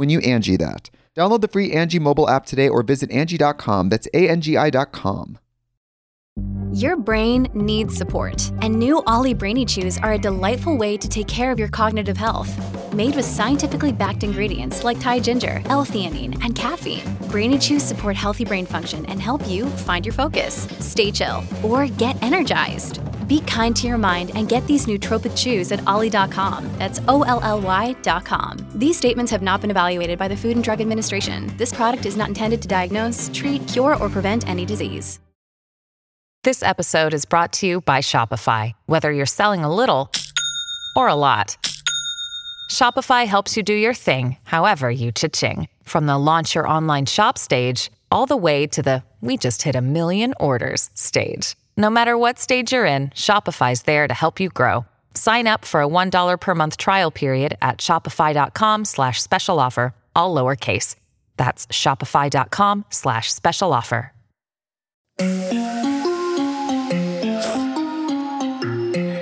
when 0.00 0.08
you 0.08 0.18
Angie 0.20 0.56
that. 0.56 0.88
Download 1.14 1.42
the 1.42 1.48
free 1.48 1.72
Angie 1.72 1.98
mobile 1.98 2.26
app 2.26 2.46
today 2.46 2.70
or 2.70 2.82
visit 2.82 3.10
Angie.com. 3.10 3.90
That's 3.90 4.08
A-N-G-I.com. 4.14 5.38
Your 6.72 6.96
brain 6.96 7.48
needs 7.52 7.96
support, 7.96 8.50
and 8.62 8.78
new 8.78 9.02
OLLY 9.06 9.34
Brainy 9.34 9.66
Chews 9.66 9.98
are 9.98 10.12
a 10.12 10.18
delightful 10.18 10.78
way 10.78 10.96
to 10.96 11.06
take 11.06 11.26
care 11.26 11.50
of 11.50 11.58
your 11.58 11.68
cognitive 11.68 12.16
health. 12.16 12.50
Made 12.94 13.14
with 13.14 13.26
scientifically 13.26 13.92
backed 13.92 14.22
ingredients 14.22 14.84
like 14.84 14.98
Thai 15.00 15.20
ginger, 15.20 15.60
L-theanine, 15.66 16.42
and 16.44 16.54
caffeine, 16.54 17.04
Brainy 17.28 17.58
Chews 17.58 17.82
support 17.82 18.16
healthy 18.16 18.46
brain 18.46 18.64
function 18.64 19.04
and 19.06 19.20
help 19.20 19.46
you 19.46 19.66
find 19.66 20.06
your 20.06 20.14
focus, 20.14 20.66
stay 20.78 21.10
chill, 21.10 21.44
or 21.62 21.88
get 21.88 22.22
energized. 22.22 23.00
Be 23.30 23.40
kind 23.42 23.76
to 23.76 23.86
your 23.86 23.96
mind 23.96 24.32
and 24.34 24.48
get 24.48 24.66
these 24.66 24.86
nootropic 24.86 25.36
chews 25.36 25.70
at 25.70 25.86
olly.com. 25.86 26.68
That's 26.78 27.00
O 27.06 27.22
L 27.22 27.38
L 27.44 27.60
Y.com. 27.60 28.56
These 28.74 28.96
statements 28.96 29.30
have 29.30 29.40
not 29.40 29.60
been 29.60 29.70
evaluated 29.70 30.18
by 30.18 30.26
the 30.26 30.36
Food 30.36 30.56
and 30.56 30.64
Drug 30.64 30.80
Administration. 30.80 31.56
This 31.56 31.72
product 31.72 32.06
is 32.06 32.16
not 32.16 32.26
intended 32.26 32.60
to 32.62 32.66
diagnose, 32.66 33.30
treat, 33.32 33.68
cure, 33.68 33.94
or 34.02 34.08
prevent 34.08 34.48
any 34.48 34.64
disease. 34.64 35.20
This 36.42 36.64
episode 36.64 37.14
is 37.14 37.24
brought 37.24 37.52
to 37.52 37.66
you 37.68 37.82
by 37.82 38.00
Shopify. 38.00 38.72
Whether 38.86 39.12
you're 39.12 39.26
selling 39.26 39.62
a 39.62 39.72
little 39.72 40.10
or 40.96 41.06
a 41.06 41.14
lot, 41.14 41.56
Shopify 42.72 43.26
helps 43.26 43.56
you 43.56 43.62
do 43.62 43.74
your 43.74 43.94
thing, 43.94 44.38
however 44.42 44.90
you 44.90 45.12
cha-ching. 45.12 45.68
From 45.84 46.06
the 46.06 46.18
launch 46.18 46.56
your 46.56 46.66
online 46.66 47.06
shop 47.06 47.38
stage, 47.38 47.92
all 48.10 48.26
the 48.26 48.36
way 48.36 48.66
to 48.66 48.82
the 48.82 49.04
we 49.20 49.36
just 49.36 49.62
hit 49.62 49.76
a 49.76 49.80
million 49.80 50.34
orders 50.40 50.90
stage. 50.94 51.54
No 51.76 51.90
matter 51.90 52.16
what 52.16 52.38
stage 52.38 52.72
you're 52.72 52.86
in, 52.86 53.10
Shopify's 53.10 53.82
there 53.82 54.08
to 54.08 54.14
help 54.14 54.40
you 54.40 54.48
grow. 54.48 54.86
Sign 55.14 55.46
up 55.46 55.64
for 55.64 55.82
a 55.82 55.88
$1 55.88 56.40
per 56.40 56.54
month 56.54 56.76
trial 56.78 57.10
period 57.10 57.56
at 57.60 57.78
shopify.com 57.78 58.84
slash 58.86 59.20
special 59.22 59.60
offer, 59.60 59.94
all 60.16 60.34
lowercase. 60.34 60.96
That's 61.36 61.66
shopify.com 61.68 62.84
slash 62.90 63.32
special 63.32 63.72
offer. 63.72 64.12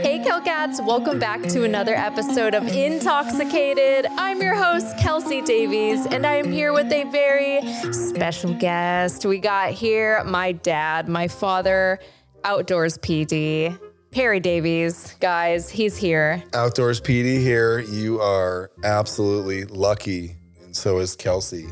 Hey, 0.03 0.23
Kelcats, 0.25 0.85
welcome 0.85 1.19
back 1.19 1.43
to 1.43 1.65
another 1.65 1.95
episode 1.95 2.55
of 2.55 2.67
Intoxicated. 2.69 4.07
I'm 4.17 4.41
your 4.41 4.55
host, 4.55 4.97
Kelsey 4.99 5.43
Davies, 5.43 6.07
and 6.07 6.25
I 6.27 6.35
am 6.37 6.51
here 6.53 6.73
with 6.73 6.93
a 6.93 7.05
very 7.05 7.61
special 7.93 8.55
guest. 8.55 9.27
We 9.27 9.39
got 9.39 9.73
here 9.73 10.23
my 10.25 10.53
dad, 10.53 11.09
my 11.09 11.29
father, 11.29 11.99
outdoors 12.45 12.99
PD, 12.99 13.79
Perry 14.11 14.41
Davies. 14.41 15.15
Guys, 15.21 15.71
he's 15.71 15.97
here. 15.97 16.43
Outdoors 16.55 17.01
PD 17.01 17.41
here. 17.41 17.79
You 17.79 18.21
are 18.21 18.71
absolutely 18.85 19.65
lucky, 19.65 20.37
and 20.65 20.75
so 20.75 20.99
is 20.99 21.17
Kelsey, 21.17 21.67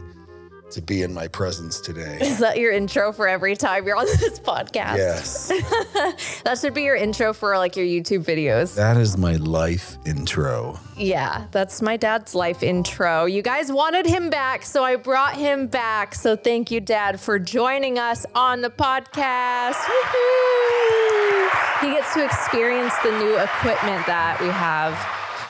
to 0.76 0.82
be 0.82 1.00
in 1.02 1.12
my 1.14 1.26
presence 1.26 1.80
today. 1.80 2.18
Is 2.20 2.38
that 2.38 2.58
your 2.58 2.70
intro 2.70 3.10
for 3.12 3.26
every 3.26 3.56
time 3.56 3.86
you're 3.86 3.96
on 3.96 4.04
this 4.20 4.38
podcast? 4.38 4.98
Yes, 4.98 5.48
That 6.44 6.58
should 6.60 6.74
be 6.74 6.82
your 6.82 6.96
intro 6.96 7.32
for 7.32 7.56
like 7.56 7.76
your 7.76 7.86
YouTube 7.86 8.24
videos. 8.24 8.76
that 8.76 8.96
is 8.98 9.16
my 9.16 9.36
life 9.36 9.96
intro. 10.04 10.78
Yeah, 10.96 11.46
that's 11.50 11.80
my 11.80 11.96
dad's 11.96 12.34
life 12.34 12.62
intro. 12.62 13.24
You 13.24 13.40
guys 13.42 13.72
wanted 13.72 14.04
him 14.06 14.28
back, 14.30 14.64
so 14.64 14.84
I 14.84 14.96
brought 14.96 15.34
him 15.36 15.66
back. 15.66 16.14
So 16.14 16.36
thank 16.36 16.70
you, 16.70 16.80
Dad, 16.80 17.18
for 17.20 17.38
joining 17.38 17.98
us 17.98 18.26
on 18.34 18.60
the 18.60 18.70
podcast. 18.70 19.74
Woohoo! 19.74 21.50
He 21.80 21.86
gets 21.88 22.12
to 22.14 22.24
experience 22.24 22.94
the 23.02 23.12
new 23.18 23.36
equipment 23.38 24.06
that 24.06 24.38
we 24.40 24.48
have. 24.48 24.92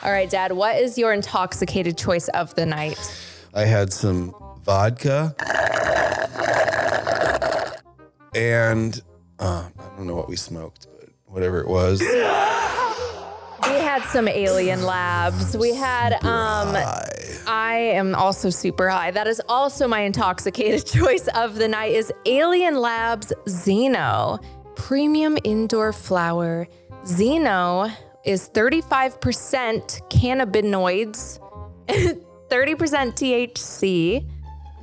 All 0.04 0.12
right, 0.12 0.31
Dad, 0.31 0.53
what 0.53 0.76
is 0.76 0.97
your 0.97 1.12
intoxicated 1.12 1.98
choice 1.98 2.28
of 2.28 2.54
the 2.54 2.65
night? 2.66 2.98
I 3.54 3.65
had 3.65 3.92
some 3.92 4.34
vodka 4.66 5.34
and 8.34 9.00
uh, 9.38 9.69
I 9.78 9.97
don't 9.97 10.06
know 10.06 10.15
what 10.15 10.28
we 10.28 10.37
smoked, 10.37 10.87
but 10.99 11.09
whatever 11.25 11.60
it 11.60 11.69
was. 11.69 12.00
We 12.00 12.06
had 13.82 14.03
some 14.04 14.28
alien 14.28 14.82
labs. 14.84 15.56
We 15.56 15.75
had 15.75 16.12
um 16.25 16.77
I 17.49 17.75
am 17.94 18.15
also 18.15 18.50
super 18.50 18.88
high. 18.88 19.10
That 19.10 19.27
is 19.27 19.41
also 19.49 19.88
my 19.88 20.00
intoxicated 20.00 20.84
choice 20.98 21.28
of 21.34 21.54
the 21.56 21.69
night 21.69 21.93
is 21.93 22.12
Alien 22.27 22.81
Labs 22.81 23.33
Xeno 23.47 24.43
Premium 24.75 25.38
Indoor 25.44 25.93
Flower. 25.93 26.69
Xeno 27.04 27.91
is 28.25 28.50
35% 28.50 30.00
cannabinoids, 30.10 31.38
30% 31.88 32.19
THC. 32.50 34.27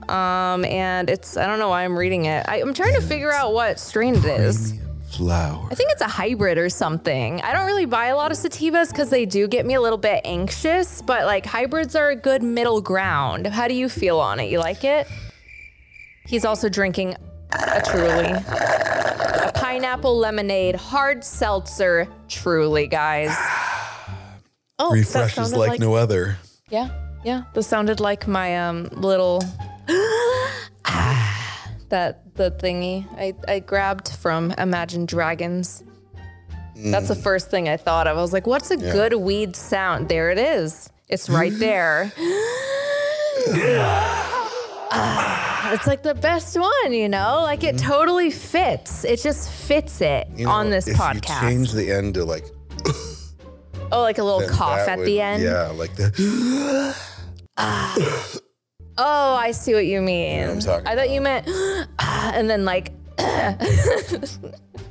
Um, 0.10 0.66
and 0.66 1.10
it's 1.10 1.38
I 1.38 1.48
don't 1.48 1.60
know 1.60 1.70
why 1.70 1.84
I'm 1.84 1.98
reading 1.98 2.26
it. 2.26 2.46
I, 2.48 2.62
I'm 2.62 2.74
trying 2.74 2.96
to 2.96 3.02
figure 3.02 3.32
out 3.32 3.54
what 3.54 3.80
strain 3.80 4.16
it 4.16 4.26
is. 4.26 4.74
Flower. 5.12 5.68
I 5.70 5.76
think 5.76 5.92
it's 5.92 6.02
a 6.02 6.08
hybrid 6.08 6.58
or 6.58 6.70
something. 6.70 7.40
I 7.42 7.54
don't 7.54 7.68
really 7.68 7.86
buy 7.86 8.08
a 8.08 8.16
lot 8.16 8.32
of 8.32 8.38
sativas 8.38 8.90
because 8.90 9.12
they 9.12 9.28
do 9.28 9.48
get 9.48 9.64
me 9.64 9.76
a 9.76 9.82
little 9.82 10.00
bit 10.00 10.22
anxious, 10.26 11.04
but 11.04 11.26
like 11.26 11.46
hybrids 11.46 11.96
are 11.96 12.10
a 12.10 12.16
good 12.16 12.42
middle 12.42 12.82
ground. 12.82 13.46
How 13.46 13.68
do 13.68 13.76
you 13.76 13.90
feel 13.90 14.20
on 14.20 14.40
it? 14.40 14.50
You 14.50 14.58
like 14.58 14.84
it? 14.84 15.08
He's 16.26 16.46
also 16.46 16.68
drinking 16.68 17.16
a 17.52 17.82
truly. 17.86 18.32
A 18.32 19.52
pineapple 19.54 20.18
lemonade 20.18 20.76
hard 20.76 21.24
seltzer 21.24 22.08
truly, 22.28 22.88
guys. 22.88 23.36
Oh, 24.80 24.92
Refreshes 24.94 25.36
sounded 25.36 25.58
like, 25.58 25.80
no 25.80 25.94
other. 25.94 26.38
Yeah, 26.70 26.90
yeah. 27.24 27.44
This 27.54 27.68
sounded 27.68 28.00
like 28.00 28.28
my 28.28 28.58
um 28.58 28.86
little 28.94 29.44
that 31.90 32.36
the 32.36 32.52
thingy 32.52 33.08
I, 33.18 33.34
I 33.48 33.60
grabbed 33.60 34.10
from 34.10 34.52
Imagine 34.52 35.06
Dragons. 35.06 35.84
That's 36.76 37.08
the 37.08 37.14
mm. 37.14 37.22
first 37.24 37.52
thing 37.52 37.70
I 37.70 37.78
thought 37.78 38.08
of. 38.08 38.18
I 38.18 38.22
was 38.22 38.34
like, 38.34 38.48
what's 38.48 38.72
a 38.72 38.78
good 38.78 39.14
weed 39.14 39.56
sound? 39.56 40.10
There 40.10 40.32
it 40.32 40.40
is. 40.40 40.90
It's 41.08 41.30
right 41.30 41.54
there. 41.60 42.12
Ah, 44.92 45.72
it's 45.74 45.86
like 45.86 46.02
the 46.04 46.16
best 46.16 46.58
one, 46.60 46.94
you 46.94 47.08
know? 47.08 47.42
Like 47.44 47.64
it 47.64 47.76
mm-hmm. 47.76 47.92
totally 47.92 48.32
fits. 48.32 49.06
It 49.06 49.22
just 49.22 49.52
fits 49.52 50.02
it 50.02 50.28
You 50.36 50.46
know, 50.46 50.52
on 50.52 50.70
this 50.72 50.88
if 50.88 50.98
podcast. 50.98 51.44
You 51.44 51.50
change 51.50 51.72
the 51.74 51.92
end 51.92 52.16
to 52.16 52.26
like 52.26 52.46
oh, 53.92 54.02
like 54.02 54.18
a 54.18 54.24
little 54.24 54.40
then 54.40 54.50
cough 54.50 54.78
that 54.78 54.90
at 54.90 54.98
would- 55.00 55.08
the 55.08 55.22
end. 55.22 55.44
Yeah, 55.44 55.68
like 55.68 55.96
the. 55.96 56.96
Ah. 57.56 57.96
Ah. 57.96 58.40
Oh, 58.98 59.36
I 59.36 59.52
see 59.52 59.74
what 59.74 59.86
you 59.86 60.02
mean. 60.02 60.50
I'm 60.50 60.60
talking 60.60 60.88
I 60.88 60.96
thought 60.96 61.10
you 61.10 61.22
meant, 61.22 61.48
and 62.00 62.50
then 62.50 62.66
like 62.66 62.92
now 63.18 63.56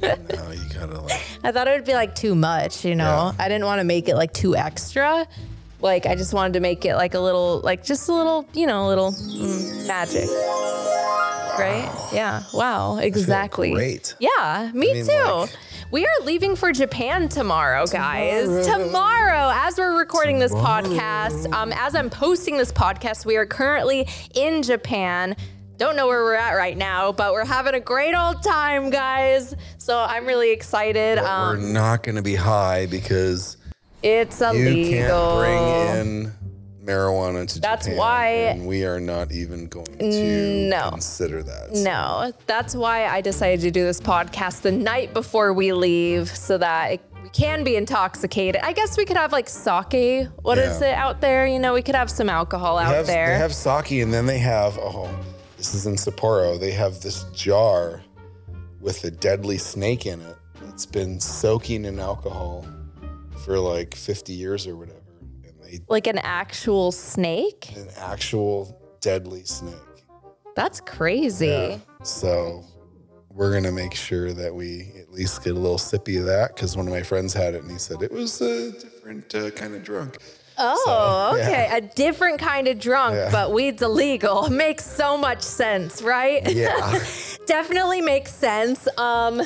you 0.00 0.64
gotta 0.74 1.00
like. 1.00 1.20
I 1.44 1.52
thought 1.52 1.68
it 1.68 1.72
would 1.72 1.84
be 1.84 1.94
like 1.94 2.14
too 2.14 2.34
much, 2.34 2.84
you 2.84 2.94
know. 2.94 3.32
Yeah. 3.36 3.44
I 3.44 3.48
didn't 3.48 3.64
want 3.66 3.80
to 3.80 3.84
make 3.84 4.08
it 4.08 4.16
like 4.16 4.32
too 4.32 4.56
extra. 4.56 5.26
Like 5.80 6.06
I 6.06 6.14
just 6.14 6.32
wanted 6.32 6.52
to 6.54 6.60
make 6.60 6.84
it 6.84 6.94
like 6.94 7.14
a 7.14 7.20
little, 7.20 7.60
like 7.60 7.84
just 7.84 8.08
a 8.08 8.12
little, 8.12 8.46
you 8.54 8.66
know, 8.66 8.86
a 8.86 8.88
little 8.88 9.12
mm, 9.12 9.86
magic. 9.88 10.28
Right? 11.58 11.90
Yeah. 12.12 12.42
Wow. 12.54 12.98
Exactly. 12.98 13.72
great. 13.72 14.14
Yeah. 14.20 14.70
Me 14.72 14.92
mean, 14.92 15.04
too. 15.06 15.12
like- 15.12 15.50
we 15.92 16.04
are 16.06 16.24
leaving 16.24 16.56
for 16.56 16.72
Japan 16.72 17.28
tomorrow, 17.28 17.86
guys. 17.86 18.66
Tomorrow, 18.66 19.50
as 19.54 19.76
we're 19.78 19.98
recording 19.98 20.38
this 20.38 20.52
podcast, 20.52 21.52
um, 21.52 21.70
as 21.72 21.94
I'm 21.94 22.08
posting 22.10 22.56
this 22.56 22.72
podcast, 22.72 23.26
we 23.26 23.36
are 23.36 23.44
currently 23.46 24.08
in 24.34 24.62
Japan. 24.62 25.36
Don't 25.76 25.94
know 25.96 26.06
where 26.06 26.22
we're 26.24 26.34
at 26.34 26.54
right 26.54 26.76
now, 26.76 27.12
but 27.12 27.32
we're 27.32 27.44
having 27.44 27.74
a 27.74 27.80
great 27.80 28.14
old 28.14 28.42
time, 28.42 28.88
guys. 28.90 29.54
So 29.78 29.98
I'm 29.98 30.24
really 30.26 30.50
excited. 30.50 31.18
We're 31.18 31.26
Um, 31.26 31.72
not 31.74 32.02
gonna 32.02 32.22
be 32.22 32.36
high 32.36 32.86
because 32.86 33.58
it's 34.02 34.40
illegal. 34.40 34.72
you 34.72 34.96
can't 34.96 35.38
bring 35.38 36.26
in 36.26 36.32
marijuana 36.84 37.46
to 37.52 37.60
That's 37.60 37.84
Japan, 37.86 37.98
why- 37.98 38.26
and 38.28 38.66
we 38.66 38.84
are 38.84 38.98
not 39.00 39.30
even 39.32 39.66
going 39.68 39.84
to 39.98 40.68
No. 40.68 40.90
consider 40.90 41.42
that. 41.42 41.72
No, 41.72 42.32
that's 42.46 42.74
why 42.74 43.06
I 43.06 43.20
decided 43.20 43.60
to 43.62 43.70
do 43.70 43.84
this 43.84 44.00
podcast 44.00 44.62
the 44.62 44.72
night 44.72 45.14
before 45.14 45.52
we 45.52 45.72
leave 45.72 46.28
so 46.36 46.58
that 46.58 46.92
it, 46.92 47.00
we 47.22 47.28
can 47.28 47.62
be 47.62 47.76
intoxicated. 47.76 48.60
I 48.64 48.72
guess 48.72 48.96
we 48.96 49.04
could 49.04 49.16
have 49.16 49.30
like 49.32 49.48
sake. 49.48 50.26
What 50.42 50.58
is 50.58 50.80
Yeah. 50.80 50.88
it 50.88 50.94
out 50.94 51.20
there? 51.20 51.46
You 51.46 51.58
know, 51.60 51.72
we 51.74 51.82
could 51.82 51.94
have 51.94 52.10
some 52.10 52.28
alcohol 52.28 52.78
They 52.78 52.82
out 52.84 52.94
have, 52.96 53.06
there. 53.06 53.28
They 53.28 53.38
have 53.38 53.54
sake, 53.54 53.92
and 54.02 54.12
then 54.12 54.26
they 54.26 54.38
have 54.38 54.76
oh, 54.78 55.08
this 55.56 55.74
is 55.74 55.86
in 55.86 55.94
Sapporo. 55.94 56.58
They 56.58 56.72
have 56.72 57.00
this 57.00 57.22
jar 57.32 58.02
with 58.80 59.04
a 59.04 59.10
deadly 59.12 59.58
snake 59.58 60.06
in 60.06 60.20
it 60.20 60.36
that's 60.64 60.86
been 60.86 61.20
soaking 61.20 61.84
in 61.84 62.00
alcohol 62.00 62.66
for 63.44 63.56
like 63.58 63.94
50 63.94 64.32
years 64.32 64.66
or 64.66 64.74
whatever, 64.74 64.98
like 65.88 66.06
an 66.06 66.18
actual 66.18 66.92
snake? 66.92 67.72
an 67.76 67.88
actual 67.98 68.78
deadly 69.00 69.44
snake. 69.44 69.74
That's 70.56 70.80
crazy. 70.80 71.80
So 72.02 72.64
we're 73.30 73.52
gonna 73.52 73.72
make 73.72 73.94
sure 73.94 74.32
that 74.32 74.54
we 74.54 74.92
at 75.00 75.10
least 75.10 75.42
get 75.42 75.52
a 75.54 75.58
little 75.58 75.78
sippy 75.78 76.18
of 76.18 76.26
that 76.26 76.54
because 76.54 76.76
one 76.76 76.86
of 76.86 76.92
my 76.92 77.02
friends 77.02 77.32
had 77.32 77.54
it 77.54 77.62
and 77.62 77.70
he 77.70 77.78
said 77.78 78.02
it 78.02 78.12
was 78.12 78.40
a 78.42 78.72
different 78.72 79.34
uh, 79.34 79.50
kind 79.52 79.74
of 79.74 79.82
drunk. 79.82 80.18
Oh, 80.58 81.32
So, 81.34 81.40
okay. 81.40 81.66
yeah. 81.70 81.76
A 81.76 81.80
different 81.80 82.38
kind 82.38 82.68
of 82.68 82.78
drunk, 82.78 83.14
Yeah. 83.14 83.30
but 83.32 83.52
weed's 83.52 83.80
illegal. 83.80 84.50
Makes 84.50 84.84
so 84.84 85.16
much 85.16 85.40
sense, 85.40 86.02
right? 86.02 86.46
Yeah. 86.52 87.02
Definitely 87.46 88.02
makes 88.02 88.32
sense. 88.34 88.86
Um, 88.98 89.40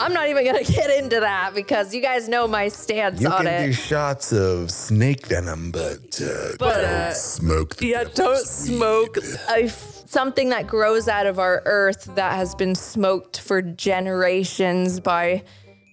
I'm 0.00 0.12
not 0.12 0.28
even 0.28 0.44
gonna 0.44 0.62
get 0.78 0.90
into 1.02 1.20
that 1.20 1.54
because 1.54 1.94
you 1.94 2.00
guys 2.00 2.28
know 2.28 2.46
my 2.46 2.68
stance 2.68 3.20
You 3.20 3.28
on 3.28 3.44
can 3.44 3.46
it. 3.46 3.66
do 3.66 3.72
shots 3.72 4.32
of 4.32 4.70
snake 4.70 5.26
venom, 5.26 5.70
but, 5.70 6.20
uh, 6.22 6.56
But, 6.58 6.74
don't 6.80 6.84
uh, 6.84 7.12
smoke. 7.14 7.76
The 7.76 7.86
Yeah, 7.88 8.04
don't 8.14 8.38
smoke 8.46 9.16
a 9.50 9.64
f- 9.64 10.02
something 10.06 10.48
that 10.50 10.66
grows 10.66 11.08
out 11.08 11.26
of 11.26 11.38
our 11.38 11.62
earth 11.66 12.04
that 12.14 12.34
has 12.34 12.54
been 12.54 12.74
smoked 12.74 13.40
for 13.40 13.60
generations 13.62 15.00
by 15.00 15.42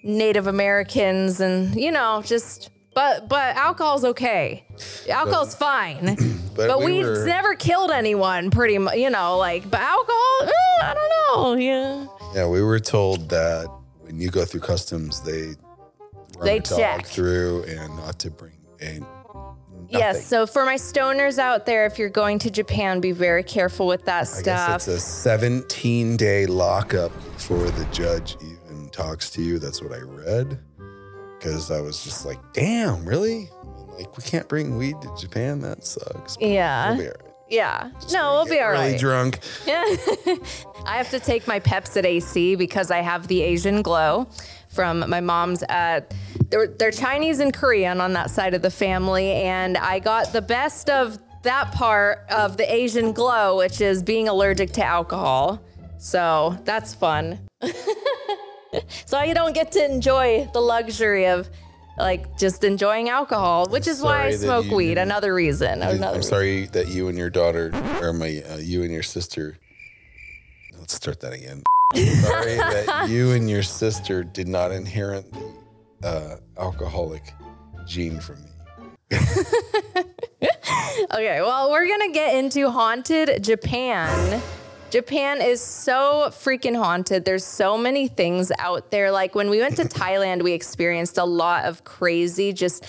Native 0.03 0.45
Americans 0.47 1.39
and 1.39 1.73
you 1.75 1.91
know 1.91 2.21
just 2.23 2.69
but 2.93 3.27
but 3.27 3.55
alcohol's 3.57 4.05
okay. 4.05 4.63
Alcohol's 5.09 5.55
fine. 5.55 6.15
But 6.55 6.67
But, 6.69 6.79
we 6.85 7.03
were- 7.03 7.25
never 7.25 7.53
killed 7.55 7.91
anyone 7.91 8.49
pretty 8.49 8.77
much, 8.77 8.95
you 8.95 9.09
know, 9.09 9.37
like 9.37 9.69
but 9.69 9.81
alcohol, 9.81 10.37
eh, 10.43 10.83
I 10.83 10.93
don't 10.93 11.11
know. 11.11 11.61
Yeah. 11.61 12.07
Yeah, 12.33 12.47
we 12.47 12.61
were 12.61 12.79
told 12.79 13.27
that 13.27 13.67
when 14.15 14.21
you 14.21 14.29
go 14.31 14.45
through 14.45 14.61
customs, 14.61 15.19
they 15.23 15.47
run 16.37 16.45
They 16.45 16.59
check. 16.61 17.05
through 17.05 17.63
and 17.63 17.97
not 17.97 18.17
to 18.19 18.31
bring 18.31 18.53
a 18.81 19.01
Yes, 19.89 20.25
so 20.25 20.47
for 20.47 20.65
my 20.65 20.75
stoners 20.75 21.37
out 21.37 21.65
there, 21.65 21.85
if 21.85 21.99
you're 21.99 22.09
going 22.09 22.39
to 22.39 22.49
Japan, 22.49 23.01
be 23.01 23.11
very 23.11 23.43
careful 23.43 23.87
with 23.87 24.05
that 24.05 24.21
I 24.21 24.23
stuff. 24.23 24.67
guess 24.69 24.87
it's 24.87 24.97
a 24.97 24.99
17 25.05 26.15
day 26.17 26.45
lockup 26.45 27.11
before 27.33 27.69
the 27.69 27.85
judge 27.91 28.37
even 28.41 28.89
talks 28.89 29.29
to 29.31 29.41
you. 29.41 29.59
That's 29.59 29.81
what 29.83 29.91
I 29.91 29.99
read. 29.99 30.57
Because 31.37 31.71
I 31.71 31.81
was 31.81 32.01
just 32.03 32.25
like, 32.25 32.39
damn, 32.53 33.05
really? 33.05 33.49
Like, 33.97 34.17
we 34.17 34.23
can't 34.23 34.47
bring 34.47 34.77
weed 34.77 34.95
to 35.01 35.13
Japan? 35.19 35.59
That 35.59 35.85
sucks. 35.85 36.37
But 36.37 36.47
Yeah. 36.47 36.97
We'll 37.49 37.57
be 37.57 37.61
all 37.61 37.67
right. 37.67 37.89
yeah. 37.93 37.99
Just 38.01 38.13
No, 38.13 38.33
we'll 38.33 38.45
be 38.45 38.59
all 38.59 38.71
really 38.71 38.91
right. 38.91 38.99
drunk. 38.99 39.39
Yeah. 39.65 39.83
I 40.85 40.97
have 40.97 41.09
to 41.11 41.19
take 41.19 41.47
my 41.47 41.59
Pepcid 41.59 42.05
AC 42.05 42.55
because 42.55 42.91
I 42.91 43.01
have 43.01 43.27
the 43.27 43.41
Asian 43.41 43.81
glow 43.81 44.27
from 44.69 45.09
my 45.09 45.21
mom's. 45.21 45.63
Uh, 45.63 46.01
they're, 46.49 46.67
they're 46.67 46.91
Chinese 46.91 47.39
and 47.39 47.53
Korean 47.53 48.01
on 48.01 48.13
that 48.13 48.29
side 48.29 48.53
of 48.53 48.61
the 48.61 48.69
family, 48.71 49.31
and 49.33 49.77
I 49.77 49.99
got 49.99 50.31
the 50.33 50.41
best 50.41 50.89
of 50.89 51.17
that 51.43 51.71
part 51.71 52.25
of 52.29 52.57
the 52.57 52.71
Asian 52.71 53.11
glow, 53.13 53.57
which 53.57 53.81
is 53.81 54.03
being 54.03 54.27
allergic 54.27 54.71
to 54.73 54.83
alcohol. 54.85 55.61
So 55.97 56.57
that's 56.65 56.93
fun. 56.93 57.39
so 59.05 59.17
I 59.17 59.33
don't 59.33 59.53
get 59.53 59.71
to 59.73 59.83
enjoy 59.85 60.49
the 60.53 60.59
luxury 60.61 61.25
of 61.27 61.49
like 61.97 62.37
just 62.37 62.63
enjoying 62.63 63.09
alcohol, 63.09 63.67
which 63.67 63.87
is 63.87 64.01
why 64.01 64.25
I 64.25 64.31
smoke 64.31 64.65
you 64.65 64.75
weed. 64.75 64.97
Another 64.97 65.33
reason. 65.33 65.81
Another 65.81 66.17
I'm 66.17 66.23
sorry 66.23 66.65
that 66.67 66.87
you 66.89 67.07
and 67.07 67.17
your 67.17 67.29
daughter, 67.29 67.71
or 68.01 68.13
my, 68.13 68.43
uh, 68.49 68.57
you 68.57 68.83
and 68.83 68.91
your 68.91 69.03
sister, 69.03 69.57
let's 70.77 70.93
start 70.93 71.19
that 71.21 71.33
again. 71.33 71.63
sorry 71.95 72.55
that 72.57 73.07
you 73.09 73.31
and 73.31 73.49
your 73.49 73.63
sister 73.63 74.23
did 74.23 74.47
not 74.47 74.71
inherit 74.71 75.25
the 76.01 76.07
uh, 76.07 76.37
alcoholic 76.57 77.33
gene 77.87 78.19
from 78.19 78.43
me. 78.43 78.49
Okay, 81.11 81.41
well, 81.41 81.71
we're 81.71 81.87
gonna 81.87 82.11
get 82.11 82.35
into 82.35 82.69
haunted 82.69 83.43
Japan. 83.43 84.41
Japan 84.91 85.41
is 85.41 85.61
so 85.61 86.29
freaking 86.29 86.75
haunted. 86.75 87.25
There's 87.25 87.43
so 87.43 87.77
many 87.77 88.07
things 88.07 88.51
out 88.59 88.91
there. 88.91 89.11
Like 89.11 89.35
when 89.35 89.49
we 89.49 89.59
went 89.59 89.77
to 89.77 89.83
Thailand, 89.83 90.43
we 90.43 90.53
experienced 90.53 91.17
a 91.17 91.25
lot 91.25 91.65
of 91.65 91.83
crazy, 91.83 92.53
just 92.53 92.85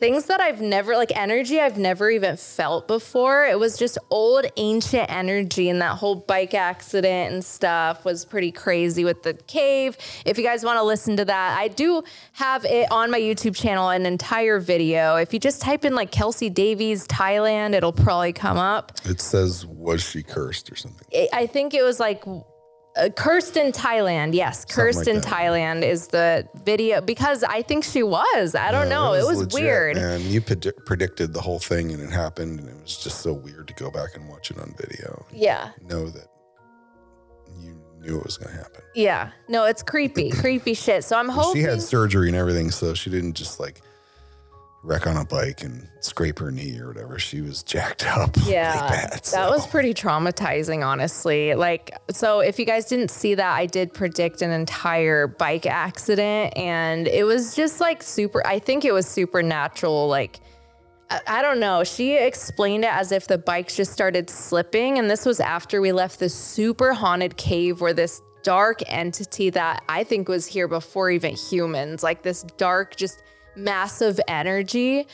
things 0.00 0.24
that 0.26 0.40
I've 0.40 0.60
never, 0.62 0.96
like 0.96 1.12
energy 1.14 1.60
I've 1.60 1.78
never 1.78 2.10
even 2.10 2.36
felt 2.38 2.88
before. 2.88 3.44
It 3.44 3.58
was 3.58 3.76
just 3.76 3.98
old, 4.08 4.46
ancient 4.56 5.06
energy, 5.12 5.68
and 5.68 5.80
that 5.82 5.98
whole 5.98 6.16
bike 6.16 6.54
accident 6.54 7.32
and 7.34 7.44
stuff 7.44 8.04
was 8.04 8.24
pretty 8.24 8.50
crazy 8.50 9.04
with 9.04 9.22
the 9.22 9.34
cave. 9.34 9.96
If 10.24 10.38
you 10.38 10.44
guys 10.44 10.64
want 10.64 10.78
to 10.78 10.82
listen 10.82 11.18
to 11.18 11.24
that, 11.26 11.58
I 11.58 11.68
do 11.68 12.02
have 12.32 12.64
it 12.64 12.90
on 12.90 13.10
my 13.10 13.20
YouTube 13.20 13.54
channel, 13.54 13.90
an 13.90 14.06
entire 14.06 14.58
video. 14.58 15.16
If 15.16 15.34
you 15.34 15.38
just 15.38 15.60
type 15.60 15.84
in 15.84 15.94
like 15.94 16.10
Kelsey 16.10 16.48
Davies 16.48 17.06
Thailand, 17.06 17.74
it'll 17.74 17.92
probably 17.92 18.32
come 18.32 18.56
up. 18.56 18.92
It 19.04 19.20
says, 19.20 19.66
was 19.66 20.02
she 20.02 20.22
cursed 20.22 20.72
or 20.72 20.76
something? 20.76 21.06
I- 21.14 21.28
I 21.32 21.46
think 21.46 21.74
it 21.74 21.82
was 21.82 22.00
like 22.00 22.24
uh, 22.96 23.08
cursed 23.16 23.56
in 23.56 23.72
Thailand. 23.72 24.34
Yes, 24.34 24.64
cursed 24.64 25.00
like 25.00 25.08
in 25.08 25.16
that. 25.16 25.24
Thailand 25.24 25.82
is 25.82 26.08
the 26.08 26.48
video 26.64 27.00
because 27.00 27.44
I 27.44 27.62
think 27.62 27.84
she 27.84 28.02
was. 28.02 28.54
I 28.54 28.70
don't 28.72 28.88
know. 28.88 29.14
It 29.14 29.24
was, 29.24 29.38
legit, 29.38 29.54
weird. 29.54 29.96
And 29.96 30.22
you 30.24 30.40
pred- 30.40 30.84
predicted 30.84 31.32
the 31.32 31.40
whole 31.40 31.58
thing 31.58 31.92
and 31.92 32.02
it 32.02 32.10
happened. 32.10 32.60
And 32.60 32.68
it 32.68 32.82
was 32.82 32.96
just 32.96 33.20
so 33.20 33.32
weird 33.32 33.68
to 33.68 33.74
go 33.74 33.90
back 33.90 34.14
and 34.14 34.28
watch 34.28 34.50
it 34.50 34.58
on 34.58 34.74
video. 34.76 35.24
Yeah. 35.32 35.70
Know 35.82 36.08
that 36.10 36.26
you 37.60 37.80
knew 38.00 38.18
it 38.18 38.24
was 38.24 38.36
going 38.38 38.52
to 38.52 38.56
happen. 38.56 38.82
Yeah. 38.94 39.30
No, 39.48 39.64
it's 39.64 39.82
creepy, 39.82 40.30
creepy 40.40 40.74
shit. 40.74 41.04
So 41.04 41.16
I'm 41.16 41.28
hoping. 41.28 41.62
She 41.62 41.68
had 41.68 41.82
surgery 41.82 42.28
and 42.28 42.36
everything, 42.36 42.70
so 42.70 42.94
she 42.94 43.10
didn't 43.10 43.34
just 43.34 43.60
like 43.60 43.82
wreck 44.82 45.06
on 45.06 45.16
a 45.16 45.24
bike 45.24 45.62
and 45.62 45.88
scrape 46.00 46.38
her 46.38 46.50
knee 46.50 46.78
or 46.78 46.88
whatever. 46.88 47.18
She 47.18 47.40
was 47.40 47.62
jacked 47.62 48.06
up. 48.06 48.36
Yeah, 48.46 48.74
like 48.80 49.10
that, 49.12 49.24
that 49.32 49.50
was 49.50 49.66
pretty 49.66 49.94
traumatizing, 49.94 50.84
honestly. 50.84 51.54
Like, 51.54 51.96
so 52.10 52.40
if 52.40 52.58
you 52.58 52.64
guys 52.64 52.86
didn't 52.86 53.10
see 53.10 53.34
that, 53.34 53.54
I 53.54 53.66
did 53.66 53.92
predict 53.92 54.42
an 54.42 54.50
entire 54.50 55.26
bike 55.28 55.66
accident, 55.66 56.56
and 56.56 57.06
it 57.06 57.24
was 57.24 57.54
just 57.54 57.80
like 57.80 58.02
super. 58.02 58.44
I 58.46 58.58
think 58.58 58.84
it 58.84 58.92
was 58.92 59.06
supernatural. 59.06 60.08
Like, 60.08 60.40
I, 61.10 61.20
I 61.26 61.42
don't 61.42 61.60
know. 61.60 61.84
She 61.84 62.16
explained 62.16 62.84
it 62.84 62.92
as 62.92 63.12
if 63.12 63.28
the 63.28 63.38
bikes 63.38 63.76
just 63.76 63.92
started 63.92 64.30
slipping, 64.30 64.98
and 64.98 65.08
this 65.08 65.24
was 65.24 65.38
after 65.38 65.80
we 65.80 65.92
left 65.92 66.18
this 66.18 66.34
super 66.34 66.92
haunted 66.92 67.36
cave 67.36 67.80
where 67.80 67.92
this 67.92 68.20
dark 68.42 68.80
entity 68.86 69.50
that 69.50 69.84
I 69.88 70.02
think 70.02 70.28
was 70.28 70.46
here 70.46 70.66
before 70.66 71.10
even 71.10 71.36
humans, 71.36 72.02
like 72.02 72.22
this 72.22 72.42
dark, 72.56 72.96
just 72.96 73.22
massive 73.60 74.20
energy 74.26 75.06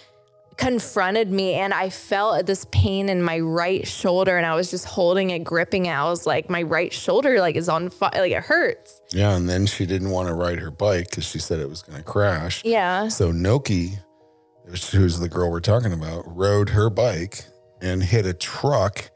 confronted 0.57 1.31
me 1.31 1.55
and 1.55 1.75
I 1.75 1.91
felt 1.91 2.47
this 2.47 2.67
pain 2.71 3.09
in 3.09 3.23
my 3.23 3.41
right 3.41 3.87
shoulder 3.87 4.37
and 4.37 4.47
I 4.47 4.55
was 4.55 4.71
just 4.71 4.87
holding 4.87 5.31
it, 5.31 5.45
gripping 5.45 5.87
it. 5.87 5.91
I 5.91 6.05
was 6.05 6.27
like, 6.27 6.49
my 6.49 6.63
right 6.63 6.93
shoulder 6.93 7.41
like 7.41 7.57
is 7.57 7.69
on 7.69 7.91
fire, 7.91 8.11
like 8.15 8.33
it 8.33 8.43
hurts. 8.43 9.01
Yeah, 9.13 9.37
and 9.37 9.49
then 9.49 9.67
she 9.67 9.87
didn't 9.87 10.11
want 10.11 10.29
to 10.29 10.35
ride 10.35 10.59
her 10.59 10.71
bike 10.71 11.11
because 11.11 11.25
she 11.25 11.39
said 11.39 11.61
it 11.61 11.69
was 11.69 11.83
going 11.83 11.99
to 11.99 12.05
crash. 12.05 12.63
Yeah. 12.65 13.09
So 13.09 13.33
Noki, 13.33 13.99
who's 14.67 15.19
the 15.19 15.29
girl 15.29 15.51
we're 15.51 15.61
talking 15.61 15.93
about, 15.93 16.25
rode 16.27 16.71
her 16.71 16.89
bike 16.91 17.45
and 17.81 18.03
hit 18.03 18.25
a 18.25 18.35
truck 18.35 19.11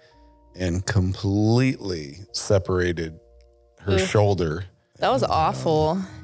and 0.55 0.85
completely 0.85 2.19
separated 2.33 3.19
her 3.79 3.99
shoulder. 3.99 4.65
That 4.99 5.11
was 5.11 5.23
uh, 5.23 5.29
awful. 5.31 5.97
You 5.97 6.20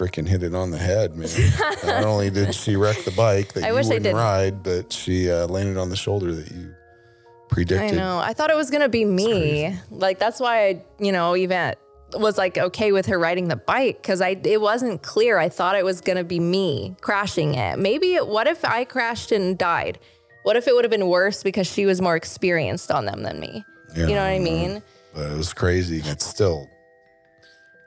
freaking 0.00 0.26
hit 0.26 0.42
it 0.42 0.54
on 0.54 0.70
the 0.70 0.78
head, 0.78 1.14
man. 1.14 1.28
Not 1.84 2.04
only 2.04 2.30
did 2.30 2.54
she 2.54 2.74
wreck 2.76 3.04
the 3.04 3.10
bike 3.10 3.52
that 3.52 3.64
I 3.64 3.68
you 3.68 3.74
wish 3.74 3.86
wouldn't 3.86 4.04
didn't. 4.04 4.16
ride, 4.16 4.62
but 4.62 4.92
she 4.92 5.30
uh, 5.30 5.46
landed 5.46 5.76
on 5.76 5.90
the 5.90 5.96
shoulder 5.96 6.32
that 6.32 6.50
you 6.50 6.74
predicted. 7.50 7.98
I 7.98 8.00
know. 8.00 8.18
I 8.18 8.32
thought 8.32 8.50
it 8.50 8.56
was 8.56 8.70
gonna 8.70 8.88
be 8.88 9.04
me. 9.04 9.76
Like 9.90 10.18
that's 10.18 10.40
why 10.40 10.68
I, 10.68 10.82
you 10.98 11.12
know, 11.12 11.36
even 11.36 11.74
was 12.14 12.38
like 12.38 12.56
okay 12.56 12.92
with 12.92 13.06
her 13.06 13.18
riding 13.18 13.48
the 13.48 13.56
bike 13.56 14.00
because 14.00 14.22
I 14.22 14.40
it 14.42 14.60
wasn't 14.60 15.02
clear. 15.02 15.38
I 15.38 15.50
thought 15.50 15.76
it 15.76 15.84
was 15.84 16.00
gonna 16.00 16.24
be 16.24 16.40
me 16.40 16.96
crashing 17.02 17.54
it. 17.54 17.78
Maybe 17.78 18.14
it, 18.14 18.26
what 18.26 18.46
if 18.46 18.64
I 18.64 18.84
crashed 18.84 19.32
and 19.32 19.58
died? 19.58 19.98
What 20.44 20.56
if 20.56 20.66
it 20.66 20.74
would 20.74 20.84
have 20.84 20.90
been 20.90 21.08
worse 21.08 21.42
because 21.42 21.66
she 21.66 21.84
was 21.84 22.00
more 22.00 22.16
experienced 22.16 22.90
on 22.90 23.04
them 23.04 23.22
than 23.22 23.38
me? 23.38 23.64
Yeah, 23.94 24.06
you 24.06 24.14
know 24.14 24.22
what 24.22 24.30
I 24.30 24.36
I 24.36 24.38
mean? 24.38 24.82
But 25.14 25.30
it 25.30 25.36
was 25.36 25.52
crazy. 25.52 26.00
It's 26.04 26.24
still. 26.24 26.68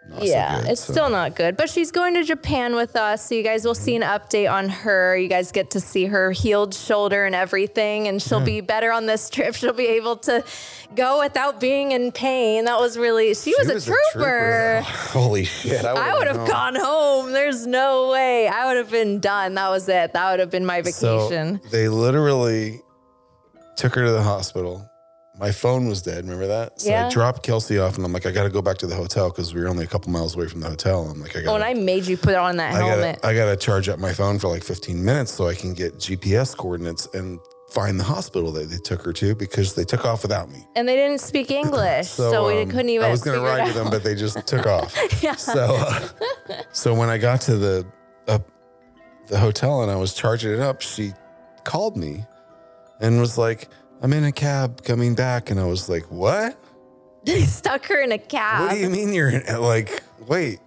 Not 0.09 0.19
so 0.19 0.25
yeah, 0.25 0.61
good, 0.61 0.69
it's 0.71 0.81
so- 0.81 0.93
still 0.93 1.09
not 1.09 1.35
good. 1.35 1.55
But 1.57 1.69
she's 1.69 1.91
going 1.91 2.13
to 2.15 2.23
Japan 2.23 2.75
with 2.75 2.95
us, 2.95 3.27
so 3.29 3.35
you 3.35 3.43
guys 3.43 3.65
will 3.65 3.75
see 3.75 3.95
an 3.95 4.01
update 4.01 4.51
on 4.51 4.69
her. 4.69 5.15
You 5.17 5.27
guys 5.27 5.51
get 5.51 5.71
to 5.71 5.79
see 5.79 6.05
her 6.05 6.31
healed 6.31 6.73
shoulder 6.73 7.25
and 7.25 7.33
everything, 7.33 8.07
and 8.07 8.21
she'll 8.21 8.41
be 8.41 8.61
better 8.61 8.91
on 8.91 9.05
this 9.05 9.29
trip. 9.31 9.55
She'll 9.55 9.73
be 9.73 9.87
able 9.87 10.17
to 10.17 10.43
go 10.95 11.19
without 11.21 11.59
being 11.59 11.91
in 11.93 12.11
pain. 12.11 12.65
That 12.65 12.79
was 12.79 12.97
really 12.97 13.33
she, 13.33 13.53
was, 13.57 13.67
She 13.85 13.91
a 13.91 13.95
trooper. 14.13 14.81
Holy 14.85 15.45
shit! 15.45 15.85
I 15.85 16.17
would 16.17 16.27
have 16.27 16.47
gone 16.47 16.75
home. 16.75 17.31
There's 17.31 17.65
no 17.65 18.09
way. 18.11 18.47
I 18.47 18.67
would 18.67 18.77
have 18.77 18.91
been 18.91 19.19
done. 19.19 19.53
That 19.55 19.69
was 19.69 19.87
it. 19.89 20.13
That 20.13 20.31
would 20.31 20.39
have 20.39 20.51
been 20.51 20.65
my 20.65 20.81
vacation. 20.81 21.61
So 21.63 21.69
they 21.69 21.87
literally 21.87 22.81
took 23.77 23.95
her 23.95 24.05
to 24.05 24.11
the 24.11 24.21
hospital. 24.23 24.89
My 25.39 25.51
phone 25.51 25.87
was 25.87 26.01
dead. 26.03 26.23
Remember 26.25 26.45
that? 26.47 26.79
So 26.79 26.89
Yeah. 26.89 27.07
I 27.07 27.09
dropped 27.09 27.41
Kelsey 27.41 27.79
off, 27.79 27.95
and 27.95 28.05
I'm 28.05 28.13
like, 28.13 28.25
I 28.27 28.31
got 28.31 28.43
to 28.43 28.49
go 28.51 28.61
back 28.61 28.77
to 28.79 28.87
the 28.87 28.95
hotel 28.95 29.29
because 29.29 29.53
we 29.53 29.61
were 29.61 29.67
only 29.67 29.83
a 29.83 29.87
couple 29.87 30.11
miles 30.11 30.35
away 30.35 30.47
from 30.47 30.59
the 30.61 30.69
hotel. 30.69 31.09
I'm 31.09 31.19
like, 31.19 31.35
I 31.35 31.41
got. 31.41 31.51
oh, 31.51 31.55
and 31.55 31.63
I 31.63 31.73
made 31.73 32.05
you 32.05 32.17
put 32.17 32.35
on 32.35 32.57
that 32.57 32.75
I 32.75 32.77
helmet. 32.85 33.21
gotta, 33.21 33.27
I 33.27 33.35
gotta 33.35 33.57
charge 33.57 33.89
up 33.89 33.97
my 33.99 34.13
phone 34.13 34.37
for 34.37 34.47
like 34.47 34.63
15 34.63 35.03
minutes 35.03 35.31
so 35.31 35.47
I 35.47 35.55
can 35.55 35.73
get 35.73 35.95
GPS 35.95 36.55
coordinates 36.55 37.07
and 37.15 37.39
find 37.71 37.99
the 37.99 38.03
hospital 38.03 38.51
that 38.51 38.69
they 38.69 38.77
took 38.77 39.01
her 39.01 39.11
to 39.13 39.33
because 39.33 39.73
they 39.73 39.83
took 39.83 40.05
off 40.05 40.21
without 40.21 40.51
me. 40.51 40.67
and 40.75 40.87
they 40.87 40.95
didn't 40.95 41.19
speak 41.19 41.49
English, 41.63 42.09
so, 42.09 42.47
we 42.47 42.61
um, 42.61 42.69
couldn't 42.69 42.89
even. 42.89 43.07
I 43.07 43.09
was 43.09 43.23
gonna 43.23 43.41
ride 43.41 43.65
with 43.65 43.73
them, 43.73 43.89
but 43.89 44.03
they 44.03 44.13
just 44.13 44.45
took 44.45 44.67
off. 44.67 44.95
yeah. 45.23 45.33
So, 45.33 45.75
uh, 45.79 46.09
so 46.71 46.93
when 46.93 47.09
I 47.09 47.17
got 47.17 47.41
to 47.41 47.57
the 47.57 47.87
uh, 48.27 48.37
the 49.29 49.39
hotel 49.39 49.81
and 49.81 49.89
I 49.91 49.95
was 49.95 50.13
charging 50.13 50.53
it 50.53 50.59
up, 50.59 50.81
she 50.81 51.13
called 51.63 51.97
me 51.97 52.23
and 53.01 53.19
was 53.19 53.37
like, 53.39 53.69
"I'm 54.03 54.13
in 54.13 54.23
a 54.25 54.31
cab 54.31 54.83
coming 54.83 55.15
back," 55.15 55.49
and 55.49 55.59
I 55.59 55.65
was 55.65 55.89
like, 55.89 56.03
"What? 56.11 56.57
They 57.25 57.43
stuck 57.43 57.85
her 57.85 58.01
in 58.01 58.11
a 58.11 58.17
cab. 58.17 58.59
What 58.67 58.71
do 58.71 58.77
you 58.79 58.89
mean 58.89 59.13
you're 59.13 59.29
in, 59.29 59.61
like 59.61 60.03
wait?" 60.27 60.59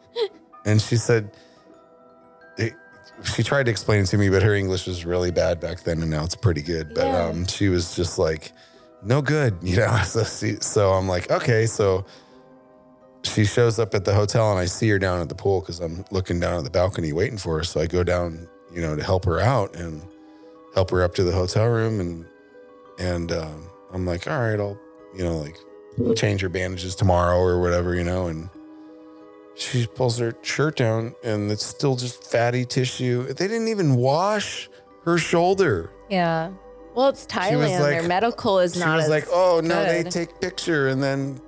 And 0.64 0.80
she 0.82 0.96
said. 0.96 1.30
It, 2.56 2.72
she 3.24 3.42
tried 3.42 3.64
to 3.64 3.70
explain 3.70 4.02
it 4.02 4.06
to 4.06 4.18
me, 4.18 4.30
but 4.30 4.42
her 4.42 4.54
English 4.54 4.86
was 4.86 5.04
really 5.04 5.30
bad 5.30 5.60
back 5.60 5.82
then, 5.84 6.00
and 6.02 6.10
now 6.10 6.24
it's 6.24 6.34
pretty 6.34 6.62
good. 6.62 6.94
But 6.94 7.06
Yeah. 7.06 7.26
um, 7.26 7.46
she 7.46 7.68
was 7.68 7.94
just 7.94 8.18
like, 8.18 8.52
"No 9.02 9.20
good," 9.20 9.56
you 9.62 9.76
know. 9.76 9.94
So, 10.04 10.24
she, 10.24 10.56
so 10.60 10.92
I'm 10.92 11.06
like, 11.06 11.30
"Okay." 11.30 11.66
So 11.66 12.06
she 13.22 13.44
shows 13.44 13.78
up 13.78 13.94
at 13.94 14.04
the 14.06 14.14
hotel 14.14 14.50
and 14.52 14.58
I 14.60 14.64
see 14.66 14.88
her 14.90 14.98
down 14.98 15.20
at 15.20 15.28
the 15.28 15.34
pool 15.34 15.60
because 15.60 15.80
I'm 15.80 16.04
looking 16.10 16.38
down 16.40 16.56
at 16.58 16.64
the 16.64 16.70
balcony 16.70 17.12
waiting 17.12 17.36
for 17.38 17.58
her. 17.58 17.64
So 17.64 17.80
I 17.80 17.86
go 17.86 18.02
down, 18.04 18.48
you 18.72 18.80
know, 18.80 18.94
to 18.96 19.02
help 19.02 19.24
her 19.26 19.40
out 19.40 19.74
and 19.76 20.00
help 20.74 20.90
her 20.90 21.02
up 21.02 21.14
to 21.16 21.24
the 21.24 21.32
hotel 21.32 21.66
room 21.66 22.00
and 22.00 22.24
and 22.98 23.32
um, 23.32 23.68
I'm 23.92 24.06
like, 24.06 24.26
all 24.28 24.38
right, 24.38 24.58
I'll 24.58 24.78
you 25.14 25.24
know 25.24 25.36
like 25.38 25.56
change 26.16 26.40
her 26.42 26.48
bandages 26.48 26.94
tomorrow 26.94 27.38
or 27.38 27.60
whatever, 27.60 27.94
you 27.94 28.04
know. 28.04 28.26
And 28.26 28.48
she 29.54 29.86
pulls 29.86 30.18
her 30.18 30.34
shirt 30.42 30.76
down 30.76 31.14
and 31.24 31.50
it's 31.50 31.64
still 31.64 31.96
just 31.96 32.24
fatty 32.24 32.64
tissue. 32.64 33.24
They 33.32 33.48
didn't 33.48 33.68
even 33.68 33.96
wash 33.96 34.68
her 35.04 35.16
shoulder. 35.18 35.90
Yeah. 36.10 36.50
Well, 36.94 37.08
it's 37.08 37.26
Thailand. 37.26 37.80
like- 37.80 37.90
Their 38.00 38.02
medical 38.08 38.58
is 38.58 38.74
She 38.74 38.80
not. 38.80 38.86
She 38.92 38.96
was 38.96 39.04
as 39.04 39.10
like, 39.10 39.24
"Oh 39.30 39.60
no, 39.62 39.84
they 39.84 40.02
take 40.02 40.40
picture 40.40 40.88
and 40.88 41.02
then 41.02 41.40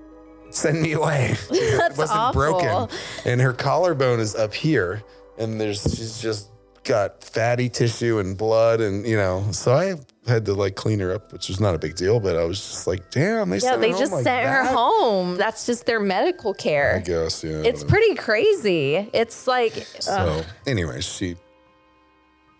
send 0.50 0.82
me 0.82 0.92
away." 0.92 1.36
it 1.50 1.78
That's 1.78 1.96
wasn't 1.98 2.18
awful. 2.18 2.40
broken, 2.40 2.96
and 3.24 3.40
her 3.40 3.52
collarbone 3.54 4.20
is 4.20 4.34
up 4.34 4.52
here, 4.52 5.02
and 5.38 5.58
there's 5.60 5.80
she's 5.82 6.20
just 6.20 6.50
got 6.88 7.22
fatty 7.22 7.68
tissue 7.68 8.18
and 8.18 8.36
blood, 8.36 8.80
and 8.80 9.06
you 9.06 9.16
know, 9.16 9.44
so 9.52 9.72
I 9.74 9.94
had 10.28 10.44
to 10.46 10.54
like 10.54 10.74
clean 10.74 10.98
her 11.00 11.12
up, 11.14 11.32
which 11.32 11.48
was 11.48 11.60
not 11.60 11.74
a 11.74 11.78
big 11.78 11.94
deal, 11.94 12.18
but 12.20 12.36
I 12.36 12.44
was 12.44 12.58
just 12.58 12.86
like, 12.86 13.10
"Damn, 13.10 13.50
they 13.50 13.58
Yeah, 13.58 13.76
they 13.76 13.90
just 13.90 14.12
like 14.12 14.24
sent 14.24 14.46
her 14.46 14.64
that?" 14.64 14.74
home. 14.74 15.36
That's 15.36 15.66
just 15.66 15.86
their 15.86 16.00
medical 16.00 16.52
care. 16.54 16.96
I 16.96 17.00
guess, 17.00 17.44
yeah. 17.44 17.62
It's 17.64 17.84
pretty 17.84 18.14
crazy. 18.14 19.08
It's 19.12 19.46
like, 19.46 19.74
So, 20.00 20.12
ugh. 20.12 20.44
anyways, 20.66 21.04
she 21.04 21.36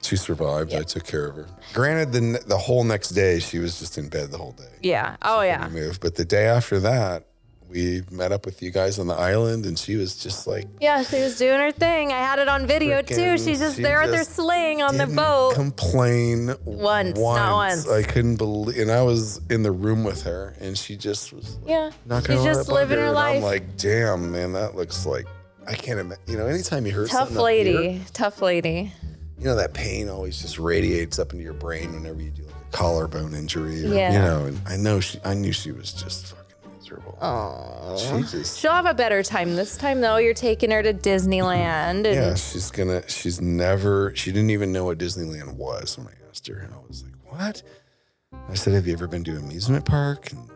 she 0.02 0.16
survived. 0.16 0.72
I 0.74 0.82
took 0.82 1.04
care 1.06 1.26
of 1.26 1.34
her. 1.36 1.46
Granted, 1.74 2.12
the 2.12 2.42
the 2.46 2.56
whole 2.58 2.84
next 2.84 3.10
day 3.10 3.40
she 3.40 3.58
was 3.58 3.78
just 3.80 3.98
in 3.98 4.08
bed 4.08 4.30
the 4.30 4.38
whole 4.38 4.52
day. 4.52 4.72
yeah. 4.82 5.16
Oh, 5.22 5.40
yeah. 5.42 5.66
we 5.68 5.74
moved. 5.80 6.00
But 6.00 6.14
the 6.14 6.24
day 6.24 6.46
after 6.46 6.78
that, 6.80 7.24
we 7.68 8.02
met 8.10 8.32
up 8.32 8.46
with 8.46 8.62
you 8.62 8.70
guys 8.70 8.98
on 8.98 9.06
the 9.06 9.14
island, 9.14 9.66
and 9.66 9.78
she 9.78 9.96
was 9.96 10.16
just 10.16 10.46
like 10.46 10.66
Yeah, 10.80 11.02
she 11.02 11.20
was 11.20 11.36
doing 11.38 11.58
her 11.60 11.72
thing. 11.72 12.12
I 12.12 12.18
had 12.18 12.38
it 12.38 12.48
on 12.48 12.66
video 12.66 13.02
too. 13.02 13.38
She's 13.38 13.58
just 13.58 13.76
she 13.76 13.82
there 13.82 14.00
with 14.02 14.14
her 14.14 14.24
sling 14.24 14.82
on 14.82 14.96
the 14.96 15.06
boat. 15.06 15.54
Complain 15.54 16.54
Once, 16.64 17.18
not 17.18 17.54
once. 17.54 17.88
I 17.88 18.02
couldn't 18.02 18.36
believe, 18.36 18.78
and 18.78 18.90
I 18.90 19.02
was 19.02 19.40
in 19.50 19.62
the 19.62 19.72
room 19.72 20.04
with 20.04 20.22
her, 20.22 20.54
and 20.60 20.76
she 20.76 20.96
just 20.96 21.32
was 21.32 21.58
yeah. 21.66 21.90
not 22.06 22.26
She's 22.26 22.36
gonna 22.36 22.44
just 22.44 22.68
let 22.68 22.82
it 22.84 22.88
bug 22.88 22.90
living 22.90 22.98
her 22.98 23.06
and 23.06 23.14
life. 23.14 23.36
I'm 23.36 23.42
like, 23.42 23.76
damn, 23.76 24.32
man, 24.32 24.52
that 24.54 24.74
looks 24.74 25.04
like 25.04 25.26
I 25.66 25.74
can't 25.74 26.00
imagine. 26.00 26.22
You 26.26 26.38
know, 26.38 26.46
anytime 26.46 26.86
you 26.86 26.92
hurt 26.92 27.10
Tough 27.10 27.28
something 27.28 27.36
up 27.38 27.50
here, 27.66 27.80
lady. 27.80 28.00
Tough 28.14 28.40
lady. 28.40 28.92
you 29.38 29.44
know 29.44 29.54
that 29.56 29.74
pain 29.74 30.08
always 30.08 30.40
just 30.40 30.58
radiates 30.58 31.18
up 31.18 31.32
into 31.32 31.44
your 31.44 31.52
brain 31.52 31.92
whenever 31.92 32.20
you 32.22 32.30
do 32.30 32.42
like 32.42 32.54
a 32.54 32.76
collarbone 32.76 33.34
injury. 33.34 33.84
Or, 33.84 33.94
Yeah. 33.94 34.12
You 34.12 34.18
know, 34.18 34.44
and 34.46 34.60
I 34.66 34.76
know 34.76 35.00
she, 35.00 35.18
I 35.24 35.34
knew 35.34 35.52
she 35.52 35.72
was 35.72 35.92
just 35.92 36.26
fucking 36.28 36.37
miserable. 36.90 37.18
Oh. 37.20 37.96
She 37.98 38.22
just. 38.38 38.58
She'll 38.58 38.72
have 38.72 38.86
a 38.86 38.94
better 38.94 39.22
time 39.22 39.56
this 39.56 39.76
time 39.76 40.00
though. 40.00 40.16
You're 40.16 40.34
taking 40.34 40.70
her 40.70 40.82
to 40.82 40.92
Disneyland 40.94 42.04
and 42.04 42.06
Yeah, 42.06 42.34
she's 42.34 42.70
gonna. 42.70 43.08
She's 43.08 43.40
never. 43.40 44.12
She 44.14 44.32
didn't 44.32 44.50
even 44.50 44.72
know 44.72 44.84
what 44.84 44.98
Disneyland 44.98 45.54
was 45.56 45.96
when 45.98 46.06
I 46.08 46.12
asked 46.30 46.46
her, 46.48 46.58
and 46.58 46.72
I 46.72 46.78
was 46.88 47.04
like, 47.04 47.12
"What?" 47.32 47.62
I 48.48 48.54
said, 48.54 48.74
"Have 48.74 48.86
you 48.86 48.92
ever 48.94 49.06
been 49.06 49.24
to 49.24 49.32
an 49.32 49.38
amusement 49.44 49.84
park?" 49.84 50.30
And 50.32 50.48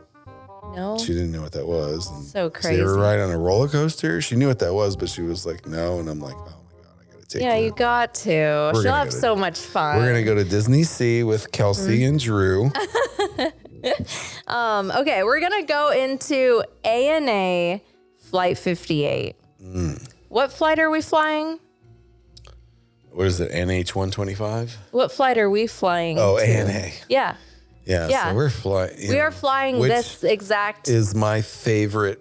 no. 0.77 0.97
she 0.99 1.09
didn't 1.13 1.33
know 1.33 1.43
what 1.43 1.53
that 1.53 1.67
was. 1.67 2.11
And 2.11 2.25
So 2.25 2.49
"Did 2.49 2.65
you 2.65 2.83
ever 2.83 2.95
crazy. 2.95 3.01
ride 3.01 3.21
on 3.21 3.31
a 3.31 3.39
roller 3.39 3.69
coaster? 3.69 4.21
She 4.21 4.37
knew 4.37 4.49
what 4.49 4.59
that 4.61 4.73
was, 4.75 4.97
but 4.97 5.09
she 5.09 5.23
was 5.23 5.45
like, 5.47 5.67
"No." 5.67 5.99
And 6.01 6.09
I'm 6.09 6.21
like, 6.21 6.35
"Oh 6.37 6.41
my 6.45 6.83
god, 6.83 6.95
I 7.01 7.13
gotta 7.15 7.27
take 7.27 7.43
Yeah, 7.43 7.57
you." 7.57 7.67
you 7.67 7.73
got 7.73 8.15
to. 8.15 8.71
She'll 8.75 8.83
gonna 8.83 8.97
have 8.97 9.09
go 9.09 9.13
to- 9.15 9.21
so 9.21 9.37
much 9.37 9.59
fun. 9.59 9.97
We're 9.99 10.07
gonna 10.09 10.25
go 10.25 10.35
to 10.35 10.45
Disney 10.45 10.83
Sea 10.85 11.23
with 11.25 11.51
Kelsey 11.53 12.01
Mm-hmm. 12.01 12.09
and 12.09 12.21
Drew. 12.21 12.71
Um, 14.53 14.91
okay, 14.91 15.23
we're 15.23 15.41
gonna 15.41 15.65
go 15.65 15.91
into 15.91 16.63
ANA 16.85 17.81
Flight 18.21 18.59
58. 18.59 19.35
Mm. 19.63 20.13
What 20.29 20.53
flight 20.53 20.79
are 20.79 20.91
we 20.91 21.01
flying? 21.03 21.59
what 23.11 23.27
is 23.27 23.41
it? 23.41 23.51
NH 23.53 23.95
one 23.95 24.11
twenty 24.11 24.35
five. 24.35 24.77
What 24.91 25.13
flight 25.13 25.37
are 25.39 25.51
we 25.51 25.67
flying? 25.67 26.19
Oh, 26.19 26.39
to? 26.39 26.45
ANA. 26.45 26.91
Yeah, 27.09 27.37
Yeah. 27.85 28.09
Yeah. 28.09 28.31
So 28.31 28.35
we're 28.37 28.51
flying. 28.51 29.09
we 29.09 29.21
are 29.21 29.31
flying 29.31 29.81
this 29.81 30.25
exact. 30.25 30.89
Is 30.89 31.15
my 31.15 31.43
favorite 31.43 32.21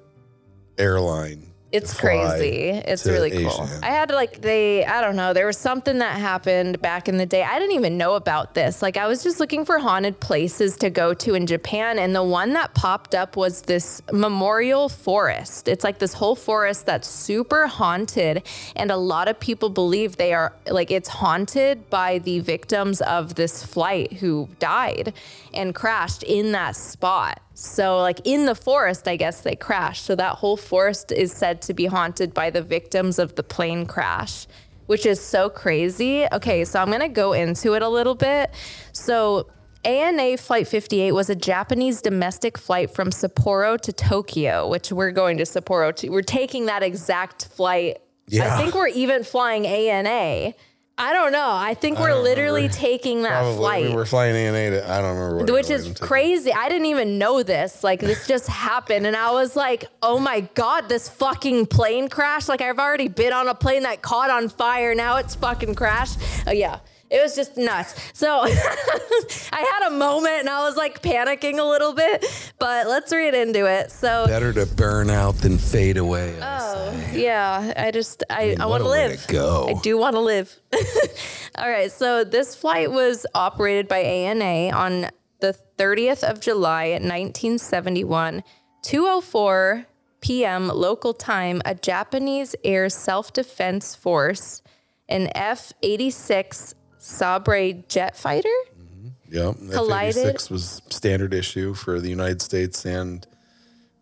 airline. 0.78 1.51
It's 1.72 1.98
crazy. 1.98 2.70
It's 2.70 3.06
really 3.06 3.32
cool. 3.32 3.70
I 3.82 3.92
had 3.92 4.10
to 4.10 4.16
like 4.16 4.42
they 4.42 4.84
I 4.86 5.00
don't 5.00 5.16
know, 5.16 5.34
there 5.34 5.46
was 5.46 5.58
something 5.58 6.00
that 6.00 6.20
happened 6.20 6.82
back 6.82 7.08
in 7.08 7.18
the 7.18 7.26
day. 7.26 7.44
I 7.44 7.60
didn't 7.60 7.76
even 7.76 7.98
know 7.98 8.16
about 8.16 8.56
this. 8.56 8.82
Like 8.82 8.98
I 8.98 9.08
was 9.08 9.24
just 9.24 9.40
looking 9.40 9.64
for 9.64 9.80
haunted 9.80 10.20
places 10.20 10.76
to 10.78 10.90
go 10.90 11.14
to 11.14 11.34
in 11.34 11.48
Japan 11.48 11.98
and 11.98 12.14
the 12.14 12.24
one 12.24 12.54
that 12.54 12.74
popped 12.74 13.16
up 13.16 13.38
was 13.38 13.62
this 13.64 14.02
memorial 14.12 14.90
forest. 14.90 15.70
It's 15.70 15.84
like 15.84 16.00
this 16.00 16.14
whole 16.14 16.36
forest 16.36 16.86
that's 16.86 17.08
super 17.08 17.68
haunted 17.68 18.44
and 18.76 18.92
a 18.92 18.98
lot 18.98 19.30
of 19.30 19.40
people 19.40 19.70
believe 19.70 20.18
they 20.18 20.34
are 20.34 20.54
like 20.70 20.92
it's 20.92 21.10
haunted 21.10 21.90
by 21.90 22.18
the 22.18 22.40
victims 22.40 23.00
of 23.02 23.36
this 23.36 23.64
flight 23.64 24.14
who 24.14 24.50
died 24.60 25.14
and 25.54 25.74
crashed 25.74 26.24
in 26.24 26.52
that 26.52 26.76
spot. 26.76 27.42
So, 27.62 28.00
like 28.00 28.22
in 28.24 28.46
the 28.48 28.56
forest, 28.56 29.08
I 29.08 29.16
guess 29.18 29.42
they 29.42 29.56
crashed. 29.56 30.06
So, 30.06 30.16
that 30.16 30.38
whole 30.38 30.58
forest 30.58 31.12
is 31.12 31.32
said 31.32 31.62
to 31.64 31.76
be 31.76 31.86
haunted 31.86 32.34
by 32.34 32.50
the 32.50 32.64
victims 32.64 33.20
of 33.20 33.36
the 33.36 33.44
plane 33.44 33.86
crash, 33.86 34.48
which 34.88 35.06
is 35.06 35.22
so 35.22 35.48
crazy. 35.48 36.26
Okay, 36.32 36.66
so 36.66 36.82
I'm 36.82 36.90
gonna 36.90 37.08
go 37.08 37.34
into 37.34 37.74
it 37.76 37.84
a 37.84 37.88
little 37.88 38.16
bit. 38.16 38.50
So, 38.94 39.48
ANA 39.86 40.38
Flight 40.38 40.68
58 40.68 41.12
was 41.12 41.30
a 41.30 41.36
Japanese 41.36 42.02
domestic 42.02 42.58
flight 42.58 42.90
from 42.90 43.12
Sapporo 43.12 43.80
to 43.82 43.94
Tokyo, 43.94 44.68
which 44.68 44.92
we're 44.92 45.12
going 45.12 45.38
to 45.38 45.44
Sapporo 45.44 45.96
to. 45.98 46.10
We're 46.10 46.24
taking 46.24 46.66
that 46.66 46.82
exact 46.82 47.46
flight. 47.46 48.00
Yeah. 48.28 48.56
I 48.56 48.58
think 48.58 48.74
we're 48.74 48.88
even 48.88 49.24
flying 49.24 49.68
ANA. 49.68 50.56
I 51.02 51.14
don't 51.14 51.32
know. 51.32 51.50
I 51.52 51.74
think 51.74 51.98
we're 52.00 52.14
literally 52.14 52.62
remember. 52.64 52.78
taking 52.78 53.24
that 53.24 53.42
Probably 53.42 53.56
flight. 53.58 53.90
we 53.90 53.96
were 53.96 54.06
flying 54.06 54.36
ANA 54.36 54.70
to, 54.70 54.92
I 54.92 55.02
don't 55.02 55.18
remember 55.18 55.52
which 55.52 55.72
is 55.72 55.98
crazy. 56.00 56.54
I 56.54 56.70
didn't 56.70 56.86
even 56.86 57.18
know 57.18 57.42
this. 57.42 57.84
Like 57.84 58.00
this 58.02 58.28
just 58.28 58.48
happened, 58.48 59.08
and 59.08 59.16
I 59.16 59.32
was 59.32 59.56
like, 59.56 59.86
"Oh 60.04 60.20
my 60.20 60.42
god, 60.54 60.90
this 60.90 61.10
fucking 61.10 61.66
plane 61.68 62.08
crashed!" 62.08 62.50
Like 62.50 62.62
I've 62.62 62.78
already 62.78 63.08
been 63.08 63.34
on 63.34 63.48
a 63.48 63.56
plane 63.56 63.82
that 63.84 64.04
caught 64.04 64.30
on 64.30 64.48
fire. 64.48 64.94
Now 64.94 65.18
it's 65.18 65.34
fucking 65.34 65.74
crashed. 65.76 66.20
Oh 66.48 66.52
yeah. 66.52 66.80
It 67.12 67.22
was 67.22 67.36
just 67.36 67.58
nuts. 67.58 67.94
So 68.14 68.28
I 69.52 69.60
had 69.82 69.88
a 69.88 69.92
moment 69.92 70.40
and 70.40 70.50
I 70.50 70.64
was 70.64 70.78
like 70.78 71.02
panicking 71.02 71.60
a 71.60 71.64
little 71.64 71.94
bit, 71.94 72.26
but 72.58 72.88
let's 72.88 73.12
read 73.12 73.34
into 73.34 73.66
it. 73.66 73.92
So 73.92 74.26
Better 74.28 74.54
to 74.54 74.66
burn 74.66 75.10
out 75.10 75.36
than 75.36 75.58
fade 75.58 75.98
away. 75.98 76.40
I 76.42 76.60
Oh, 76.62 76.92
say. 77.12 77.24
yeah. 77.24 77.74
I 77.76 77.92
just 77.92 78.24
I, 78.30 78.56
I, 78.58 78.66
what 78.66 78.82
want 78.82 78.84
to 78.84 78.90
live. 78.90 79.28
go. 79.28 79.68
I 79.70 79.74
do 79.82 79.98
want 79.98 80.16
to 80.16 80.22
live. 80.22 80.58
All 81.58 81.70
right. 81.70 81.92
So 81.92 82.24
this 82.24 82.56
flight 82.56 82.92
was 82.92 83.26
operated 83.36 83.90
by 83.90 83.98
ANA 84.00 84.74
on 84.74 85.08
the 85.42 85.54
30th 85.78 86.24
of 86.24 86.40
July 86.40 86.86
at 86.92 87.02
1971, 87.02 88.42
2:04 88.84 89.86
p.m. 90.22 90.68
local 90.70 91.14
time. 91.14 91.62
A 91.66 91.76
Japanese 91.76 92.56
air 92.64 92.88
self-defense 92.90 93.96
force, 93.96 94.62
an 95.10 95.30
F-86 95.36 96.76
Sabre 97.02 97.74
jet 97.88 98.16
fighter. 98.16 98.48
Mm-hmm. 98.80 99.08
Yep. 99.34 99.56
Collided. 99.74 100.26
F-86 100.36 100.52
was 100.52 100.82
standard 100.90 101.34
issue 101.34 101.74
for 101.74 102.00
the 102.00 102.10
United 102.10 102.42
States 102.42 102.86
and 102.86 103.26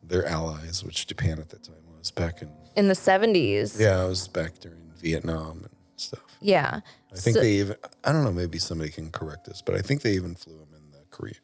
their 0.04 0.26
allies, 0.26 0.84
which 0.84 1.08
Japan 1.08 1.40
at 1.40 1.50
that 1.50 1.64
time 1.64 1.76
was 1.98 2.12
back 2.12 2.42
in. 2.42 2.52
In 2.76 2.88
the 2.88 2.94
70s. 2.94 3.80
Yeah, 3.80 4.04
it 4.04 4.10
was 4.10 4.28
back 4.28 4.60
during 4.60 4.92
Vietnam 4.98 5.60
and 5.60 5.70
stuff. 5.96 6.24
Yeah. 6.42 6.82
I 7.12 7.16
think 7.16 7.38
they 7.38 7.54
even. 7.54 7.76
I 8.04 8.12
don't 8.12 8.24
know. 8.24 8.32
Maybe 8.32 8.60
somebody 8.60 8.90
can 8.92 9.12
correct 9.12 9.48
us, 9.48 9.62
but 9.62 9.76
I 9.76 9.80
think 9.80 10.02
they 10.02 10.12
even 10.14 10.36
flew 10.36 10.58
them 10.58 10.68
in 10.76 10.92
the 10.92 11.06
Korean 11.10 11.36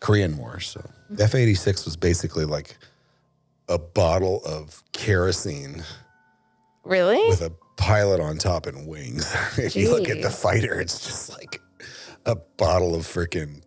Korean 0.00 0.36
War. 0.36 0.60
So 0.60 0.84
the 1.10 1.24
F 1.24 1.34
eighty 1.34 1.54
six 1.54 1.84
was 1.84 1.96
basically 1.96 2.44
like 2.44 2.76
a 3.68 3.78
bottle 3.78 4.42
of 4.44 4.82
kerosene 4.92 5.82
Really? 6.84 7.26
with 7.28 7.40
a 7.40 7.50
pilot 7.76 8.20
on 8.20 8.38
top 8.38 8.66
and 8.66 8.86
wings. 8.86 9.32
if 9.58 9.76
you 9.76 9.90
look 9.90 10.08
at 10.08 10.22
the 10.22 10.30
fighter, 10.30 10.80
it's 10.80 11.04
just 11.04 11.30
like 11.30 11.60
a 12.26 12.36
bottle 12.56 12.94
of 12.94 13.02
freaking 13.02 13.62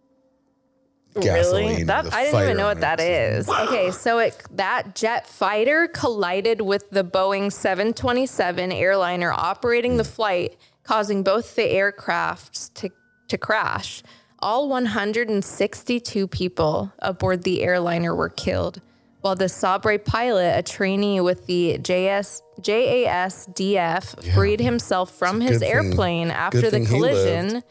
gasoline. 1.20 1.68
Really? 1.70 1.84
That 1.84 2.14
I 2.14 2.26
didn't 2.26 2.42
even 2.44 2.58
know 2.58 2.68
what 2.68 2.82
that 2.82 3.00
is. 3.00 3.48
that 3.48 3.64
It's 3.64 3.72
just- 3.72 3.72
is. 3.72 3.74
Okay, 3.76 3.92
so 3.92 4.20
it 4.20 4.44
that 4.52 4.96
jet 4.96 5.28
fighter 5.28 5.88
collided 5.88 6.62
with 6.62 6.90
the 6.90 7.04
Boeing 7.04 7.52
727 7.52 8.72
airliner 8.72 9.32
operating 9.32 9.92
Hmm. 9.94 9.98
the 9.98 10.04
flight, 10.04 10.58
causing 10.84 11.24
both 11.24 11.56
the 11.56 11.64
aircrafts 11.64 12.74
to 12.76 12.90
to 13.30 13.38
crash. 13.38 14.04
All 14.40 14.70
162 14.70 16.28
people 16.28 16.94
aboard 17.00 17.44
the 17.44 17.64
airliner 17.64 18.14
were 18.16 18.30
killed, 18.30 18.82
while 19.22 19.36
the 19.36 19.50
Sabre 19.50 19.98
pilot, 19.98 20.58
a 20.58 20.64
trainee 20.64 21.20
with 21.22 21.46
the 21.48 21.78
JS 21.80 22.42
JASDF, 22.62 24.34
freed 24.34 24.60
himself 24.60 25.12
from 25.12 25.42
his 25.42 25.60
thing- 25.60 25.72
airplane 25.72 26.32
after 26.32 26.70
the 26.70 26.86
collision 26.86 27.64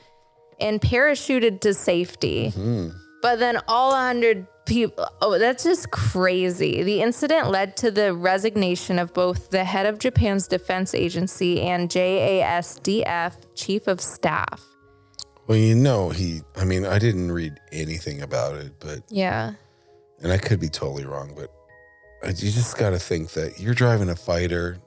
and 0.61 0.81
parachuted 0.81 1.61
to 1.61 1.75
safety. 1.75 2.49
Mm-hmm. 2.57 2.97
But 3.23 3.39
then 3.39 3.61
all 3.69 3.91
100 3.93 4.47
people, 4.67 5.09
oh, 5.21 5.39
that's 5.39 5.65
just 5.65 5.91
crazy. 5.91 6.83
The 6.83 7.03
incident 7.03 7.51
led 7.51 7.77
to 7.79 7.91
the 7.91 8.13
resignation 8.15 8.99
of 8.99 9.13
both 9.15 9.51
the 9.51 9.65
head 9.65 9.87
of 9.87 9.99
Japan's 9.99 10.47
defense 10.49 10.95
agency 10.95 11.61
and 11.63 11.89
JASDF 11.89 13.55
chief 13.55 13.87
of 13.87 14.01
staff. 14.01 14.63
Well, 15.47 15.59
you 15.59 15.77
know, 15.77 16.11
he. 16.11 16.43
I 16.57 16.65
mean, 16.65 16.85
I 16.85 16.99
didn't 16.99 17.31
read 17.31 17.61
anything 17.73 18.21
about 18.23 18.57
it, 18.57 18.73
but 18.81 19.01
Yeah. 19.09 19.53
And 20.23 20.33
I 20.33 20.39
could 20.39 20.61
be 20.61 20.69
totally 20.69 21.05
wrong, 21.05 21.33
but 21.37 21.51
I- 22.25 22.29
you 22.29 22.51
just 22.51 22.77
got 22.79 22.91
to 22.91 22.99
think 22.99 23.31
that 23.33 23.61
you're 23.61 23.75
driving 23.75 24.09
a 24.09 24.17
fighter. 24.17 24.79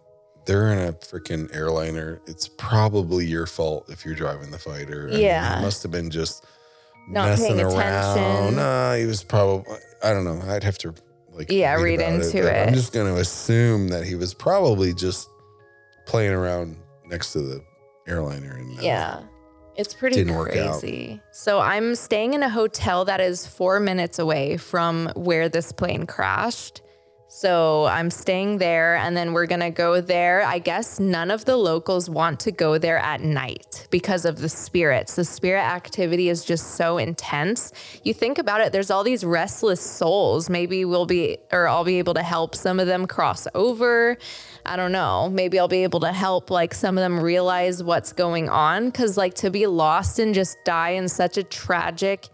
They're 0.45 0.71
in 0.73 0.79
a 0.89 0.93
freaking 0.93 1.53
airliner. 1.55 2.21
It's 2.25 2.47
probably 2.47 3.25
your 3.25 3.45
fault 3.45 3.89
if 3.89 4.03
you're 4.05 4.15
driving 4.15 4.49
the 4.51 4.57
fighter. 4.57 5.09
I 5.11 5.17
Yeah. 5.17 5.57
he 5.57 5.61
must 5.61 5.83
have 5.83 5.91
been 5.91 6.09
just 6.09 6.43
Not 7.07 7.29
messing 7.29 7.55
paying 7.57 7.61
around. 7.61 8.55
Nah, 8.55 8.95
he 8.95 9.05
was 9.05 9.23
probably. 9.23 9.75
I 10.03 10.11
don't 10.13 10.23
know. 10.23 10.41
I'd 10.51 10.63
have 10.63 10.77
to 10.79 10.93
like. 11.31 11.51
Yeah, 11.51 11.75
read 11.75 11.99
about 12.01 12.13
into 12.13 12.47
it. 12.47 12.67
I'm 12.67 12.73
just 12.73 12.93
going 12.93 13.13
to 13.13 13.19
assume 13.21 13.89
that 13.89 14.05
he 14.05 14.15
was 14.15 14.33
probably 14.33 14.93
just 14.93 15.29
playing 16.07 16.31
around 16.33 16.77
next 17.05 17.33
to 17.33 17.39
the 17.41 17.61
airliner 18.07 18.55
and 18.55 18.79
uh, 18.79 18.81
Yeah. 18.81 19.19
It's 19.79 19.93
pretty 19.93 20.17
Didn't 20.17 20.43
crazy. 20.43 21.21
So 21.31 21.61
I'm 21.61 21.95
staying 21.95 22.33
in 22.33 22.43
a 22.43 22.49
hotel 22.49 23.05
that 23.05 23.21
is 23.21 23.47
four 23.47 23.79
minutes 23.79 24.19
away 24.19 24.57
from 24.57 25.09
where 25.15 25.47
this 25.47 25.71
plane 25.71 26.05
crashed. 26.05 26.81
So 27.29 27.85
I'm 27.85 28.09
staying 28.09 28.57
there 28.57 28.97
and 28.97 29.15
then 29.15 29.31
we're 29.31 29.45
going 29.45 29.61
to 29.61 29.69
go 29.69 30.01
there. 30.01 30.43
I 30.43 30.59
guess 30.59 30.99
none 30.99 31.31
of 31.31 31.45
the 31.45 31.55
locals 31.55 32.09
want 32.09 32.41
to 32.41 32.51
go 32.51 32.77
there 32.77 32.97
at 32.97 33.21
night 33.21 33.87
because 33.89 34.25
of 34.25 34.39
the 34.39 34.49
spirits. 34.49 35.15
The 35.15 35.23
spirit 35.23 35.61
activity 35.61 36.27
is 36.27 36.43
just 36.43 36.75
so 36.75 36.97
intense. 36.97 37.71
You 38.03 38.13
think 38.13 38.37
about 38.37 38.59
it, 38.59 38.73
there's 38.73 38.91
all 38.91 39.05
these 39.05 39.23
restless 39.23 39.79
souls. 39.79 40.49
Maybe 40.49 40.83
we'll 40.83 41.05
be, 41.05 41.37
or 41.53 41.69
I'll 41.69 41.85
be 41.85 41.99
able 41.99 42.15
to 42.15 42.23
help 42.23 42.53
some 42.53 42.81
of 42.81 42.87
them 42.87 43.07
cross 43.07 43.47
over. 43.55 44.17
I 44.69 44.75
don't 44.75 44.91
know. 44.91 45.31
Maybe 45.31 45.57
I'll 45.57 45.67
be 45.67 45.81
able 45.81 46.01
to 46.01 46.11
help 46.11 46.51
like 46.51 46.75
some 46.75 46.95
of 46.95 47.01
them 47.01 47.19
realize 47.19 47.81
what's 47.81 48.13
going 48.13 48.49
on. 48.49 48.91
Cause 48.91 49.17
like 49.17 49.33
to 49.35 49.49
be 49.49 49.65
lost 49.65 50.19
and 50.19 50.35
just 50.35 50.63
die 50.63 50.91
in 50.91 51.09
such 51.09 51.37
a 51.37 51.43
tragic 51.43 52.27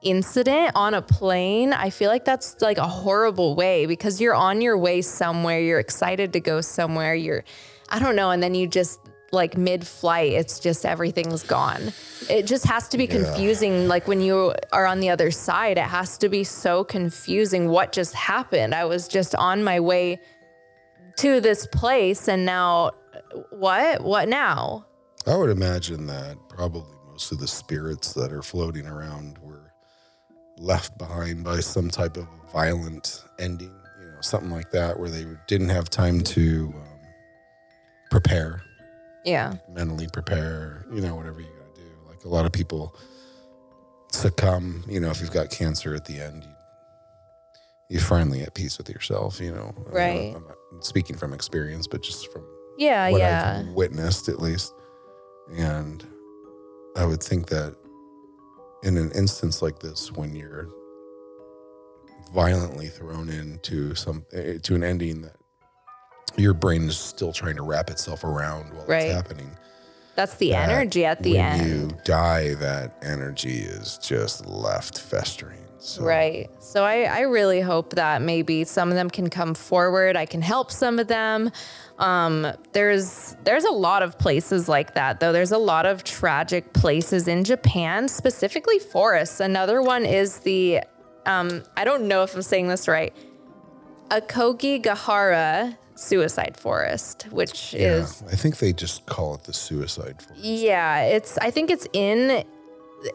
incident 0.00 0.70
on 0.76 0.94
a 0.94 1.02
plane, 1.02 1.72
I 1.72 1.90
feel 1.90 2.08
like 2.08 2.24
that's 2.24 2.60
like 2.60 2.78
a 2.78 2.86
horrible 2.86 3.56
way 3.56 3.86
because 3.86 4.20
you're 4.20 4.36
on 4.36 4.60
your 4.60 4.78
way 4.78 5.02
somewhere, 5.02 5.58
you're 5.58 5.80
excited 5.80 6.32
to 6.34 6.40
go 6.40 6.60
somewhere, 6.60 7.16
you're, 7.16 7.42
I 7.88 7.98
don't 7.98 8.14
know, 8.14 8.30
and 8.30 8.40
then 8.40 8.54
you 8.54 8.68
just 8.68 9.00
like 9.32 9.56
mid 9.56 9.84
flight, 9.84 10.32
it's 10.32 10.60
just 10.60 10.86
everything's 10.86 11.42
gone. 11.42 11.92
It 12.28 12.46
just 12.46 12.66
has 12.66 12.86
to 12.90 12.98
be 12.98 13.08
confusing. 13.08 13.88
Like 13.88 14.06
when 14.06 14.20
you 14.20 14.54
are 14.72 14.86
on 14.86 15.00
the 15.00 15.10
other 15.10 15.32
side, 15.32 15.76
it 15.76 15.84
has 15.84 16.18
to 16.18 16.28
be 16.28 16.44
so 16.44 16.84
confusing 16.84 17.68
what 17.68 17.90
just 17.90 18.14
happened. 18.14 18.76
I 18.76 18.84
was 18.84 19.08
just 19.08 19.34
on 19.34 19.64
my 19.64 19.80
way 19.80 20.20
to 21.20 21.40
this 21.40 21.66
place 21.66 22.28
and 22.28 22.44
now 22.46 22.90
what? 23.50 24.02
What 24.02 24.28
now? 24.28 24.86
I 25.26 25.36
would 25.36 25.50
imagine 25.50 26.06
that 26.06 26.36
probably 26.48 26.82
most 27.10 27.30
of 27.32 27.38
the 27.38 27.46
spirits 27.46 28.12
that 28.14 28.32
are 28.32 28.42
floating 28.42 28.86
around 28.86 29.38
were 29.38 29.72
left 30.56 30.96
behind 30.98 31.44
by 31.44 31.60
some 31.60 31.90
type 31.90 32.16
of 32.16 32.26
violent 32.52 33.22
ending, 33.38 33.74
you 34.00 34.06
know, 34.10 34.20
something 34.20 34.50
like 34.50 34.70
that, 34.72 34.98
where 34.98 35.10
they 35.10 35.26
didn't 35.46 35.68
have 35.68 35.90
time 35.90 36.20
to 36.22 36.72
um, 36.74 36.98
prepare, 38.10 38.62
Yeah. 39.24 39.54
mentally 39.70 40.08
prepare, 40.12 40.86
you 40.92 41.00
know, 41.00 41.14
whatever 41.14 41.40
you 41.40 41.46
got 41.46 41.74
to 41.74 41.80
do. 41.82 41.88
Like 42.08 42.24
a 42.24 42.28
lot 42.28 42.46
of 42.46 42.52
people 42.52 42.94
succumb, 44.10 44.84
you 44.88 45.00
know, 45.00 45.10
if 45.10 45.20
you've 45.20 45.30
got 45.32 45.50
cancer 45.50 45.94
at 45.94 46.04
the 46.06 46.18
end, 46.20 46.44
you, 46.44 46.54
you're 47.90 48.00
finally 48.00 48.40
at 48.42 48.54
peace 48.54 48.78
with 48.78 48.88
yourself, 48.88 49.40
you 49.40 49.52
know. 49.52 49.74
I 49.76 49.82
don't 49.82 49.92
Right. 49.94 50.34
I'm 50.36 50.44
not 50.46 50.84
speaking 50.84 51.16
from 51.16 51.32
experience, 51.34 51.86
but 51.86 52.02
just 52.02 52.30
from 52.32 52.44
Yeah. 52.78 53.10
what 53.10 53.20
yeah. 53.20 53.64
I've 53.66 53.74
witnessed 53.74 54.28
at 54.28 54.40
least. 54.40 54.72
And 55.56 56.02
I 56.96 57.04
would 57.04 57.22
think 57.22 57.48
that 57.48 57.76
in 58.82 58.96
an 58.96 59.10
instance 59.12 59.60
like 59.60 59.80
this, 59.80 60.10
when 60.12 60.34
you're 60.34 60.68
violently 62.32 62.88
thrown 62.88 63.28
into 63.28 63.94
some 63.94 64.24
eh, 64.32 64.58
to 64.62 64.74
an 64.74 64.84
ending 64.84 65.22
that 65.22 65.36
your 66.36 66.54
brain 66.54 66.88
is 66.88 66.96
still 66.96 67.32
trying 67.32 67.56
to 67.56 67.62
wrap 67.62 67.90
itself 67.90 68.22
around 68.22 68.72
while 68.72 68.86
Right. 68.86 69.06
it's 69.06 69.14
happening. 69.14 69.50
That's 70.14 70.36
the 70.36 70.50
that 70.50 70.68
energy 70.70 71.04
at 71.04 71.22
the 71.22 71.32
when 71.34 71.40
end. 71.60 71.68
you 71.92 71.98
die, 72.04 72.54
that 72.54 72.96
energy 73.02 73.58
is 73.60 73.98
just 73.98 74.46
left 74.46 74.98
festering. 74.98 75.64
So, 75.82 76.02
Right. 76.04 76.50
So 76.60 76.84
I, 76.84 77.04
I 77.04 77.20
really 77.22 77.60
hope 77.62 77.94
that 77.94 78.20
maybe 78.22 78.64
some 78.64 78.90
of 78.90 78.94
them 78.96 79.08
can 79.08 79.30
come 79.30 79.54
forward. 79.54 80.14
I 80.14 80.26
can 80.26 80.42
help 80.42 80.70
some 80.70 80.98
of 80.98 81.08
them. 81.08 81.50
Um, 81.98 82.46
there's 82.72 83.34
there's 83.44 83.64
a 83.64 83.70
lot 83.70 84.02
of 84.02 84.18
places 84.18 84.68
like 84.68 84.94
that 84.94 85.20
though. 85.20 85.32
There's 85.32 85.52
a 85.52 85.58
lot 85.58 85.86
of 85.86 86.04
tragic 86.04 86.72
places 86.74 87.28
in 87.28 87.44
Japan, 87.44 88.08
specifically 88.08 88.78
forests. 88.78 89.40
Another 89.40 89.82
one 89.82 90.04
is 90.06 90.40
the 90.40 90.80
um, 91.26 91.62
I 91.76 91.84
don't 91.84 92.08
know 92.08 92.22
if 92.22 92.34
I'm 92.34 92.42
saying 92.42 92.68
this 92.68 92.86
right. 92.88 93.14
Akogigahara 94.10 95.76
suicide 95.94 96.56
forest, 96.56 97.26
which 97.30 97.74
Yeah, 97.74 97.96
is 97.96 98.22
I 98.30 98.34
think 98.36 98.58
they 98.58 98.72
just 98.72 99.06
call 99.06 99.34
it 99.34 99.44
the 99.44 99.52
suicide 99.52 100.22
forest. 100.22 100.44
yeah, 100.44 101.02
it's 101.02 101.36
I 101.38 101.50
think 101.50 101.70
it's 101.70 101.86
in 101.92 102.44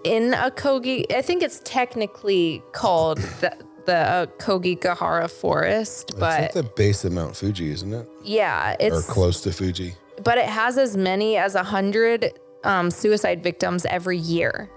in 0.04 0.32
Akogi. 0.32 1.06
I 1.14 1.22
think 1.22 1.44
it's 1.44 1.62
technically 1.64 2.62
called 2.74 3.18
the 3.42 3.54
the 3.86 4.28
Akogigahara 4.40 5.30
forest, 5.30 6.10
It's 6.10 6.20
but 6.20 6.40
at 6.42 6.54
the 6.54 6.64
base 6.64 7.06
of 7.06 7.12
Mount 7.14 7.36
Fuji, 7.36 7.70
isn't 7.70 7.94
it? 7.94 8.10
yeah, 8.24 8.76
it's 8.80 8.96
Or 9.10 9.14
close 9.14 9.42
to 9.42 9.52
Fuji. 9.52 9.94
but 10.24 10.40
it 10.40 10.46
has 10.48 10.78
as 10.80 10.98
many 10.98 11.38
as 11.38 11.54
a 11.54 11.64
hundred 11.64 12.32
um, 12.64 12.90
suicide 12.90 13.44
victims 13.44 13.86
every 13.86 14.18
year 14.18 14.72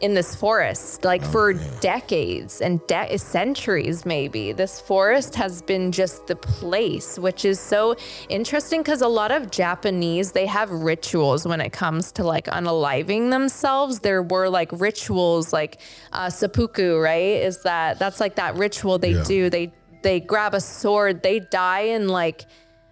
in 0.00 0.14
this 0.14 0.34
forest, 0.34 1.04
like 1.04 1.22
for 1.22 1.52
decades 1.80 2.60
and 2.62 2.84
de- 2.86 3.18
centuries, 3.18 4.06
maybe. 4.06 4.52
This 4.52 4.80
forest 4.80 5.34
has 5.34 5.60
been 5.62 5.92
just 5.92 6.26
the 6.26 6.36
place, 6.36 7.18
which 7.18 7.44
is 7.44 7.60
so 7.60 7.94
interesting 8.28 8.80
because 8.80 9.02
a 9.02 9.08
lot 9.08 9.30
of 9.30 9.50
Japanese 9.50 10.32
they 10.32 10.46
have 10.46 10.70
rituals 10.70 11.46
when 11.46 11.60
it 11.60 11.70
comes 11.72 12.12
to 12.12 12.24
like 12.24 12.46
unaliving 12.46 13.30
themselves. 13.30 14.00
There 14.00 14.22
were 14.22 14.48
like 14.48 14.70
rituals, 14.72 15.52
like 15.52 15.80
uh, 16.12 16.30
seppuku, 16.30 16.98
right? 16.98 17.42
Is 17.42 17.62
that 17.64 17.98
that's 17.98 18.20
like 18.20 18.36
that 18.36 18.54
ritual 18.56 18.98
they 18.98 19.12
Yeah. 19.12 19.24
do? 19.24 19.50
They 19.50 19.72
they 20.02 20.18
grab 20.20 20.54
a 20.54 20.60
sword, 20.60 21.22
they 21.22 21.40
die 21.40 21.80
in 21.80 22.08
like 22.08 22.46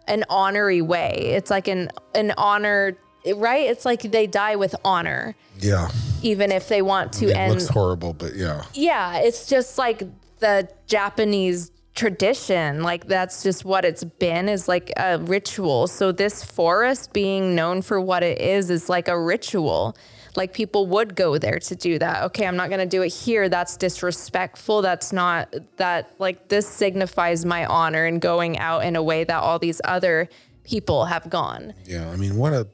an 0.07 0.25
honorary 0.29 0.83
way. 0.83 1.33
It's 1.37 1.51
like 1.51 1.69
an 1.69 1.91
an 2.15 2.35
honor, 2.37 2.99
right? 3.37 3.69
It's 3.69 3.85
like 3.85 4.03
they 4.03 4.27
die 4.27 4.57
with 4.57 4.75
honor 4.85 5.35
Yeah. 5.59 5.89
even 6.23 6.51
if 6.53 6.69
they 6.69 6.83
want 6.83 7.13
to 7.15 7.29
It 7.31 7.37
end. 7.37 7.53
looks 7.55 7.69
horrible, 7.69 8.13
but 8.13 8.35
yeah. 8.37 8.65
yeah, 8.75 9.19
it's 9.19 9.47
just 9.47 9.79
like 9.79 10.03
the 10.41 10.69
Japanese 10.87 11.71
tradition. 11.95 12.83
Like 12.83 13.07
that's 13.09 13.43
just 13.43 13.65
what 13.65 13.85
it's 13.85 14.05
been 14.05 14.49
is 14.49 14.69
like 14.69 14.93
a 14.97 15.19
ritual. 15.19 15.87
So 15.89 16.13
this 16.13 16.45
forest 16.45 17.13
being 17.13 17.55
known 17.55 17.83
for 17.83 18.01
what 18.01 18.23
it 18.23 18.41
is 18.41 18.71
is 18.71 18.89
like 18.89 19.09
a 19.09 19.21
ritual. 19.21 19.97
Like 20.37 20.53
people 20.53 20.87
would 20.87 21.17
go 21.17 21.39
there 21.39 21.59
to 21.59 21.75
do 21.75 21.99
that. 21.99 22.23
Okay, 22.25 22.47
I'm 22.47 22.55
not 22.57 22.69
going 22.69 22.79
to 22.81 22.87
do 22.87 23.03
it 23.03 23.09
here. 23.09 23.49
That's 23.49 23.77
disrespectful. 23.77 24.83
That's 24.83 25.13
not 25.13 25.53
that 25.79 26.13
like 26.21 26.49
this 26.49 26.69
signifies 26.69 27.45
my 27.45 27.67
honor 27.67 28.05
and 28.05 28.21
going 28.21 28.59
out 28.59 28.85
in 28.85 28.95
a 28.95 29.03
way 29.03 29.25
that 29.25 29.43
all 29.43 29.59
these 29.59 29.81
other 29.85 30.29
people 30.63 31.07
have 31.07 31.29
gone. 31.29 31.75
Yeah. 31.85 32.09
I 32.11 32.17
mean, 32.17 32.37
what 32.37 32.53
a, 32.53 32.69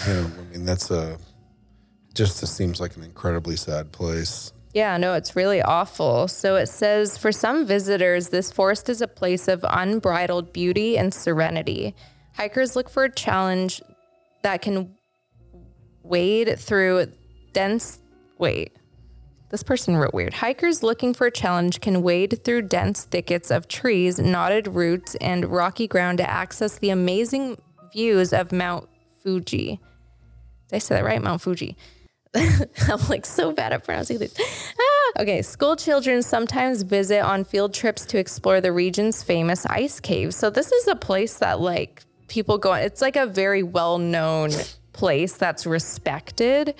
I 0.00 0.30
mean, 0.52 0.64
that's 0.64 0.90
a, 0.90 1.18
just 2.14 2.42
it 2.42 2.46
seems 2.46 2.80
like 2.80 2.96
an 2.96 3.02
incredibly 3.02 3.56
sad 3.56 3.92
place. 3.92 4.52
Yeah, 4.74 4.96
no, 4.96 5.14
it's 5.14 5.34
really 5.34 5.62
awful. 5.62 6.28
So 6.28 6.56
it 6.56 6.66
says 6.66 7.16
for 7.16 7.32
some 7.32 7.66
visitors, 7.66 8.28
this 8.28 8.52
forest 8.52 8.88
is 8.88 9.00
a 9.00 9.08
place 9.08 9.48
of 9.48 9.64
unbridled 9.68 10.52
beauty 10.52 10.98
and 10.98 11.12
serenity. 11.12 11.94
Hikers 12.34 12.76
look 12.76 12.88
for 12.88 13.04
a 13.04 13.12
challenge 13.12 13.82
that 14.42 14.62
can 14.62 14.94
wade 16.02 16.58
through 16.58 17.06
dense. 17.52 18.00
Wait, 18.38 18.76
this 19.50 19.62
person 19.62 19.96
wrote 19.96 20.14
weird. 20.14 20.34
Hikers 20.34 20.82
looking 20.82 21.14
for 21.14 21.26
a 21.26 21.30
challenge 21.30 21.80
can 21.80 22.02
wade 22.02 22.44
through 22.44 22.62
dense 22.62 23.04
thickets 23.04 23.50
of 23.50 23.66
trees, 23.66 24.18
knotted 24.18 24.68
roots, 24.68 25.14
and 25.16 25.46
rocky 25.46 25.88
ground 25.88 26.18
to 26.18 26.28
access 26.28 26.78
the 26.78 26.90
amazing 26.90 27.60
views 27.92 28.32
of 28.32 28.52
Mount 28.52 28.88
Fuji. 29.22 29.80
Did 30.68 30.76
I 30.76 30.78
say 30.78 30.96
that 30.96 31.04
right? 31.04 31.22
Mount 31.22 31.40
Fuji. 31.40 31.76
I'm 32.34 33.08
like 33.08 33.24
so 33.24 33.52
bad 33.52 33.72
at 33.72 33.84
pronouncing 33.84 34.18
these. 34.18 34.34
Ah! 34.38 35.22
Okay, 35.22 35.42
school 35.42 35.76
children 35.76 36.22
sometimes 36.22 36.82
visit 36.82 37.20
on 37.20 37.44
field 37.44 37.72
trips 37.72 38.04
to 38.06 38.18
explore 38.18 38.60
the 38.60 38.72
region's 38.72 39.22
famous 39.22 39.64
ice 39.66 39.98
caves. 39.98 40.36
So 40.36 40.50
this 40.50 40.70
is 40.70 40.86
a 40.88 40.94
place 40.94 41.38
that 41.38 41.60
like 41.60 42.02
people 42.28 42.58
go. 42.58 42.74
It's 42.74 43.00
like 43.00 43.16
a 43.16 43.26
very 43.26 43.62
well 43.62 43.98
known 43.98 44.50
place 44.92 45.36
that's 45.36 45.66
respected. 45.66 46.74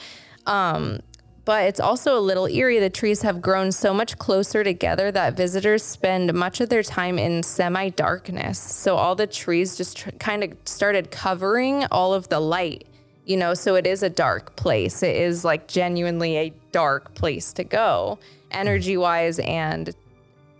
Um, 0.47 1.01
but 1.45 1.65
it's 1.65 1.81
also 1.81 2.19
a 2.19 2.21
little 2.21 2.47
eerie. 2.47 2.79
The 2.79 2.91
trees 2.91 3.23
have 3.23 3.41
grown 3.41 3.73
so 3.73 3.95
much 3.95 4.19
closer 4.19 4.63
together 4.63 5.11
that 5.13 5.35
visitors 5.35 5.83
spend 5.83 6.35
much 6.35 6.61
of 6.61 6.69
their 6.69 6.83
time 6.83 7.19
in 7.19 7.43
semi 7.43 7.89
darkness. 7.89 8.59
So 8.59 8.97
all 8.97 9.15
the 9.15 9.27
trees 9.27 9.75
just 9.75 9.97
tr- 9.97 10.11
kind 10.19 10.45
of 10.45 10.53
started 10.67 11.11
covering 11.11 11.87
all 11.91 12.13
of 12.13 12.29
the 12.29 12.39
light, 12.39 12.87
you 13.29 13.37
know, 13.37 13.53
so 13.53 13.75
it 13.75 13.87
is 13.87 14.03
a 14.03 14.09
dark 14.09 14.57
place. 14.57 15.03
It 15.03 15.15
is 15.15 15.45
like 15.45 15.69
genuinely 15.69 16.39
a 16.39 16.53
dark 16.73 17.15
place 17.15 17.53
to 17.53 17.63
go, 17.63 18.19
energy 18.51 18.97
wise, 18.97 19.39
and, 19.41 19.95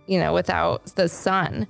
you 0.05 0.19
know, 0.19 0.33
without 0.33 0.85
the 0.95 1.09
sun. 1.09 1.67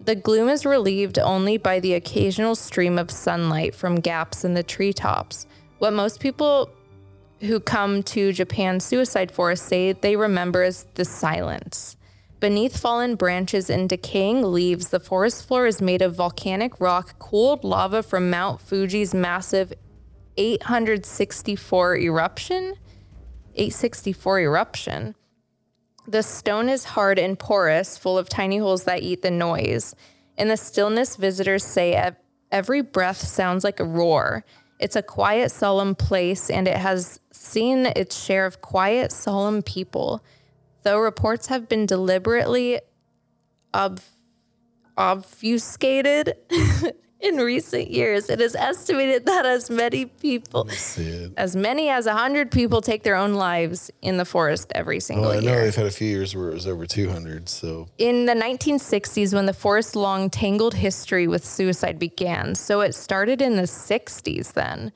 The 0.00 0.16
gloom 0.16 0.48
is 0.48 0.66
relieved 0.66 1.20
only 1.20 1.56
by 1.56 1.78
the 1.78 1.94
occasional 1.94 2.56
stream 2.56 2.98
of 2.98 3.12
sunlight 3.12 3.76
from 3.76 4.00
gaps 4.00 4.44
in 4.44 4.54
the 4.54 4.64
treetops. 4.64 5.46
What 5.78 5.92
most 5.92 6.18
people 6.18 6.68
who 7.42 7.60
come 7.60 8.02
to 8.02 8.32
Japan's 8.32 8.84
suicide 8.84 9.30
forest 9.30 9.66
say 9.66 9.92
they 9.92 10.16
remember 10.16 10.64
is 10.64 10.84
the 10.94 11.04
silence. 11.04 11.96
Beneath 12.40 12.76
fallen 12.76 13.14
branches 13.14 13.70
and 13.70 13.88
decaying 13.88 14.42
leaves, 14.42 14.88
the 14.88 14.98
forest 14.98 15.46
floor 15.46 15.66
is 15.66 15.80
made 15.80 16.02
of 16.02 16.16
volcanic 16.16 16.80
rock, 16.80 17.20
cooled 17.20 17.62
lava 17.62 18.02
from 18.02 18.30
Mount 18.30 18.60
Fuji's 18.60 19.14
massive 19.14 19.72
864 20.36 21.96
eruption. 21.96 22.74
864 23.54 24.40
eruption. 24.40 25.14
The 26.06 26.22
stone 26.22 26.68
is 26.68 26.84
hard 26.84 27.18
and 27.18 27.38
porous, 27.38 27.98
full 27.98 28.18
of 28.18 28.28
tiny 28.28 28.58
holes 28.58 28.84
that 28.84 29.02
eat 29.02 29.22
the 29.22 29.30
noise. 29.30 29.94
In 30.36 30.48
the 30.48 30.56
stillness, 30.56 31.16
visitors 31.16 31.64
say 31.64 32.12
every 32.50 32.80
breath 32.80 33.18
sounds 33.18 33.64
like 33.64 33.80
a 33.80 33.84
roar. 33.84 34.44
It's 34.78 34.96
a 34.96 35.02
quiet, 35.02 35.52
solemn 35.52 35.94
place, 35.94 36.48
and 36.48 36.66
it 36.66 36.78
has 36.78 37.20
seen 37.32 37.86
its 37.94 38.24
share 38.24 38.46
of 38.46 38.62
quiet, 38.62 39.12
solemn 39.12 39.62
people. 39.62 40.24
Though 40.82 40.98
reports 40.98 41.48
have 41.48 41.68
been 41.68 41.84
deliberately 41.84 42.80
ob- 43.74 44.00
obfuscated 44.96 46.34
in 47.20 47.36
recent 47.36 47.90
years, 47.90 48.30
it 48.30 48.40
is 48.40 48.54
estimated 48.54 49.26
that 49.26 49.44
as 49.44 49.68
many 49.70 50.06
people, 50.06 50.68
as 51.36 51.54
many 51.54 51.90
as 51.90 52.06
100 52.06 52.50
people 52.50 52.80
take 52.80 53.02
their 53.02 53.16
own 53.16 53.34
lives 53.34 53.90
in 54.00 54.16
the 54.16 54.24
forest 54.24 54.72
every 54.74 55.00
single 55.00 55.28
Well, 55.28 55.38
I 55.38 55.40
know 55.40 55.52
year. 55.52 55.64
they've 55.64 55.74
had 55.74 55.86
a 55.86 55.90
few 55.90 56.08
years 56.08 56.34
where 56.34 56.50
it 56.50 56.54
was 56.54 56.66
over 56.66 56.86
200. 56.86 57.48
So 57.48 57.88
in 57.98 58.26
the 58.26 58.32
1960s 58.32 59.34
when 59.34 59.46
the 59.46 59.52
forest 59.52 59.94
long 59.96 60.30
tangled 60.30 60.74
history 60.74 61.28
with 61.28 61.44
suicide 61.44 61.98
began. 61.98 62.54
So 62.54 62.80
it 62.80 62.94
started 62.94 63.42
in 63.42 63.56
the 63.56 63.62
60s 63.62 64.52
then 64.54 64.92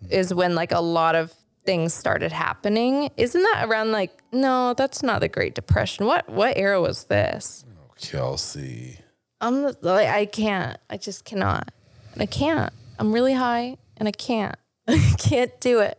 hmm. 0.00 0.06
is 0.10 0.34
when 0.34 0.54
like 0.54 0.72
a 0.72 0.80
lot 0.80 1.14
of 1.14 1.32
things 1.64 1.94
started 1.94 2.32
happening. 2.32 3.10
Isn't 3.16 3.42
that 3.42 3.66
around 3.68 3.92
like 3.92 4.12
no, 4.32 4.74
that's 4.74 5.02
not 5.02 5.20
the 5.20 5.28
Great 5.28 5.54
Depression. 5.54 6.06
What 6.06 6.28
what 6.28 6.56
era 6.56 6.80
was 6.80 7.04
this? 7.04 7.64
Oh, 7.70 7.92
Kelsey. 8.00 8.98
I'm 9.40 9.62
like 9.62 10.08
I 10.08 10.26
can't. 10.26 10.78
I 10.90 10.96
just 10.96 11.24
cannot. 11.24 11.70
I 12.18 12.26
can't. 12.26 12.72
I'm 12.98 13.12
really 13.12 13.34
high 13.34 13.76
and 13.96 14.08
I 14.08 14.12
can't. 14.12 14.56
I 14.88 15.14
can't 15.18 15.52
do 15.60 15.78
it. 15.80 15.98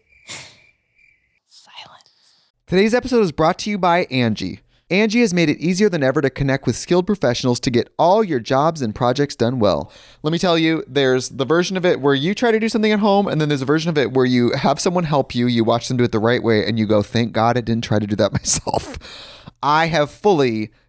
Silence. 1.45 2.45
Today's 2.65 2.93
episode 2.93 3.21
is 3.21 3.31
brought 3.31 3.59
to 3.59 3.69
you 3.69 3.77
by 3.77 4.05
Angie. 4.05 4.61
Angie 4.91 5.21
has 5.21 5.33
made 5.33 5.49
it 5.49 5.57
easier 5.57 5.89
than 5.89 6.03
ever 6.03 6.21
to 6.21 6.29
connect 6.29 6.67
with 6.67 6.75
skilled 6.75 7.07
professionals 7.07 7.59
to 7.61 7.71
get 7.71 7.91
all 7.97 8.23
your 8.23 8.39
jobs 8.39 8.83
and 8.83 8.93
projects 8.93 9.35
done 9.35 9.57
well. 9.59 9.91
Let 10.21 10.31
me 10.31 10.37
tell 10.37 10.59
you, 10.59 10.83
there's 10.87 11.29
the 11.29 11.45
version 11.45 11.75
of 11.75 11.85
it 11.85 12.01
where 12.01 12.13
you 12.13 12.35
try 12.35 12.51
to 12.51 12.59
do 12.59 12.69
something 12.69 12.91
at 12.91 12.99
home, 12.99 13.27
and 13.27 13.41
then 13.41 13.49
there's 13.49 13.63
a 13.63 13.65
version 13.65 13.89
of 13.89 13.97
it 13.97 14.11
where 14.13 14.27
you 14.27 14.51
have 14.51 14.79
someone 14.79 15.03
help 15.03 15.33
you, 15.33 15.47
you 15.47 15.63
watch 15.63 15.87
them 15.87 15.97
do 15.97 16.03
it 16.03 16.11
the 16.11 16.19
right 16.19 16.43
way, 16.43 16.63
and 16.67 16.77
you 16.77 16.85
go, 16.85 17.01
thank 17.01 17.33
God 17.33 17.57
I 17.57 17.61
didn't 17.61 17.83
try 17.83 17.97
to 17.97 18.05
do 18.05 18.15
that 18.17 18.31
myself. 18.31 18.99
I 19.63 19.87
have 19.87 20.11
fully 20.11 20.71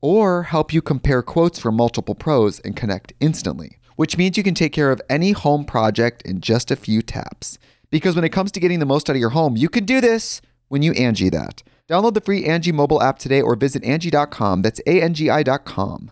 or 0.00 0.44
help 0.44 0.72
you 0.72 0.82
compare 0.82 1.22
quotes 1.22 1.58
from 1.58 1.76
multiple 1.76 2.14
pros 2.14 2.60
and 2.60 2.76
connect 2.76 3.12
instantly, 3.20 3.78
which 3.96 4.16
means 4.16 4.36
you 4.36 4.42
can 4.42 4.54
take 4.54 4.72
care 4.72 4.90
of 4.90 5.00
any 5.10 5.32
home 5.32 5.64
project 5.64 6.22
in 6.22 6.40
just 6.40 6.70
a 6.70 6.76
few 6.76 7.02
taps. 7.02 7.58
Because 7.90 8.14
when 8.14 8.24
it 8.24 8.30
comes 8.30 8.52
to 8.52 8.60
getting 8.60 8.78
the 8.78 8.86
most 8.86 9.08
out 9.08 9.16
of 9.16 9.20
your 9.20 9.30
home, 9.30 9.56
you 9.56 9.68
can 9.68 9.84
do 9.84 10.00
this 10.00 10.40
when 10.68 10.82
you 10.82 10.92
Angie 10.92 11.30
that. 11.30 11.62
Download 11.88 12.14
the 12.14 12.20
free 12.20 12.44
Angie 12.44 12.72
mobile 12.72 13.02
app 13.02 13.18
today 13.18 13.40
or 13.40 13.56
visit 13.56 13.82
Angie.com. 13.82 14.62
That's 14.62 14.80
A-N-G-I 14.86 15.42
dot 15.42 15.64
com. 15.64 16.10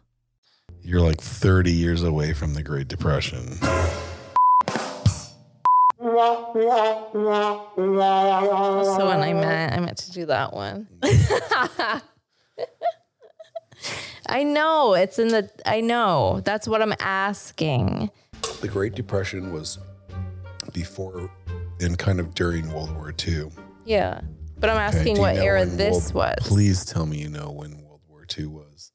You're 0.83 1.03
like 1.03 1.21
30 1.21 1.73
years 1.73 2.03
away 2.03 2.33
from 2.33 2.55
the 2.55 2.63
Great 2.63 2.89
Depression. 2.89 3.59
That's 3.61 5.35
the 8.97 9.05
one 9.05 9.21
I 9.21 9.33
meant. 9.33 9.75
I 9.75 9.81
meant 9.81 9.99
to 9.99 10.13
do 10.13 10.27
that 10.27 10.53
one. 10.53 10.87
I 14.37 14.43
know. 14.43 14.93
It's 14.93 15.19
in 15.19 15.29
the 15.29 15.49
I 15.65 15.81
know. 15.81 16.43
That's 16.45 16.69
what 16.69 16.83
I'm 16.83 16.93
asking. 17.01 18.11
The 18.61 18.69
Great 18.69 18.95
Depression 18.95 19.51
was 19.51 19.79
before 20.75 21.31
and 21.81 21.99
kind 21.99 22.21
of 22.21 22.35
during 22.35 22.71
World 22.71 22.95
War 22.95 23.15
II. 23.27 23.49
Yeah. 23.87 24.21
But 24.59 24.69
I'm 24.69 24.77
asking 24.77 25.15
do 25.15 25.21
you 25.21 25.21
what 25.21 25.37
era 25.37 25.65
this 25.65 26.13
World- 26.13 26.37
was. 26.39 26.49
Please 26.49 26.85
tell 26.85 27.07
me 27.07 27.17
you 27.17 27.31
know 27.31 27.51
when 27.51 27.81
World 27.83 28.03
War 28.11 28.27
II 28.39 28.47
was. 28.47 28.93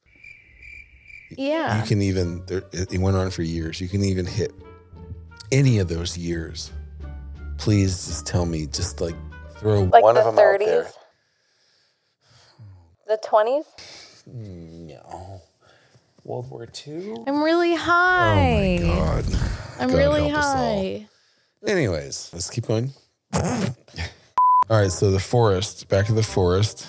Yeah. 1.36 1.82
You 1.82 1.88
can 1.88 2.04
even, 2.04 2.45
there, 2.45 2.62
it 2.71 2.93
it 2.93 2.99
went 2.99 3.17
on 3.17 3.32
for 3.32 3.41
years. 3.41 3.82
You 3.82 3.89
can 3.89 4.04
even 4.04 4.27
hit 4.27 4.51
any 5.51 5.80
of 5.80 5.88
those 5.88 6.15
years. 6.19 6.71
Please 7.58 8.06
just 8.06 8.27
tell 8.27 8.45
me, 8.45 8.67
just 8.67 9.01
like 9.01 9.15
throw 9.58 9.86
like 9.86 10.04
one 10.04 10.13
the 10.15 10.21
of 10.21 10.36
them 10.36 10.45
out 10.45 10.60
there. 10.60 10.84
30s. 10.84 10.93
The 13.08 13.19
20s? 13.27 13.65
No. 14.27 15.31
World 16.23 16.49
War 16.49 16.67
II? 16.88 17.15
I'm 17.27 17.43
really 17.43 17.75
high. 17.75 18.79
Oh 18.81 18.86
my 18.86 18.95
God. 18.95 19.25
I'm 19.79 19.89
God 19.89 19.97
really 19.97 20.29
help 20.29 20.39
us 20.39 20.45
all. 20.45 20.81
high. 20.81 21.07
Anyways, 21.65 22.29
let's 22.34 22.49
keep 22.49 22.67
going. 22.67 22.91
All 23.34 24.79
right, 24.79 24.91
so 24.91 25.12
the 25.12 25.19
forest. 25.19 25.89
Back 25.89 26.05
to 26.05 26.13
the 26.13 26.23
forest. 26.23 26.88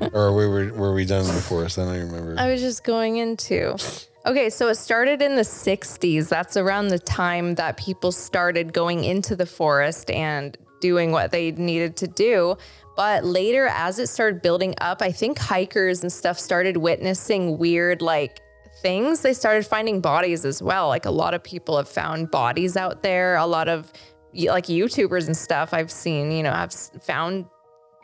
or 0.12 0.34
we 0.34 0.46
were 0.46 0.72
were 0.72 0.94
we 0.94 1.04
done 1.04 1.26
in 1.26 1.34
the 1.34 1.42
forest? 1.42 1.78
I 1.78 1.84
don't 1.84 1.94
even 1.94 2.08
remember. 2.10 2.40
I 2.40 2.50
was 2.50 2.60
just 2.60 2.84
going 2.84 3.18
into. 3.18 3.76
Okay, 4.24 4.50
so 4.50 4.68
it 4.68 4.76
started 4.76 5.22
in 5.22 5.36
the 5.36 5.42
60s. 5.42 6.28
That's 6.28 6.56
around 6.56 6.88
the 6.88 6.98
time 6.98 7.54
that 7.56 7.76
people 7.76 8.10
started 8.10 8.72
going 8.72 9.04
into 9.04 9.36
the 9.36 9.46
forest 9.46 10.10
and 10.10 10.56
doing 10.80 11.12
what 11.12 11.30
they 11.30 11.52
needed 11.52 11.96
to 11.98 12.08
do. 12.08 12.56
But 12.96 13.24
later, 13.24 13.66
as 13.66 13.98
it 13.98 14.08
started 14.08 14.42
building 14.42 14.74
up, 14.80 15.02
I 15.02 15.12
think 15.12 15.38
hikers 15.38 16.02
and 16.02 16.12
stuff 16.12 16.38
started 16.38 16.78
witnessing 16.78 17.58
weird, 17.58 18.02
like, 18.02 18.40
things. 18.82 19.22
They 19.22 19.34
started 19.34 19.66
finding 19.66 20.00
bodies 20.00 20.44
as 20.44 20.62
well. 20.62 20.88
Like, 20.88 21.04
a 21.04 21.10
lot 21.10 21.34
of 21.34 21.42
people 21.42 21.76
have 21.76 21.88
found 21.88 22.30
bodies 22.30 22.76
out 22.76 23.02
there. 23.02 23.36
A 23.36 23.46
lot 23.46 23.68
of, 23.68 23.92
like, 24.32 24.66
YouTubers 24.66 25.26
and 25.26 25.36
stuff 25.36 25.74
I've 25.74 25.90
seen, 25.90 26.32
you 26.32 26.42
know, 26.42 26.52
have 26.52 26.72
found 26.72 27.46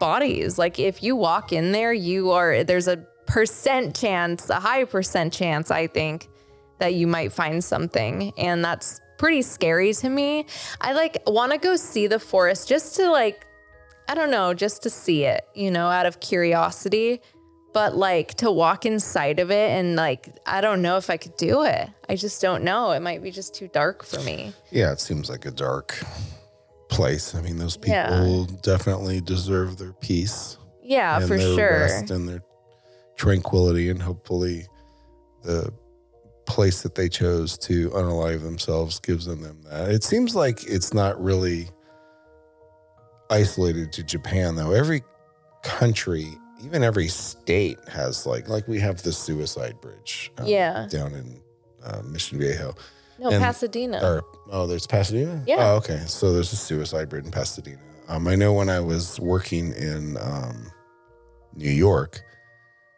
bodies. 0.02 0.58
Like 0.58 0.80
if 0.80 1.00
you 1.00 1.14
walk 1.14 1.52
in 1.52 1.70
there, 1.70 1.92
you 1.92 2.32
are 2.32 2.64
there's 2.64 2.88
a 2.88 2.96
percent 3.28 3.94
chance, 3.94 4.50
a 4.50 4.58
high 4.58 4.82
percent 4.82 5.32
chance, 5.32 5.70
I 5.70 5.86
think, 5.86 6.28
that 6.80 6.94
you 6.94 7.06
might 7.06 7.32
find 7.32 7.62
something. 7.62 8.32
And 8.36 8.64
that's 8.64 9.00
pretty 9.16 9.42
scary 9.42 9.94
to 9.94 10.08
me. 10.08 10.46
I 10.80 10.92
like 10.92 11.22
want 11.28 11.52
to 11.52 11.58
go 11.58 11.76
see 11.76 12.08
the 12.08 12.18
forest 12.18 12.68
just 12.68 12.96
to 12.96 13.08
like 13.12 13.46
I 14.08 14.14
don't 14.14 14.30
know, 14.30 14.52
just 14.54 14.82
to 14.82 14.90
see 14.90 15.24
it, 15.24 15.44
you 15.54 15.70
know, 15.70 15.86
out 15.88 16.06
of 16.06 16.20
curiosity. 16.20 17.20
But 17.74 17.96
like 17.96 18.34
to 18.34 18.50
walk 18.50 18.84
inside 18.84 19.40
of 19.40 19.50
it 19.50 19.70
and 19.70 19.96
like 19.96 20.28
I 20.44 20.60
don't 20.60 20.82
know 20.82 20.98
if 20.98 21.08
I 21.08 21.16
could 21.16 21.36
do 21.38 21.62
it. 21.62 21.88
I 22.06 22.16
just 22.16 22.42
don't 22.42 22.64
know. 22.64 22.90
It 22.90 23.00
might 23.00 23.22
be 23.22 23.30
just 23.30 23.54
too 23.54 23.66
dark 23.68 24.04
for 24.04 24.20
me. 24.20 24.52
yeah, 24.70 24.92
it 24.92 25.00
seems 25.00 25.30
like 25.30 25.46
a 25.46 25.50
dark 25.50 25.98
place. 26.90 27.34
I 27.34 27.40
mean, 27.40 27.56
those 27.56 27.78
people 27.78 28.46
Yeah. 28.46 28.46
definitely 28.62 29.22
deserve 29.22 29.78
their 29.78 29.94
peace 29.94 30.58
Yeah, 30.82 31.20
for 31.20 31.38
sure. 31.40 31.70
rest 31.80 32.10
and 32.10 32.28
their 32.28 32.42
tranquility, 33.16 33.88
and 33.88 34.02
hopefully, 34.02 34.66
the 35.42 35.72
place 36.44 36.82
that 36.82 36.94
they 36.94 37.08
chose 37.08 37.56
to 37.56 37.88
unalive 37.90 38.42
themselves 38.42 39.00
gives 39.00 39.24
them, 39.24 39.40
them 39.40 39.62
that. 39.70 39.88
It 39.90 40.04
seems 40.04 40.34
like 40.34 40.62
it's 40.64 40.92
not 40.92 41.18
really 41.22 41.68
isolated 43.32 43.92
to 43.92 44.02
Japan, 44.02 44.54
though. 44.54 44.72
Every 44.72 45.02
country, 45.62 46.26
even 46.64 46.82
every 46.82 47.08
state, 47.08 47.78
has 47.88 48.26
like 48.26 48.48
like 48.48 48.68
we 48.68 48.78
have 48.80 49.02
the 49.02 49.12
suicide 49.12 49.80
bridge. 49.80 50.30
um, 50.38 50.46
Yeah. 50.46 50.86
down 50.90 51.14
in 51.14 51.40
uh, 51.84 52.02
Mission 52.02 52.38
Viejo. 52.38 52.74
No, 53.18 53.30
And- 53.30 53.42
Pasadena. 53.42 54.00
Or 54.02 54.22
oh, 54.50 54.66
there's 54.66 54.86
Pasadena. 54.86 55.42
Yeah. 55.46 55.56
Oh, 55.72 55.76
okay. 55.76 56.02
So 56.06 56.32
there's 56.32 56.52
a 56.52 56.56
suicide 56.56 57.08
bridge 57.08 57.24
in 57.24 57.30
Pasadena. 57.30 57.78
Um, 58.08 58.26
I 58.28 58.34
know 58.34 58.52
when 58.52 58.68
I 58.68 58.80
was 58.80 59.18
working 59.20 59.72
in 59.72 60.16
um, 60.20 60.70
New 61.54 61.70
York, 61.70 62.20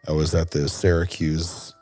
I 0.08 0.12
was 0.12 0.34
at 0.34 0.50
the 0.50 0.68
Syracuse 0.68 1.74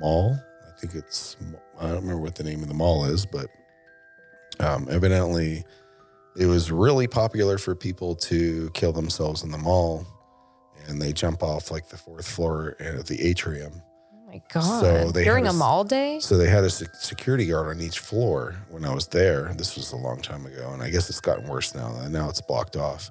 Mall. 0.00 0.36
I 0.66 0.80
think 0.80 0.94
it's 0.94 1.36
I 1.78 1.86
don't 1.88 1.96
remember 2.02 2.22
what 2.22 2.34
the 2.34 2.44
name 2.44 2.62
of 2.62 2.68
the 2.68 2.74
mall 2.74 3.04
is, 3.04 3.26
but 3.26 3.46
um, 4.60 4.86
evidently 4.90 5.64
it 6.36 6.46
was 6.46 6.70
really 6.70 7.06
popular 7.06 7.58
for 7.58 7.74
people 7.74 8.14
to 8.16 8.70
kill 8.74 8.92
themselves 8.92 9.42
in 9.42 9.50
the 9.50 9.58
mall, 9.58 10.06
and 10.86 11.00
they 11.00 11.12
jump 11.12 11.42
off 11.42 11.70
like 11.70 11.88
the 11.88 11.96
fourth 11.96 12.28
floor 12.28 12.76
at 12.80 13.06
the 13.06 13.20
atrium. 13.22 13.72
Oh 14.12 14.26
my 14.26 14.42
god! 14.52 14.80
So 14.80 15.10
they 15.10 15.24
During 15.24 15.46
a 15.46 15.50
a 15.50 15.52
mall 15.52 15.84
day. 15.84 16.20
So 16.20 16.36
they 16.36 16.48
had 16.48 16.64
a 16.64 16.70
security 16.70 17.46
guard 17.46 17.68
on 17.68 17.80
each 17.82 17.98
floor 17.98 18.56
when 18.68 18.84
I 18.84 18.94
was 18.94 19.08
there. 19.08 19.52
This 19.56 19.76
was 19.76 19.92
a 19.92 19.96
long 19.96 20.20
time 20.22 20.46
ago, 20.46 20.70
and 20.72 20.82
I 20.82 20.90
guess 20.90 21.10
it's 21.10 21.20
gotten 21.20 21.48
worse 21.48 21.74
now. 21.74 22.06
Now 22.08 22.28
it's 22.28 22.40
blocked 22.40 22.76
off. 22.76 23.10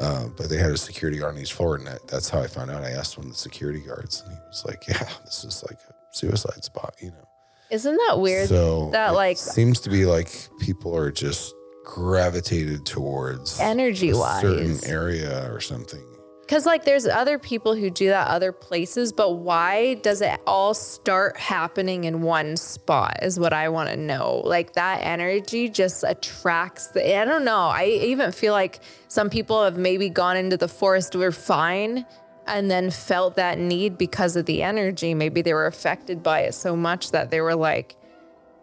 Uh, 0.00 0.28
but 0.36 0.48
they 0.48 0.58
had 0.58 0.70
a 0.70 0.76
security 0.76 1.18
guard 1.18 1.34
on 1.34 1.40
each 1.40 1.52
floor, 1.52 1.74
and 1.74 1.84
that, 1.86 2.06
that's 2.06 2.28
how 2.28 2.40
I 2.40 2.46
found 2.46 2.70
out. 2.70 2.84
I 2.84 2.90
asked 2.90 3.18
one 3.18 3.26
of 3.26 3.32
the 3.32 3.38
security 3.38 3.80
guards, 3.80 4.22
and 4.22 4.32
he 4.32 4.38
was 4.46 4.64
like, 4.64 4.86
"Yeah, 4.86 5.08
this 5.24 5.44
is 5.44 5.64
like 5.68 5.78
a 5.88 5.94
suicide 6.12 6.62
spot," 6.62 6.94
you 7.00 7.10
know. 7.10 7.28
Isn't 7.70 7.96
that 8.06 8.18
weird? 8.18 8.48
So 8.48 8.90
that 8.92 9.10
it 9.10 9.14
like 9.14 9.36
seems 9.36 9.80
to 9.80 9.90
be 9.90 10.06
like 10.06 10.48
people 10.60 10.96
are 10.96 11.10
just 11.10 11.52
gravitated 11.88 12.84
towards 12.84 13.58
energy 13.58 14.10
a 14.10 14.14
certain 14.14 14.78
area 14.84 15.50
or 15.50 15.58
something. 15.58 16.04
Because 16.42 16.66
like 16.66 16.84
there's 16.84 17.06
other 17.06 17.38
people 17.38 17.74
who 17.74 17.88
do 17.90 18.08
that 18.08 18.28
other 18.28 18.52
places, 18.52 19.12
but 19.12 19.36
why 19.36 19.94
does 19.94 20.20
it 20.20 20.38
all 20.46 20.74
start 20.74 21.38
happening 21.38 22.04
in 22.04 22.20
one 22.20 22.56
spot? 22.58 23.18
Is 23.22 23.40
what 23.40 23.54
I 23.54 23.70
want 23.70 23.88
to 23.88 23.96
know. 23.96 24.42
Like 24.44 24.74
that 24.74 25.00
energy 25.02 25.68
just 25.68 26.04
attracts 26.06 26.88
the. 26.88 27.18
I 27.18 27.24
don't 27.24 27.44
know. 27.44 27.68
I 27.68 27.86
even 27.86 28.32
feel 28.32 28.52
like 28.52 28.80
some 29.08 29.30
people 29.30 29.64
have 29.64 29.78
maybe 29.78 30.10
gone 30.10 30.36
into 30.36 30.56
the 30.56 30.68
forest 30.68 31.16
were 31.16 31.32
fine. 31.32 32.06
And 32.46 32.70
then 32.70 32.90
felt 32.90 33.36
that 33.36 33.58
need 33.58 33.98
because 33.98 34.34
of 34.34 34.46
the 34.46 34.62
energy. 34.62 35.12
Maybe 35.12 35.42
they 35.42 35.52
were 35.52 35.66
affected 35.66 36.22
by 36.22 36.40
it 36.40 36.54
so 36.54 36.74
much 36.74 37.10
that 37.10 37.30
they 37.30 37.42
were 37.42 37.54
like, 37.54 37.94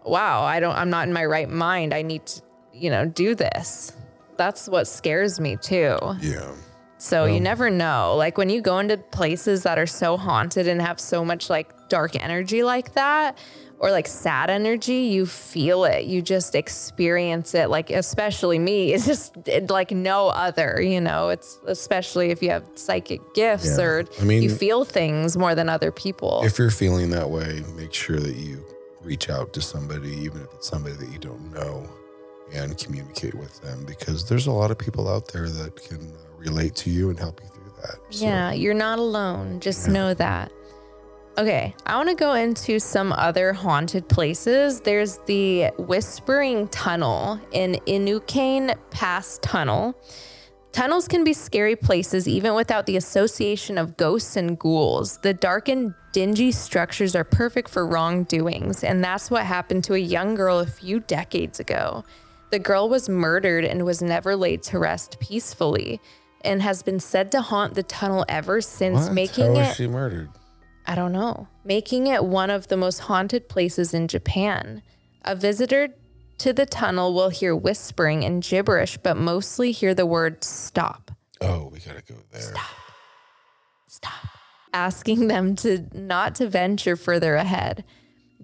wow, 0.04 0.42
I 0.42 0.60
don't, 0.60 0.76
I'm 0.76 0.90
not 0.90 1.08
in 1.08 1.14
my 1.14 1.24
right 1.24 1.48
mind. 1.48 1.94
I 1.94 2.02
need 2.02 2.26
to, 2.26 2.42
you 2.76 2.90
know, 2.90 3.06
do 3.06 3.36
this. 3.36 3.94
That's 4.38 4.68
what 4.68 4.88
scares 4.88 5.40
me 5.40 5.56
too. 5.56 5.98
Yeah. 6.22 6.52
So 6.98 7.26
you 7.26 7.40
never 7.40 7.70
know. 7.70 8.16
Like 8.18 8.38
when 8.38 8.50
you 8.50 8.62
go 8.62 8.80
into 8.80 8.98
places 8.98 9.64
that 9.64 9.78
are 9.78 9.86
so 9.86 10.18
haunted 10.18 10.68
and 10.68 10.82
have 10.82 11.00
so 11.00 11.24
much 11.24 11.50
like 11.50 11.72
dark 11.90 12.16
energy 12.22 12.64
like 12.64 12.94
that, 12.94 13.38
or 13.78 13.92
like 13.92 14.08
sad 14.08 14.50
energy, 14.50 15.02
you 15.14 15.26
feel 15.26 15.84
it. 15.84 16.06
You 16.06 16.22
just 16.22 16.56
experience 16.56 17.54
it. 17.54 17.70
Like 17.70 17.90
especially 17.92 18.58
me, 18.58 18.94
it's 18.94 19.06
just 19.06 19.36
like 19.70 19.92
no 19.92 20.28
other. 20.30 20.82
You 20.82 21.02
know, 21.02 21.30
it's 21.30 21.60
especially 21.68 22.32
if 22.32 22.42
you 22.42 22.50
have 22.52 22.64
psychic 22.76 23.22
gifts 23.36 23.78
Yeah. 23.78 23.84
or 23.84 24.04
I 24.20 24.24
mean- 24.24 24.42
you 24.44 24.50
feel 24.50 24.86
things 24.86 25.38
more 25.38 25.54
than 25.56 25.70
other 25.70 25.92
people. 25.92 26.42
If 26.44 26.58
you're 26.58 26.72
feeling 26.72 27.10
that 27.12 27.30
way, 27.30 27.64
make 27.76 27.94
sure 27.94 28.20
that 28.20 28.36
you 28.36 28.66
reach 29.02 29.30
out 29.30 29.54
to 29.54 29.62
somebody, 29.62 30.12
even 30.12 30.42
if 30.42 30.54
it's 30.56 30.68
somebody 30.68 30.96
that 30.96 31.12
you 31.12 31.20
don't 31.20 31.54
know, 31.54 31.88
and 32.54 32.78
communicate 32.78 33.36
with 33.36 33.62
them 33.62 33.86
because 33.86 34.28
there's 34.28 34.48
a 34.48 34.52
lot 34.52 34.72
of 34.72 34.78
people 34.78 35.10
out 35.10 35.32
there 35.32 35.50
that 35.50 35.76
can 35.76 36.00
uh, 36.00 36.38
relate 36.38 36.76
to 36.76 36.90
you 36.90 37.10
and 37.10 37.20
help 37.20 37.42
you 37.42 37.50
through 37.50 37.74
that. 37.82 37.96
So, 38.10 38.26
Yeah, 38.26 38.52
you're 38.54 38.74
not 38.74 39.00
alone. 39.00 39.60
Just 39.60 39.88
know 39.88 40.14
that. 40.14 40.52
Okay, 41.38 41.76
I 41.86 41.98
want 41.98 42.08
to 42.08 42.16
go 42.16 42.34
into 42.34 42.80
some 42.80 43.12
other 43.12 43.52
haunted 43.52 44.08
places. 44.08 44.80
There's 44.80 45.18
the 45.26 45.66
Whispering 45.78 46.70
Tunnel 46.70 47.42
in 47.52 47.74
Inukane 47.86 48.74
Pass 48.90 49.38
Tunnel. 49.42 50.00
Tunnels 50.72 51.10
can 51.10 51.26
be 51.26 51.34
scary 51.34 51.76
places 51.76 52.28
even 52.28 52.54
without 52.54 52.86
the 52.86 52.96
association 52.96 53.78
of 53.78 53.98
ghosts 53.98 54.38
and 54.38 54.58
ghouls. 54.58 55.18
The 55.20 55.34
dark 55.34 55.68
and 55.68 55.94
dingy 56.14 56.54
structures 56.54 57.16
are 57.16 57.26
perfect 57.26 57.70
for 57.70 57.86
wrongdoings, 57.86 58.84
and 58.84 59.04
that's 59.04 59.30
what 59.30 59.46
happened 59.46 59.84
to 59.86 59.94
a 59.94 59.98
young 59.98 60.36
girl 60.36 60.60
a 60.60 60.66
few 60.66 61.02
decades 61.02 61.60
ago. 61.60 62.06
The 62.52 62.60
girl 62.60 62.88
was 62.90 63.10
murdered 63.10 63.66
and 63.66 63.86
was 63.86 64.02
never 64.02 64.36
laid 64.36 64.64
to 64.64 64.80
rest 64.80 65.20
peacefully 65.20 66.00
and 66.42 66.62
has 66.62 66.84
been 66.84 67.00
said 67.00 67.32
to 67.32 67.42
haunt 67.42 67.74
the 67.74 67.84
tunnel 67.84 68.24
ever 68.30 68.62
since, 68.62 69.06
What? 69.06 69.14
making 69.14 69.46
How 69.46 69.52
it 69.52 69.68
was 69.68 69.76
she 69.76 69.88
murdered? 69.88 70.30
I 70.88 70.94
don't 70.96 71.12
know, 71.12 71.48
making 71.64 72.06
it 72.08 72.24
one 72.24 72.52
of 72.52 72.68
the 72.68 72.78
most 72.78 73.00
haunted 73.00 73.50
places 73.50 73.94
in 73.94 74.08
Japan. 74.08 74.84
A 75.24 75.36
visitor 75.36 75.90
to 76.38 76.54
the 76.54 76.68
tunnel 76.68 77.14
will 77.16 77.30
hear 77.30 77.56
whispering 77.56 78.24
and 78.24 78.44
gibberish, 78.44 78.98
but 78.98 79.18
mostly 79.18 79.72
hear 79.72 79.96
the 79.96 80.06
word 80.06 80.44
stop, 80.44 81.12
Oh, 81.42 81.70
we 81.74 81.80
gotta 81.80 82.02
go 82.04 82.16
there. 82.32 82.42
Stop. 82.42 82.70
Stop. 83.88 84.14
Asking 84.74 85.28
them 85.28 85.56
to 85.58 85.88
not 85.94 86.36
to 86.36 86.48
venture 86.48 86.96
further 86.96 87.36
ahead. 87.36 87.84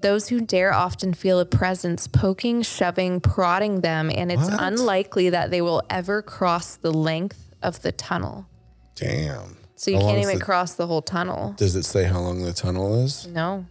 Those 0.02 0.30
who 0.30 0.42
dare 0.42 0.74
often 0.74 1.14
feel 1.14 1.40
a 1.40 1.46
presence 1.46 2.08
poking, 2.08 2.64
shoving, 2.64 3.20
prodding 3.22 3.82
them, 3.82 4.10
and 4.14 4.32
it's 4.32 4.50
What? 4.50 4.60
unlikely 4.62 5.30
that 5.30 5.52
they 5.52 5.62
will 5.62 5.84
ever 5.90 6.22
cross 6.22 6.76
the 6.76 6.92
length 6.92 7.52
of 7.62 7.82
the 7.84 7.92
tunnel. 7.92 8.48
Damn. 8.96 9.58
So 9.76 9.92
you 9.92 9.98
How 9.98 10.04
long 10.04 10.10
can't 10.14 10.22
is 10.26 10.28
even 10.30 10.40
the- 10.40 10.46
cross 10.46 10.74
the 10.74 10.88
whole 10.88 11.02
tunnel. 11.02 11.54
Does 11.58 11.76
it 11.76 11.84
say 11.84 12.04
how 12.06 12.20
long 12.20 12.42
the 12.44 12.54
tunnel 12.54 13.04
is? 13.04 13.28
No. 13.28 13.66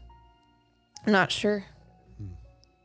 I'm 1.06 1.12
not 1.12 1.32
sure. 1.32 1.64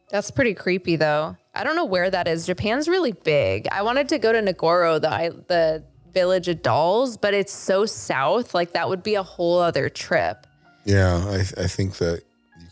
That's 0.10 0.32
pretty 0.32 0.54
creepy 0.54 0.96
though. 0.96 1.36
I 1.54 1.64
don't 1.64 1.76
know 1.76 1.86
where 1.86 2.10
that 2.10 2.28
is. 2.28 2.46
Japan's 2.46 2.88
really 2.88 3.12
big. 3.12 3.68
I 3.72 3.82
wanted 3.82 4.10
to 4.10 4.20
go 4.20 4.32
to 4.32 4.42
Nagoro, 4.42 5.00
the 5.02 5.12
i- 5.12 5.30
the 5.48 5.84
village 6.14 6.48
of 6.48 6.62
dolls, 6.62 7.18
but 7.18 7.34
it's 7.34 7.52
so 7.54 7.86
south. 7.86 8.54
Like 8.54 8.74
that 8.74 8.88
would 8.90 9.04
be 9.04 9.16
a 9.16 9.24
whole 9.24 9.60
other 9.60 9.90
trip. 9.90 10.46
Yeah, 10.86 11.18
I, 11.28 11.40
I 11.64 11.68
think 11.68 11.96
that 11.98 12.22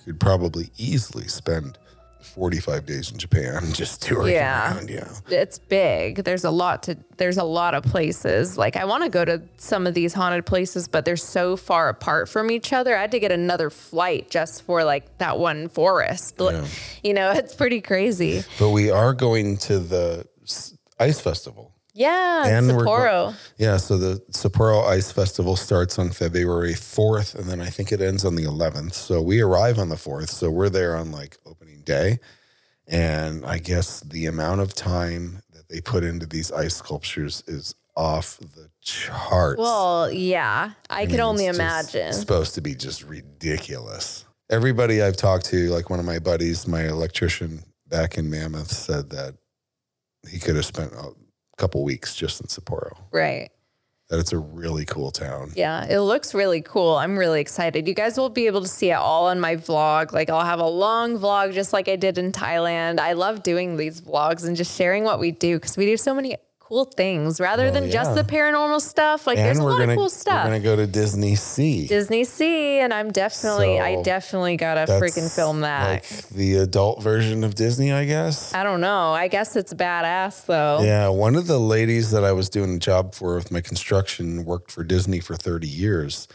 could 0.05 0.19
probably 0.19 0.69
easily 0.77 1.27
spend 1.27 1.77
45 2.21 2.85
days 2.85 3.11
in 3.11 3.17
Japan 3.17 3.61
just 3.73 4.01
touring 4.01 4.33
Yeah. 4.33 4.75
around. 4.75 4.89
Yeah. 4.89 5.07
It's 5.29 5.59
big. 5.59 6.23
There's 6.23 6.43
a 6.45 6.49
lot 6.51 6.83
to 6.83 6.97
there's 7.17 7.37
a 7.37 7.43
lot 7.43 7.73
of 7.75 7.83
places. 7.83 8.57
Like 8.57 8.75
I 8.77 8.85
want 8.85 9.03
to 9.03 9.09
go 9.09 9.23
to 9.25 9.41
some 9.57 9.85
of 9.85 9.93
these 9.93 10.13
haunted 10.13 10.45
places, 10.45 10.87
but 10.87 11.03
they're 11.05 11.15
so 11.17 11.55
far 11.57 11.89
apart 11.89 12.29
from 12.29 12.49
each 12.49 12.71
other. 12.73 12.95
I 12.95 13.01
had 13.01 13.11
to 13.11 13.19
get 13.19 13.31
another 13.31 13.69
flight 13.69 14.29
just 14.29 14.63
for 14.63 14.83
like 14.83 15.17
that 15.19 15.37
one 15.37 15.67
forest. 15.67 16.35
Yeah. 16.39 16.65
You 17.03 17.13
know, 17.13 17.31
it's 17.35 17.53
pretty 17.53 17.81
crazy. 17.81 18.43
But 18.57 18.69
we 18.69 18.89
are 18.89 19.13
going 19.13 19.57
to 19.57 19.79
the 19.79 20.25
ice 20.99 21.19
festival. 21.19 21.72
Yeah, 21.93 22.47
And 22.47 22.71
Sapporo. 22.71 23.35
Yeah, 23.57 23.77
so 23.77 23.97
the 23.97 24.15
Sapporo 24.31 24.87
Ice 24.87 25.11
Festival 25.11 25.55
starts 25.55 25.99
on 25.99 26.09
February 26.09 26.73
4th, 26.73 27.35
and 27.35 27.47
then 27.47 27.61
I 27.61 27.67
think 27.67 27.91
it 27.91 28.01
ends 28.01 28.25
on 28.25 28.35
the 28.35 28.45
11th. 28.45 28.93
So 28.93 29.21
we 29.21 29.41
arrive 29.41 29.77
on 29.77 29.89
the 29.89 29.95
4th. 29.95 30.29
So 30.29 30.49
we're 30.49 30.69
there 30.69 30.95
on 30.95 31.11
like 31.11 31.37
opening 31.45 31.81
day. 31.81 32.19
And 32.87 33.45
I 33.45 33.59
guess 33.59 34.01
the 34.01 34.25
amount 34.25 34.61
of 34.61 34.73
time 34.73 35.41
that 35.53 35.69
they 35.69 35.81
put 35.81 36.03
into 36.03 36.25
these 36.25 36.51
ice 36.51 36.75
sculptures 36.75 37.43
is 37.47 37.75
off 37.95 38.37
the 38.39 38.69
charts. 38.81 39.59
Well, 39.59 40.11
yeah, 40.11 40.71
I, 40.89 41.05
could 41.05 41.11
mean, 41.11 41.21
only 41.21 41.45
imagine. 41.45 42.11
supposed 42.13 42.55
to 42.55 42.61
be 42.61 42.75
just 42.75 43.03
ridiculous. 43.03 44.25
Everybody 44.49 45.01
I've 45.01 45.15
talked 45.15 45.45
to, 45.47 45.69
like 45.69 45.89
one 45.89 45.99
of 45.99 46.05
my 46.05 46.19
buddies, 46.19 46.67
my 46.67 46.87
electrician 46.87 47.63
back 47.87 48.17
in 48.17 48.29
Mammoth, 48.29 48.71
said 48.71 49.11
that 49.11 49.35
he 50.29 50.39
could 50.39 50.55
have 50.55 50.65
spent 50.65 50.93
couple 51.57 51.83
weeks 51.83 52.15
just 52.15 52.41
in 52.41 52.47
Sapporo. 52.47 52.97
right. 53.11 53.49
That 54.09 54.19
it's 54.19 54.33
a 54.33 54.37
really 54.37 54.83
cool 54.85 55.11
town. 55.11 55.53
Yeah, 55.55 55.85
it 55.85 56.01
looks 56.01 56.33
really 56.33 56.61
cool. 56.61 56.97
I'm 56.97 57.17
really 57.17 57.39
excited. 57.39 57.87
You 57.87 57.93
guys 57.93 58.17
will 58.17 58.29
be 58.29 58.47
able 58.47 58.61
to 58.61 58.67
see 58.67 58.91
it 58.91 58.95
all 58.95 59.27
on 59.27 59.39
my 59.39 59.55
vlog. 59.55 60.11
Like 60.11 60.29
I'll 60.29 60.45
have 60.45 60.59
a 60.59 60.67
long 60.67 61.17
vlog 61.17 61.53
just 61.53 61.71
like 61.73 61.87
I 61.87 61.95
did 61.95 62.17
in 62.17 62.31
Thailand. 62.33 62.99
I 62.99 63.13
love 63.13 63.43
doing 63.43 63.77
these 63.77 64.01
vlogs 64.01 64.45
and 64.45 64.57
just 64.57 64.77
sharing 64.77 65.05
what 65.05 65.19
we 65.19 65.31
do 65.31 65.55
because 65.55 65.77
we 65.77 65.85
do 65.85 65.95
so 65.97 66.13
many 66.13 66.35
cool 66.73 66.85
things 66.85 67.39
rather 67.39 67.69
than 67.69 67.91
just 67.91 68.15
the 68.15 68.23
paranormal 68.23 68.81
stuff. 68.81 69.27
Like 69.27 69.37
there's 69.37 69.59
a 69.59 69.63
lot 69.63 69.77
gonna 69.77 69.91
of 69.91 69.97
cool 69.97 70.09
stuff. 70.09 70.43
we're 70.43 70.49
gonna 70.51 70.63
go 70.63 70.75
to 70.75 70.87
Disney 70.87 71.35
Sea. 71.35 71.85
Disney 71.85 72.23
Sea, 72.23 72.79
and 72.79 72.91
I'm 72.91 73.11
definitely, 73.11 73.79
I 73.79 74.01
definitely 74.01 74.57
gotta 74.57 74.91
freaking 74.93 75.33
film 75.33 75.61
that. 75.61 75.87
Like 75.87 76.29
the 76.29 76.55
adult 76.55 77.03
version 77.03 77.43
of 77.43 77.53
Disney, 77.53 77.91
I 77.91 78.05
guess. 78.05 78.55
I 78.55 78.63
don't 78.63 78.81
know. 78.81 79.13
I 79.13 79.27
guess 79.27 79.55
it's 79.55 79.71
badass 79.71 80.47
though. 80.47 80.81
Yeah, 80.81 81.09
one 81.09 81.35
of 81.35 81.45
the 81.45 81.59
ladies 81.59 82.09
that 82.09 82.23
I 82.23 82.31
was 82.31 82.49
doing 82.49 82.77
a 82.77 82.79
job 82.79 83.13
for 83.13 83.35
with 83.35 83.51
my 83.51 83.61
construction 83.61 84.43
worked 84.43 84.71
for 84.71 84.83
Disney 84.83 85.19
for 85.19 85.35
30 85.35 85.67
years. 85.67 86.27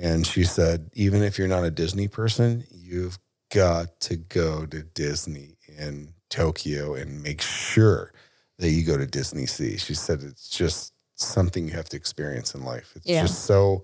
And 0.00 0.24
she 0.24 0.44
said, 0.44 0.90
even 0.92 1.24
if 1.24 1.36
you're 1.36 1.48
not 1.48 1.64
a 1.64 1.70
Disney 1.70 2.06
person, 2.06 2.62
you've 2.70 3.18
got 3.52 3.98
to 4.02 4.14
go 4.16 4.66
to 4.66 4.84
Disney 4.84 5.56
in 5.76 6.14
Tokyo 6.28 6.94
and 6.94 7.24
make 7.24 7.42
sure 7.42 8.12
that 8.60 8.70
you 8.70 8.84
go 8.84 8.96
to 8.96 9.06
Disney 9.06 9.46
Sea. 9.46 9.76
She 9.78 9.94
said 9.94 10.22
it's 10.22 10.48
just 10.48 10.92
something 11.14 11.66
you 11.66 11.74
have 11.74 11.88
to 11.88 11.96
experience 11.96 12.54
in 12.54 12.64
life. 12.64 12.92
It's 12.94 13.06
Yeah. 13.06 13.22
just 13.22 13.44
so 13.44 13.82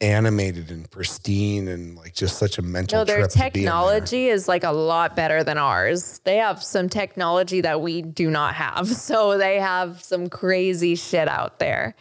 animated 0.00 0.70
and 0.72 0.90
pristine 0.90 1.68
and 1.68 1.94
like 1.96 2.12
just 2.12 2.36
such 2.36 2.58
a 2.58 2.62
mental 2.62 2.98
No, 2.98 3.04
their 3.04 3.18
trip 3.18 3.30
to 3.30 3.38
be 3.38 3.44
in 3.44 3.52
there. 3.52 3.62
technology 3.62 4.28
is 4.28 4.48
like 4.48 4.64
a 4.64 4.72
lot 4.72 5.14
better 5.14 5.44
than 5.44 5.58
ours. 5.58 6.20
They 6.24 6.38
have 6.38 6.60
some 6.62 6.88
technology 6.88 7.60
that 7.60 7.80
we 7.80 8.02
do 8.02 8.28
not 8.30 8.54
have. 8.54 8.88
So 9.12 9.36
they 9.38 9.58
have 9.60 10.02
some 10.02 10.28
crazy 10.28 10.94
shit 10.96 11.28
out 11.28 11.58
there. 11.60 11.94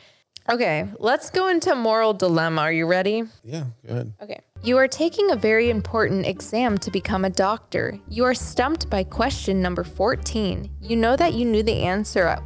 Okay, 0.49 0.87
let's 0.99 1.29
go 1.29 1.47
into 1.47 1.75
moral 1.75 2.13
dilemma. 2.13 2.61
Are 2.61 2.71
you 2.71 2.85
ready? 2.85 3.23
Yeah, 3.43 3.65
go 3.85 3.93
ahead. 3.93 4.13
Okay. 4.21 4.39
You 4.63 4.77
are 4.77 4.87
taking 4.87 5.31
a 5.31 5.35
very 5.35 5.69
important 5.69 6.25
exam 6.25 6.77
to 6.79 6.91
become 6.91 7.25
a 7.25 7.29
doctor. 7.29 7.99
You 8.07 8.25
are 8.25 8.33
stumped 8.33 8.89
by 8.89 9.03
question 9.03 9.61
number 9.61 9.83
14. 9.83 10.69
You 10.81 10.95
know 10.95 11.15
that 11.15 11.33
you 11.33 11.45
knew 11.45 11.63
the 11.63 11.81
answer 11.83 12.27
at 12.27 12.43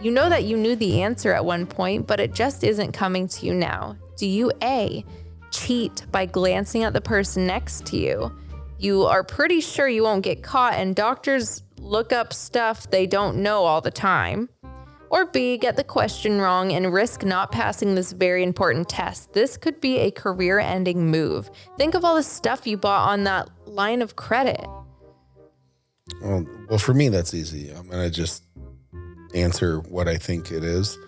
you 0.00 0.12
know 0.12 0.28
that 0.28 0.44
you 0.44 0.56
knew 0.56 0.76
the 0.76 1.02
answer 1.02 1.32
at 1.32 1.44
one 1.44 1.66
point, 1.66 2.06
but 2.06 2.20
it 2.20 2.32
just 2.32 2.62
isn't 2.62 2.92
coming 2.92 3.26
to 3.28 3.46
you 3.46 3.52
now. 3.52 3.96
Do 4.16 4.26
you 4.26 4.52
A, 4.62 5.04
cheat 5.50 6.06
by 6.12 6.26
glancing 6.26 6.84
at 6.84 6.92
the 6.92 7.00
person 7.00 7.48
next 7.48 7.84
to 7.86 7.96
you? 7.96 8.32
You 8.78 9.02
are 9.06 9.24
pretty 9.24 9.60
sure 9.60 9.88
you 9.88 10.04
won't 10.04 10.22
get 10.22 10.44
caught, 10.44 10.74
and 10.74 10.94
doctors 10.94 11.64
look 11.80 12.12
up 12.12 12.32
stuff 12.32 12.88
they 12.88 13.06
don't 13.08 13.38
know 13.38 13.64
all 13.64 13.80
the 13.80 13.90
time. 13.90 14.48
Or 15.10 15.26
B, 15.26 15.56
get 15.56 15.76
the 15.76 15.84
question 15.84 16.40
wrong 16.40 16.72
and 16.72 16.92
risk 16.92 17.24
not 17.24 17.50
passing 17.50 17.94
this 17.94 18.12
very 18.12 18.42
important 18.42 18.88
test. 18.88 19.32
This 19.32 19.56
could 19.56 19.80
be 19.80 19.98
a 19.98 20.10
career 20.10 20.58
ending 20.58 21.10
move. 21.10 21.50
Think 21.76 21.94
of 21.94 22.04
all 22.04 22.14
the 22.14 22.22
stuff 22.22 22.66
you 22.66 22.76
bought 22.76 23.08
on 23.08 23.24
that 23.24 23.48
line 23.66 24.02
of 24.02 24.16
credit. 24.16 24.66
Well, 26.22 26.46
well, 26.68 26.78
for 26.78 26.94
me, 26.94 27.08
that's 27.08 27.34
easy. 27.34 27.70
I'm 27.70 27.88
gonna 27.88 28.10
just 28.10 28.42
answer 29.34 29.80
what 29.80 30.08
I 30.08 30.16
think 30.16 30.50
it 30.50 30.64
is, 30.64 30.98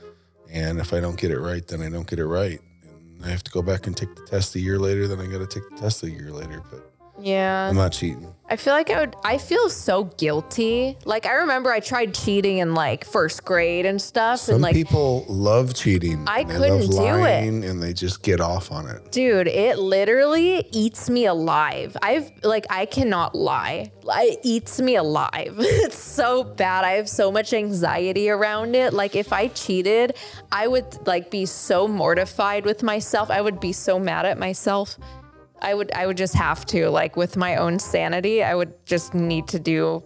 and 0.50 0.78
if 0.78 0.92
I 0.92 1.00
don't 1.00 1.18
get 1.18 1.30
it 1.30 1.38
right, 1.40 1.66
then 1.66 1.80
I 1.80 1.88
don't 1.88 2.06
get 2.06 2.18
it 2.18 2.26
right, 2.26 2.60
and 2.82 3.24
I 3.24 3.28
have 3.28 3.42
to 3.44 3.50
go 3.50 3.62
back 3.62 3.86
and 3.86 3.96
take 3.96 4.14
the 4.14 4.26
test 4.26 4.54
a 4.56 4.60
year 4.60 4.78
later. 4.78 5.08
Then 5.08 5.20
I 5.20 5.26
got 5.26 5.38
to 5.38 5.46
take 5.46 5.68
the 5.70 5.76
test 5.76 6.02
a 6.02 6.10
year 6.10 6.30
later. 6.30 6.62
But 6.70 6.89
Yeah. 7.20 7.68
I'm 7.68 7.76
not 7.76 7.92
cheating. 7.92 8.35
I 8.52 8.56
feel 8.56 8.72
like 8.72 8.90
I 8.90 8.98
would, 8.98 9.14
I 9.22 9.38
feel 9.38 9.68
so 9.70 10.04
guilty. 10.18 10.98
Like, 11.04 11.24
I 11.24 11.35
remember 11.35 11.70
I 11.70 11.78
tried 11.78 12.14
cheating 12.14 12.59
in 12.59 12.74
like 12.74 13.04
first 13.04 13.44
grade 13.44 13.87
and 13.87 14.02
stuff. 14.02 14.40
Some 14.40 14.56
and 14.56 14.62
like, 14.62 14.74
people 14.74 15.24
love 15.28 15.72
cheating. 15.72 16.24
I 16.26 16.40
and 16.40 16.50
they 16.50 16.54
couldn't 16.56 16.88
love 16.88 17.18
do 17.18 17.18
it. 17.18 17.20
lying, 17.20 17.64
and 17.64 17.80
they 17.80 17.92
just 17.92 18.24
get 18.24 18.40
off 18.40 18.72
on 18.72 18.88
it. 18.88 19.12
Dude, 19.12 19.46
it 19.46 19.78
literally 19.78 20.66
eats 20.72 21.09
me 21.09 21.26
alive. 21.26 21.96
I've 22.02 22.33
like 22.42 22.66
I 22.70 22.87
cannot 22.87 23.37
lie. 23.37 23.92
It 24.04 24.40
eats 24.42 24.80
me 24.80 24.96
alive. 24.96 25.54
It's 25.90 25.98
so 25.98 26.42
bad. 26.44 26.85
I 26.85 26.92
have 26.92 27.09
so 27.09 27.30
much 27.30 27.52
anxiety 27.52 28.28
around 28.28 28.74
it. 28.74 28.92
Like 28.92 29.14
if 29.14 29.33
I 29.33 29.46
cheated, 29.48 30.16
I 30.50 30.66
would 30.66 31.06
like 31.06 31.30
be 31.30 31.46
so 31.46 31.87
mortified 31.87 32.64
with 32.64 32.83
myself. 32.83 33.30
I 33.30 33.40
would 33.40 33.61
be 33.61 33.72
so 33.72 33.98
mad 33.98 34.26
at 34.26 34.38
myself. 34.38 34.98
I 35.62 35.74
would 35.74 35.92
I 35.92 36.06
would 36.06 36.16
just 36.16 36.34
have 36.34 36.64
to 36.66 36.88
like 36.90 37.16
with 37.16 37.36
my 37.36 37.56
own 37.56 37.78
sanity, 37.78 38.42
I 38.42 38.54
would 38.54 38.72
just 38.86 39.14
need 39.14 39.48
to 39.48 39.58
do 39.58 40.02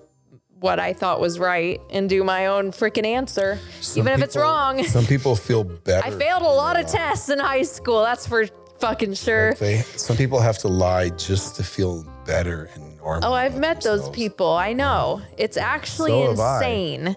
what 0.61 0.81
I 0.81 0.93
thought 0.95 1.21
was 1.21 1.39
right 1.39 1.81
and 1.91 2.09
do 2.09 2.25
my 2.25 2.47
own 2.47 2.73
freaking 2.73 3.05
answer, 3.05 3.59
Some 3.81 4.01
even 4.01 4.15
if 4.15 4.23
it's 4.23 4.37
wrong. 4.37 4.83
Some 4.85 5.05
people 5.05 5.37
feel 5.37 5.63
better. 5.85 6.07
I 6.07 6.11
failed 6.11 6.43
a 6.43 6.47
lot 6.47 6.81
of 6.81 6.87
tests 6.87 7.29
in 7.29 7.39
high 7.39 7.63
school. 7.63 8.03
That's 8.03 8.27
for 8.27 8.47
fucking 8.79 9.15
sure. 9.15 9.55
They, 9.55 9.83
some 9.83 10.17
people 10.17 10.41
have 10.41 10.59
to 10.59 10.69
lie 10.69 11.11
just 11.11 11.57
to 11.57 11.63
feel 11.63 12.05
better 12.27 12.71
and 12.75 12.97
normal. 12.97 13.31
Oh, 13.31 13.35
I've 13.35 13.59
met 13.59 13.83
those 13.83 14.09
people. 14.11 14.49
I 14.53 14.73
know. 14.73 15.21
It's 15.37 15.57
actually 15.57 16.13
So 16.13 16.31
insane. 16.31 17.17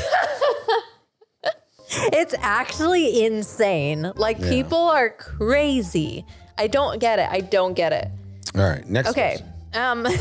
it's 2.11 2.33
actually 2.39 3.23
insane. 3.23 4.11
Like 4.15 4.41
people 4.41 4.79
are 4.79 5.09
crazy. 5.11 6.25
I 6.57 6.67
don't 6.67 6.99
get 6.99 7.19
it. 7.19 7.27
I 7.29 7.41
don't 7.41 7.73
get 7.73 7.93
it. 7.93 8.09
All 8.55 8.61
right, 8.61 8.87
next. 8.87 9.09
Okay. 9.09 9.39
Um 9.73 10.07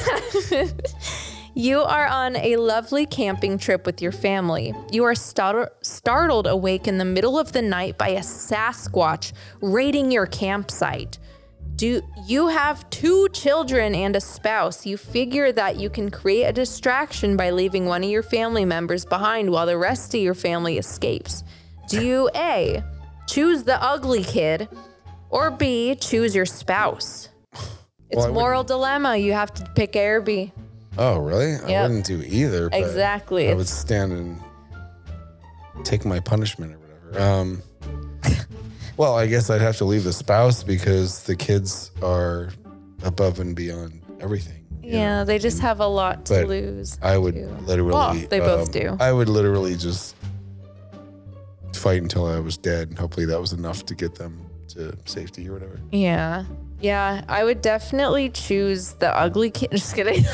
You 1.54 1.82
are 1.82 2.06
on 2.06 2.36
a 2.36 2.56
lovely 2.56 3.04
camping 3.04 3.58
trip 3.58 3.84
with 3.84 4.00
your 4.00 4.10
family. 4.10 4.72
You 4.90 5.04
are 5.04 5.14
startled 5.14 6.46
awake 6.46 6.88
in 6.88 6.96
the 6.96 7.04
middle 7.04 7.38
of 7.38 7.52
the 7.52 7.60
night 7.60 7.98
by 7.98 8.08
a 8.08 8.20
Sasquatch 8.20 9.34
raiding 9.60 10.10
your 10.10 10.24
campsite. 10.24 11.18
Do 11.76 12.00
you 12.26 12.48
have 12.48 12.88
two 12.88 13.28
children 13.34 13.94
and 13.94 14.16
a 14.16 14.20
spouse? 14.20 14.86
You 14.86 14.96
figure 14.96 15.52
that 15.52 15.78
you 15.78 15.90
can 15.90 16.10
create 16.10 16.44
a 16.44 16.52
distraction 16.54 17.36
by 17.36 17.50
leaving 17.50 17.84
one 17.84 18.02
of 18.02 18.08
your 18.08 18.22
family 18.22 18.64
members 18.64 19.04
behind 19.04 19.50
while 19.50 19.66
the 19.66 19.76
rest 19.76 20.14
of 20.14 20.22
your 20.22 20.34
family 20.34 20.78
escapes. 20.78 21.44
Do 21.88 22.02
you 22.02 22.30
A, 22.34 22.82
choose 23.26 23.64
the 23.64 23.82
ugly 23.82 24.24
kid, 24.24 24.70
or 25.32 25.50
B, 25.50 25.96
choose 25.96 26.36
your 26.36 26.46
spouse? 26.46 27.30
It's 28.10 28.18
Well, 28.18 28.32
moral 28.32 28.62
dilemma. 28.62 29.16
You 29.16 29.32
have 29.32 29.52
to 29.54 29.64
pick 29.74 29.96
A 29.96 30.06
or 30.06 30.20
B. 30.20 30.52
Oh, 30.98 31.18
really? 31.18 31.54
I 31.54 31.82
wouldn't 31.82 32.04
do 32.04 32.22
either. 32.22 32.68
but 32.68 32.78
Exactly. 32.78 33.50
I 33.50 33.54
would 33.54 33.66
stand 33.66 34.12
and 34.12 34.38
take 35.84 36.04
my 36.04 36.20
punishment 36.20 36.74
or 36.74 36.78
whatever. 36.78 37.20
Um, 37.20 37.62
well, 38.98 39.16
I 39.16 39.26
guess 39.26 39.48
I'd 39.48 39.62
have 39.62 39.78
to 39.78 39.86
leave 39.86 40.04
the 40.04 40.12
spouse 40.12 40.62
because 40.62 41.22
the 41.22 41.34
kids 41.34 41.90
are 42.02 42.50
above 43.02 43.40
and 43.40 43.56
beyond 43.56 44.02
everything. 44.20 44.66
Yeah, 44.82 45.20
know? 45.20 45.24
they 45.24 45.38
just 45.38 45.60
have 45.60 45.80
a 45.80 45.86
lot 45.86 46.26
to 46.26 46.34
But 46.34 46.48
lose. 46.48 46.98
I 47.00 47.16
would 47.16 47.36
too. 47.36 47.46
literally. 47.62 47.92
Well, 47.92 48.14
they 48.28 48.40
both 48.40 48.66
um, 48.66 48.72
do. 48.72 48.96
I 49.00 49.12
would 49.12 49.30
literally 49.30 49.76
just 49.76 50.14
fight 51.72 52.02
until 52.02 52.26
I 52.26 52.38
was 52.40 52.58
dead, 52.58 52.90
and 52.90 52.98
hopefully 52.98 53.24
that 53.26 53.40
was 53.40 53.54
enough 53.54 53.86
to 53.86 53.94
get 53.94 54.16
them 54.16 54.44
to 54.74 54.96
safety 55.04 55.48
or 55.48 55.54
whatever. 55.54 55.80
Yeah. 55.90 56.44
Yeah, 56.80 57.22
I 57.28 57.44
would 57.44 57.62
definitely 57.62 58.28
choose 58.28 58.94
the 58.94 59.16
ugly 59.16 59.50
kid. 59.50 59.70
Just 59.72 59.94
kidding. 59.94 60.24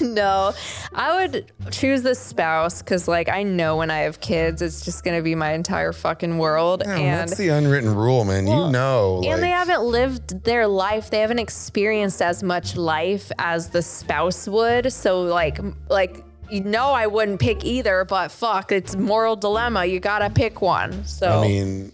no, 0.00 0.54
I 0.94 1.16
would 1.20 1.52
choose 1.70 2.02
the 2.02 2.14
spouse 2.14 2.80
because, 2.80 3.06
like, 3.06 3.28
I 3.28 3.42
know 3.42 3.76
when 3.76 3.90
I 3.90 3.98
have 3.98 4.20
kids, 4.20 4.62
it's 4.62 4.82
just 4.82 5.04
gonna 5.04 5.20
be 5.20 5.34
my 5.34 5.52
entire 5.52 5.92
fucking 5.92 6.38
world, 6.38 6.82
Yeah, 6.86 6.96
and 6.96 7.28
that's 7.28 7.36
the 7.38 7.48
unwritten 7.48 7.94
rule, 7.94 8.24
man. 8.24 8.46
Well, 8.46 8.66
you 8.66 8.72
know, 8.72 9.22
and 9.24 9.42
they 9.42 9.50
haven't 9.50 9.82
lived 9.82 10.42
their 10.44 10.66
life. 10.66 11.10
They 11.10 11.20
haven't 11.20 11.38
experienced 11.38 12.22
as 12.22 12.42
much 12.42 12.76
life 12.76 13.30
as 13.38 13.68
the 13.68 13.82
spouse 13.82 14.48
would. 14.48 14.90
So, 14.92 15.20
like, 15.22 15.60
like 15.90 16.24
you 16.50 16.62
know, 16.62 16.88
I 16.92 17.06
wouldn't 17.06 17.40
pick 17.40 17.64
either. 17.64 18.04
But 18.04 18.32
fuck, 18.32 18.72
it's 18.72 18.96
moral 18.96 19.36
dilemma. 19.36 19.84
You 19.84 20.00
gotta 20.00 20.30
pick 20.30 20.60
one. 20.60 21.04
So 21.04 21.28
I 21.28 21.46
mean, 21.46 21.92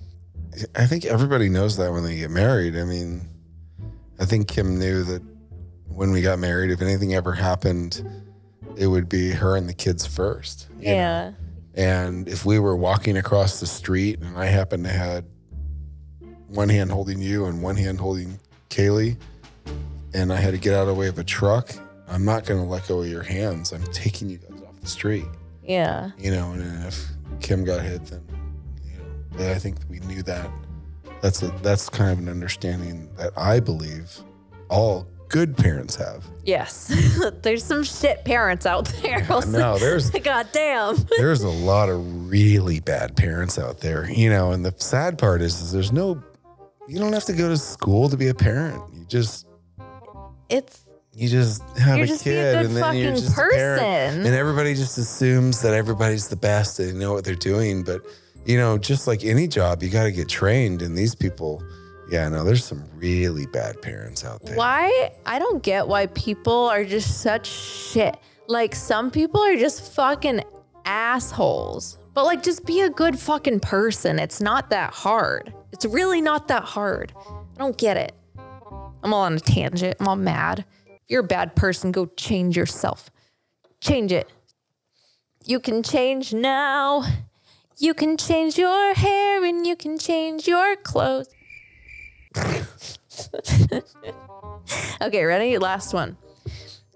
I 0.74 0.86
think 0.86 1.04
everybody 1.04 1.48
knows 1.48 1.76
that 1.76 1.92
when 1.92 2.02
they 2.04 2.16
get 2.16 2.30
married. 2.30 2.76
I 2.76 2.84
mean, 2.84 3.28
I 4.18 4.24
think 4.24 4.48
Kim 4.48 4.78
knew 4.78 5.02
that 5.04 5.22
when 5.88 6.10
we 6.12 6.22
got 6.22 6.38
married, 6.38 6.70
if 6.70 6.80
anything 6.82 7.14
ever 7.14 7.32
happened, 7.32 8.02
it 8.76 8.86
would 8.86 9.08
be 9.08 9.30
her 9.30 9.56
and 9.56 9.68
the 9.68 9.74
kids 9.74 10.06
first. 10.06 10.68
you 10.78 10.86
know? 10.86 10.92
yeah. 10.92 11.32
And 11.74 12.26
if 12.26 12.46
we 12.46 12.58
were 12.58 12.74
walking 12.76 13.18
across 13.18 13.60
the 13.60 13.66
street 13.66 14.20
and 14.20 14.38
I 14.38 14.46
happened 14.46 14.84
to 14.84 14.90
had 14.90 15.26
one 16.48 16.68
hand 16.70 16.90
holding 16.90 17.20
you 17.20 17.46
and 17.46 17.62
one 17.62 17.76
hand 17.76 18.00
holding 18.00 18.38
Kaylee, 18.70 19.16
and 20.14 20.32
I 20.32 20.36
had 20.36 20.52
to 20.52 20.58
get 20.58 20.72
out 20.72 20.82
of 20.82 20.88
the 20.88 20.94
way 20.94 21.08
of 21.08 21.18
a 21.18 21.24
truck, 21.24 21.70
I'm 22.08 22.24
not 22.24 22.46
going 22.46 22.60
to 22.62 22.66
let 22.66 22.88
go 22.88 23.02
of 23.02 23.08
your 23.08 23.22
hands. 23.22 23.72
I'm 23.72 23.82
taking 23.92 24.30
you 24.30 24.38
guys 24.38 24.62
off 24.62 24.80
the 24.80 24.86
street 24.86 25.26
Yeah. 25.62 26.10
you 26.18 26.30
know, 26.30 26.52
and 26.52 26.86
if 26.86 27.04
Kim 27.40 27.64
got 27.64 27.82
hit, 27.82 28.06
then. 28.06 28.22
But 29.36 29.48
I 29.48 29.58
think 29.58 29.76
we 29.88 30.00
knew 30.00 30.22
that. 30.24 30.50
That's 31.22 31.42
a 31.42 31.48
that's 31.62 31.88
kind 31.88 32.10
of 32.12 32.18
an 32.18 32.28
understanding 32.28 33.08
that 33.16 33.32
I 33.36 33.60
believe 33.60 34.18
all 34.68 35.06
good 35.28 35.56
parents 35.56 35.96
have. 35.96 36.24
Yes. 36.44 36.92
There's 37.42 37.64
some 37.64 37.82
shit 37.84 38.24
parents 38.24 38.66
out 38.66 38.86
there. 39.02 39.26
No, 39.48 39.78
there's 39.78 40.10
God 40.24 40.48
damn. 40.52 40.96
there's 41.18 41.42
a 41.42 41.48
lot 41.48 41.88
of 41.88 42.30
really 42.30 42.80
bad 42.80 43.16
parents 43.16 43.58
out 43.58 43.80
there, 43.80 44.10
you 44.10 44.28
know. 44.30 44.52
And 44.52 44.64
the 44.64 44.74
sad 44.78 45.18
part 45.18 45.42
is, 45.42 45.60
is 45.60 45.72
there's 45.72 45.92
no, 45.92 46.22
you 46.88 46.98
don't 46.98 47.12
have 47.12 47.24
to 47.24 47.32
go 47.32 47.48
to 47.48 47.56
school 47.56 48.08
to 48.08 48.16
be 48.16 48.28
a 48.28 48.34
parent. 48.34 48.82
You 48.94 49.04
just 49.06 49.46
It's 50.48 50.82
you 51.12 51.28
just 51.28 51.62
have 51.78 51.98
a 51.98 52.06
just 52.06 52.20
a 52.20 52.24
kid, 52.24 52.54
good 52.54 52.66
and 52.66 52.76
then 52.76 52.96
you're 52.96 53.12
just 53.12 53.32
a 53.32 53.34
parent, 53.34 53.80
person. 53.80 54.26
and 54.26 54.34
everybody 54.34 54.74
just 54.74 54.98
assumes 54.98 55.62
that 55.62 55.72
everybody's 55.72 56.28
the 56.28 56.36
best 56.36 56.78
and 56.78 56.90
they 56.90 56.98
know 56.98 57.12
what 57.14 57.24
they're 57.24 57.34
doing. 57.34 57.82
But 57.82 58.02
you 58.46 58.56
know, 58.56 58.78
just 58.78 59.06
like 59.06 59.24
any 59.24 59.48
job, 59.48 59.82
you 59.82 59.90
got 59.90 60.04
to 60.04 60.12
get 60.12 60.28
trained. 60.28 60.80
And 60.80 60.96
these 60.96 61.14
people, 61.14 61.62
yeah, 62.08 62.28
no, 62.28 62.44
there's 62.44 62.64
some 62.64 62.84
really 62.94 63.46
bad 63.46 63.82
parents 63.82 64.24
out 64.24 64.42
there. 64.44 64.56
why 64.56 65.10
I 65.26 65.38
don't 65.38 65.62
get 65.62 65.88
why 65.88 66.06
people 66.06 66.66
are 66.66 66.84
just 66.84 67.20
such 67.20 67.48
shit. 67.48 68.16
Like 68.46 68.74
some 68.76 69.10
people 69.10 69.40
are 69.40 69.56
just 69.56 69.92
fucking 69.94 70.42
assholes. 70.84 71.98
But 72.14 72.24
like 72.24 72.42
just 72.42 72.64
be 72.64 72.80
a 72.80 72.88
good 72.88 73.18
fucking 73.18 73.60
person. 73.60 74.18
It's 74.18 74.40
not 74.40 74.70
that 74.70 74.94
hard. 74.94 75.52
It's 75.72 75.84
really 75.84 76.20
not 76.20 76.48
that 76.48 76.62
hard. 76.62 77.12
I 77.26 77.58
don't 77.58 77.76
get 77.76 77.96
it. 77.96 78.12
I'm 79.02 79.12
all 79.12 79.22
on 79.22 79.34
a 79.34 79.40
tangent. 79.40 79.96
I'm 80.00 80.08
all 80.08 80.16
mad. 80.16 80.64
If 80.86 81.02
you're 81.08 81.20
a 81.20 81.26
bad 81.26 81.56
person, 81.56 81.92
go 81.92 82.06
change 82.16 82.56
yourself. 82.56 83.10
Change 83.80 84.12
it. 84.12 84.32
You 85.44 85.60
can 85.60 85.82
change 85.82 86.32
now. 86.32 87.04
You 87.78 87.92
can 87.92 88.16
change 88.16 88.56
your 88.56 88.94
hair 88.94 89.44
and 89.44 89.66
you 89.66 89.76
can 89.76 89.98
change 89.98 90.48
your 90.48 90.76
clothes. 90.76 91.28
okay, 95.02 95.24
ready? 95.24 95.58
Last 95.58 95.92
one. 95.92 96.16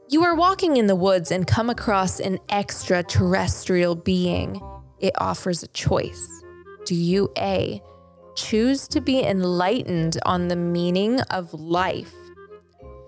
You 0.08 0.24
are 0.24 0.34
walking 0.34 0.78
in 0.78 0.86
the 0.86 0.96
woods 0.96 1.30
and 1.30 1.46
come 1.46 1.68
across 1.68 2.18
an 2.18 2.38
extraterrestrial 2.48 3.94
being. 3.94 4.58
It 4.98 5.12
offers 5.18 5.62
a 5.62 5.68
choice. 5.68 6.26
Do 6.86 6.94
you 6.94 7.30
A, 7.36 7.82
choose 8.34 8.88
to 8.88 9.02
be 9.02 9.22
enlightened 9.22 10.16
on 10.24 10.48
the 10.48 10.56
meaning 10.56 11.20
of 11.30 11.52
life? 11.52 12.14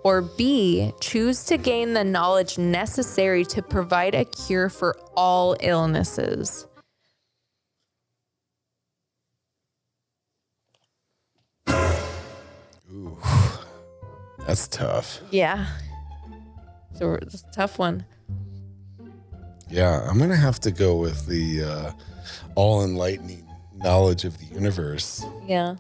Or 0.05 0.21
B, 0.21 0.93
choose 1.01 1.45
to 1.45 1.57
gain 1.57 1.95
the 1.95 2.05
knowledge 2.05 2.59
necessary 2.59 3.47
to 3.47 3.63
provide 3.63 4.15
a 4.15 4.27
cure 4.27 4.69
for 4.69 4.95
all 5.17 5.57
illnesses? 5.61 6.67
That's 14.47 14.67
tough. 14.69 15.21
Yeah. 15.31 15.67
So 16.95 17.15
it's 17.15 17.43
a 17.43 17.51
tough 17.53 17.79
one. 17.79 18.05
Yeah, 19.71 20.07
I'm 20.09 20.19
gonna 20.19 20.37
have 20.37 20.61
to 20.61 20.71
go 20.71 20.97
with 20.97 21.27
the 21.27 21.63
uh, 21.65 21.93
all 22.55 22.85
enlightening 22.85 23.47
knowledge 23.77 24.25
of 24.25 24.37
the 24.39 24.45
universe 24.47 25.25
Yeah. 25.47 25.77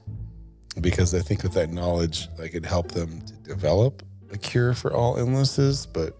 because 0.81 1.15
I 1.15 1.21
think 1.21 1.43
with 1.43 1.53
that 1.55 1.71
knowledge, 1.71 2.29
I 2.43 2.49
could 2.49 2.65
help 2.65 2.91
them 2.93 3.21
to 3.27 3.33
develop 3.49 4.03
a 4.33 4.39
cure 4.39 4.73
for 4.75 4.93
all 4.95 5.17
illnesses. 5.19 5.87
But 5.87 6.17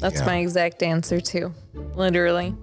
That's 0.00 0.16
Yeah. 0.20 0.26
my 0.26 0.36
exact 0.38 0.82
answer 0.82 1.20
too. 1.20 1.54
Literally. 1.94 2.54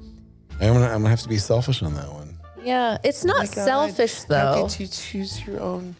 I'm 0.60 0.74
gonna 0.74 0.86
I'm 0.86 1.00
gonna 1.02 1.10
have 1.10 1.22
to 1.24 1.30
be 1.30 1.40
selfish 1.40 1.82
on 1.82 1.96
that 1.96 2.12
one. 2.14 2.21
Yeah, 2.64 2.98
it's 3.04 3.24
not 3.26 3.48
selfish 3.48 4.24
though. 4.24 4.36
How 4.38 4.62
could 4.68 4.80
you 4.80 4.88
choose 4.88 5.46
your 5.46 5.60
own 5.60 5.96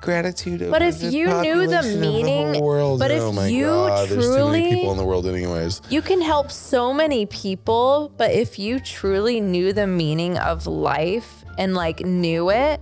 gratitude? 0.00 0.70
But 0.70 0.82
if 0.82 1.02
you 1.02 1.26
knew 1.42 1.66
the 1.66 1.82
meaning- 1.82 2.52
but 2.98 3.10
if 3.10 3.22
oh 3.22 3.32
my 3.32 3.48
you 3.48 3.66
God, 3.66 4.08
there's 4.08 4.24
too 4.24 4.30
many 4.46 4.60
truly- 4.60 4.74
people 4.76 4.92
in 4.92 4.96
the 4.98 5.04
world, 5.04 5.26
anyways. 5.26 5.82
You 5.90 6.02
can 6.02 6.20
help 6.20 6.50
so 6.50 6.92
many 6.94 7.26
people, 7.26 8.12
but 8.16 8.30
if 8.32 8.58
you 8.58 8.78
truly 8.80 9.40
knew 9.40 9.72
the 9.72 9.86
meaning 9.86 10.38
of 10.38 10.66
life 10.66 11.44
and 11.58 11.74
like 11.74 12.00
knew 12.00 12.50
it 12.50 12.80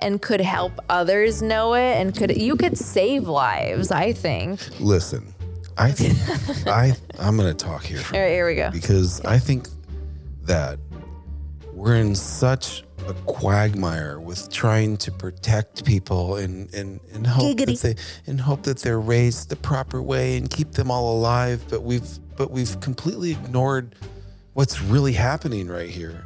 and 0.00 0.20
could 0.22 0.40
help 0.40 0.72
others 0.88 1.42
know 1.42 1.74
it 1.74 1.94
and 2.00 2.14
could 2.14 2.36
you 2.36 2.54
could 2.56 2.76
save 2.76 3.26
lives, 3.26 3.90
I 3.90 4.12
think. 4.12 4.60
Listen, 4.78 5.32
I 5.78 5.90
think 5.92 6.18
I 6.68 6.94
I'm 7.18 7.36
gonna 7.36 7.54
talk 7.54 7.82
here 7.84 7.98
for 7.98 8.14
All 8.16 8.20
right, 8.22 8.30
here 8.30 8.46
we 8.46 8.54
go. 8.56 8.70
because 8.70 9.20
I 9.24 9.38
think 9.38 9.68
that 10.44 10.78
we're 11.78 11.94
in 11.94 12.14
such 12.14 12.82
a 13.06 13.14
quagmire 13.24 14.18
with 14.20 14.50
trying 14.50 14.96
to 14.96 15.12
protect 15.12 15.84
people 15.84 16.36
and 16.36 16.72
and, 16.74 17.00
and 17.14 17.26
hope 17.26 17.56
that 17.58 17.78
they 17.80 17.94
and 18.26 18.40
hope 18.40 18.62
that 18.64 18.78
they're 18.80 19.00
raised 19.00 19.48
the 19.48 19.56
proper 19.56 20.02
way 20.02 20.36
and 20.36 20.50
keep 20.50 20.72
them 20.72 20.90
all 20.90 21.16
alive 21.16 21.62
but 21.70 21.82
we've 21.82 22.08
but 22.36 22.50
we've 22.50 22.78
completely 22.80 23.30
ignored 23.30 23.94
what's 24.54 24.82
really 24.82 25.12
happening 25.12 25.68
right 25.68 25.88
here 25.88 26.24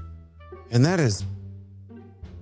and 0.70 0.84
that 0.84 0.98
is 0.98 1.24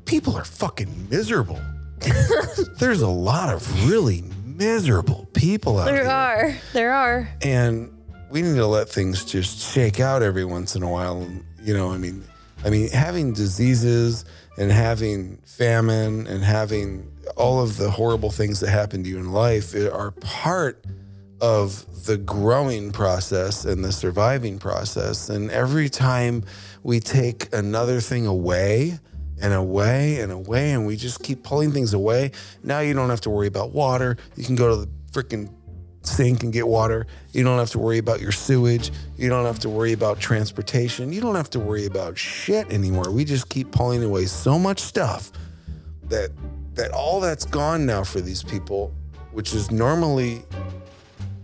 people 0.04 0.36
are 0.36 0.44
fucking 0.44 1.08
miserable 1.10 1.60
there's 2.78 3.02
a 3.02 3.08
lot 3.08 3.52
of 3.52 3.90
really 3.90 4.22
miserable 4.44 5.28
people 5.34 5.78
out 5.78 5.86
There 5.86 6.04
There 6.04 6.10
are. 6.10 6.56
There 6.72 6.92
are. 6.92 7.28
and 7.42 7.90
we 8.30 8.42
need 8.42 8.54
to 8.54 8.66
let 8.66 8.88
things 8.88 9.24
just 9.24 9.58
shake 9.58 9.98
out 9.98 10.22
every 10.22 10.44
once 10.44 10.76
in 10.76 10.84
a 10.84 10.88
while. 10.88 11.26
You 11.62 11.74
know, 11.74 11.90
I 11.90 11.98
mean, 11.98 12.22
I 12.64 12.70
mean, 12.70 12.90
having 12.90 13.32
diseases 13.32 14.24
and 14.58 14.70
having 14.70 15.38
famine 15.38 16.26
and 16.26 16.44
having 16.44 17.10
all 17.36 17.62
of 17.62 17.76
the 17.76 17.90
horrible 17.90 18.30
things 18.30 18.60
that 18.60 18.70
happen 18.70 19.02
to 19.04 19.08
you 19.08 19.18
in 19.18 19.32
life 19.32 19.74
are 19.74 20.10
part 20.10 20.84
of 21.40 22.04
the 22.04 22.18
growing 22.18 22.92
process 22.92 23.64
and 23.64 23.82
the 23.82 23.92
surviving 23.92 24.58
process. 24.58 25.30
And 25.30 25.50
every 25.50 25.88
time 25.88 26.44
we 26.82 27.00
take 27.00 27.52
another 27.54 28.00
thing 28.00 28.26
away 28.26 28.98
and 29.40 29.54
away 29.54 30.20
and 30.20 30.30
away, 30.30 30.72
and 30.72 30.86
we 30.86 30.96
just 30.96 31.22
keep 31.22 31.42
pulling 31.42 31.72
things 31.72 31.94
away, 31.94 32.32
now 32.62 32.80
you 32.80 32.92
don't 32.92 33.08
have 33.08 33.22
to 33.22 33.30
worry 33.30 33.46
about 33.46 33.72
water. 33.72 34.18
You 34.36 34.44
can 34.44 34.54
go 34.54 34.68
to 34.68 34.76
the 34.84 34.88
freaking 35.12 35.50
sink 36.02 36.42
and 36.42 36.52
get 36.52 36.66
water. 36.66 37.06
You 37.32 37.44
don't 37.44 37.58
have 37.58 37.70
to 37.70 37.78
worry 37.78 37.98
about 37.98 38.20
your 38.20 38.32
sewage. 38.32 38.90
You 39.16 39.28
don't 39.28 39.44
have 39.44 39.58
to 39.60 39.68
worry 39.68 39.92
about 39.92 40.18
transportation. 40.18 41.12
You 41.12 41.20
don't 41.20 41.34
have 41.34 41.50
to 41.50 41.60
worry 41.60 41.86
about 41.86 42.16
shit 42.16 42.70
anymore. 42.72 43.10
We 43.10 43.24
just 43.24 43.48
keep 43.48 43.70
pulling 43.70 44.02
away 44.02 44.26
so 44.26 44.58
much 44.58 44.80
stuff 44.80 45.30
that 46.04 46.30
that 46.74 46.92
all 46.92 47.20
that's 47.20 47.44
gone 47.44 47.84
now 47.84 48.04
for 48.04 48.20
these 48.20 48.42
people, 48.42 48.94
which 49.32 49.54
is 49.54 49.70
normally 49.70 50.42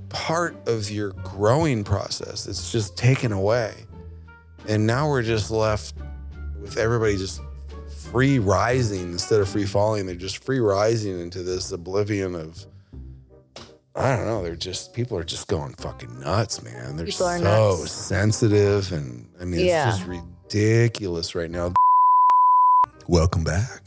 part 0.09 0.57
of 0.67 0.91
your 0.91 1.11
growing 1.13 1.85
process. 1.85 2.47
It's 2.47 2.73
just 2.73 2.97
taken 2.97 3.33
away. 3.33 3.75
And 4.69 4.87
now 4.87 5.09
we're 5.09 5.23
just 5.23 5.51
left 5.51 5.95
with 6.61 6.79
everybody 6.79 7.17
just 7.17 7.41
free 8.11 8.39
rising 8.39 9.13
instead 9.13 9.41
of 9.41 9.49
free 9.49 9.67
falling. 9.67 10.07
They're 10.07 10.15
just 10.15 10.43
free 10.43 10.61
rising 10.61 11.21
into 11.21 11.43
this 11.43 11.71
oblivion 11.73 12.35
of 12.35 12.65
I 13.97 14.15
don't 14.15 14.27
know. 14.27 14.43
They're 14.43 14.57
just 14.57 14.93
people 14.93 15.17
are 15.17 15.25
just 15.25 15.49
going 15.49 15.73
fucking 15.75 16.21
nuts, 16.21 16.63
man. 16.63 16.97
They're 16.97 17.07
People 17.07 17.27
are 17.27 17.39
so 17.39 17.45
nuts. 17.79 17.93
sensitive, 17.93 18.93
and 18.93 19.27
I 19.41 19.45
mean, 19.45 19.65
Yeah. 19.65 19.89
it's 19.89 19.99
just 19.99 20.09
ridiculous 20.09 21.35
right 21.35 21.51
now. 21.51 21.73
Welcome 23.09 23.45
back. 23.45 23.83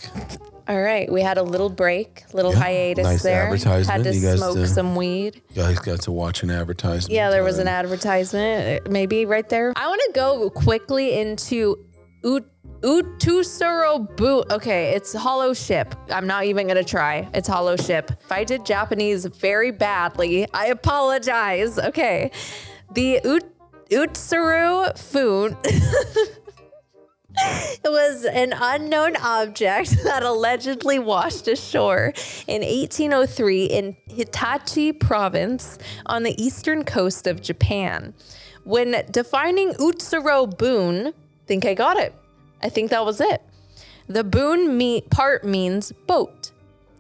All 0.68 0.80
right, 0.82 1.12
we 1.12 1.22
had 1.22 1.38
a 1.38 1.44
little 1.44 1.70
break, 1.70 2.24
little 2.32 2.52
Yeah, 2.54 2.60
hiatus 2.60 3.04
nice 3.04 3.24
there. 3.24 3.44
advertisement. 3.46 3.88
Had 4.06 4.12
to 4.14 4.16
You 4.18 4.22
guys 4.30 4.38
smoke 4.38 4.56
did- 4.56 4.70
some 4.70 4.96
weed. 4.96 5.42
You 5.54 5.64
guys 5.64 5.80
got 5.80 6.02
to 6.02 6.12
watch 6.12 6.42
an 6.44 6.52
advertisement. 6.52 7.12
Yeah, 7.14 7.30
there 7.32 7.44
was 7.44 7.58
an 7.60 7.68
uh, 7.68 7.72
advertisement, 7.72 8.88
uh, 8.88 8.90
maybe 8.90 9.26
right 9.26 9.48
there. 9.50 9.74
I 9.76 9.88
want 9.88 10.02
to 10.08 10.12
go 10.14 10.50
quickly 10.52 11.20
into 11.20 11.80
Ut- 12.24 12.50
Utusuro. 12.82 14.52
Okay, 14.52 14.94
it's 14.94 15.14
Hollow 15.14 15.54
Ship. 15.54 15.94
I'm 16.10 16.28
not 16.28 16.46
even 16.46 16.68
gonna 16.68 16.84
try. 16.84 17.28
It's 17.34 17.48
Hollow 17.48 17.76
Ship. 17.76 18.10
If 18.12 18.32
I 18.32 18.44
did 18.44 18.66
Japanese 18.66 19.26
very 19.26 19.72
badly, 19.72 20.48
I 20.54 20.68
apologize. 20.68 21.78
Okay, 21.78 22.32
the 22.94 23.20
Ut- 23.24 23.90
Utsuru 23.90 24.98
Foon. 24.98 25.58
It 27.42 27.90
was 27.90 28.26
an 28.26 28.54
unknown 28.60 29.16
object 29.16 29.92
that 30.04 30.24
allegedly 30.24 31.00
washed 31.00 31.48
ashore 31.48 32.12
in 32.48 32.62
1803 32.62 33.66
in 33.66 33.96
Hitachi 34.08 34.92
province 34.92 35.78
on 36.06 36.24
the 36.24 36.36
eastern 36.42 36.84
coast 36.84 37.28
of 37.28 37.42
Japan. 37.42 38.14
When 38.66 39.04
defining 39.10 39.72
Utsuro 39.76 40.58
boon, 40.58 41.14
think 41.50 41.66
I 41.66 41.74
got 41.74 41.98
it. 41.98 42.14
I 42.62 42.70
think 42.70 42.92
that 42.92 43.04
was 43.04 43.20
it. 43.20 43.42
The 44.08 44.24
boon 44.24 44.78
me- 44.78 45.02
part 45.02 45.44
means 45.44 45.92
boat. 46.06 46.52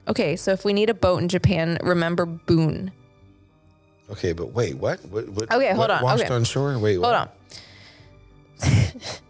Okay, 0.08 0.36
so 0.36 0.52
if 0.52 0.66
we 0.66 0.74
need 0.74 0.89
a 0.89 0.95
boat 0.95 1.22
in 1.22 1.30
Japan, 1.30 1.78
remember 1.84 2.26
boon. 2.26 2.91
Okay, 4.10 4.34
but 4.34 4.47
wait, 4.54 4.76
what? 4.76 5.00
What? 5.06 5.30
what 5.30 5.52
Okay, 5.54 5.68
hold 5.68 5.78
what 5.78 5.91
on, 5.91 6.02
Washed 6.02 6.24
okay. 6.24 6.34
on 6.34 6.43
shore? 6.45 6.80
Wait, 6.80 6.95
Hold 6.95 7.04
what? 7.14 7.36
on. 8.64 8.72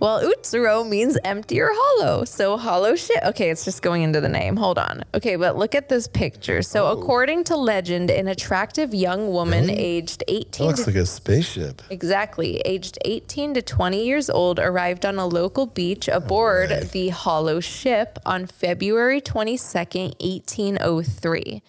well, 0.00 0.22
utsuro 0.22 0.86
means 0.88 1.16
empty 1.24 1.60
or 1.60 1.70
hollow. 1.72 2.24
So 2.24 2.56
hollow 2.56 2.96
shit. 2.96 3.22
Okay, 3.24 3.50
it's 3.50 3.64
just 3.64 3.82
going 3.82 4.02
into 4.02 4.20
the 4.20 4.28
name. 4.28 4.56
Hold 4.56 4.78
on. 4.78 5.02
Okay, 5.14 5.36
but 5.36 5.56
look 5.56 5.74
at 5.74 5.88
this 5.88 6.06
picture. 6.08 6.62
So 6.62 6.86
Oh. 6.86 6.92
according 6.98 7.44
to 7.44 7.56
legend, 7.56 8.10
an 8.10 8.28
attractive 8.28 8.94
young 8.94 9.30
woman 9.30 9.68
aged 9.70 10.20
That 10.26 10.32
18 10.34 10.66
looks 10.66 10.80
to 10.84 10.86
like 10.90 10.96
a 10.96 11.06
spaceship. 11.06 11.82
Exactly. 11.90 12.60
Aged 12.64 12.98
18 13.04 13.54
to 13.54 13.62
20 13.62 14.04
years 14.04 14.28
old, 14.30 14.58
arrived 14.58 15.04
on 15.06 15.18
a 15.18 15.26
local 15.26 15.66
beach 15.66 16.08
aboard 16.08 16.70
the 16.92 17.08
Hollow 17.10 17.60
Ship 17.60 18.18
on 18.26 18.46
February 18.46 19.20
22nd, 19.20 20.14
1803. 20.20 21.62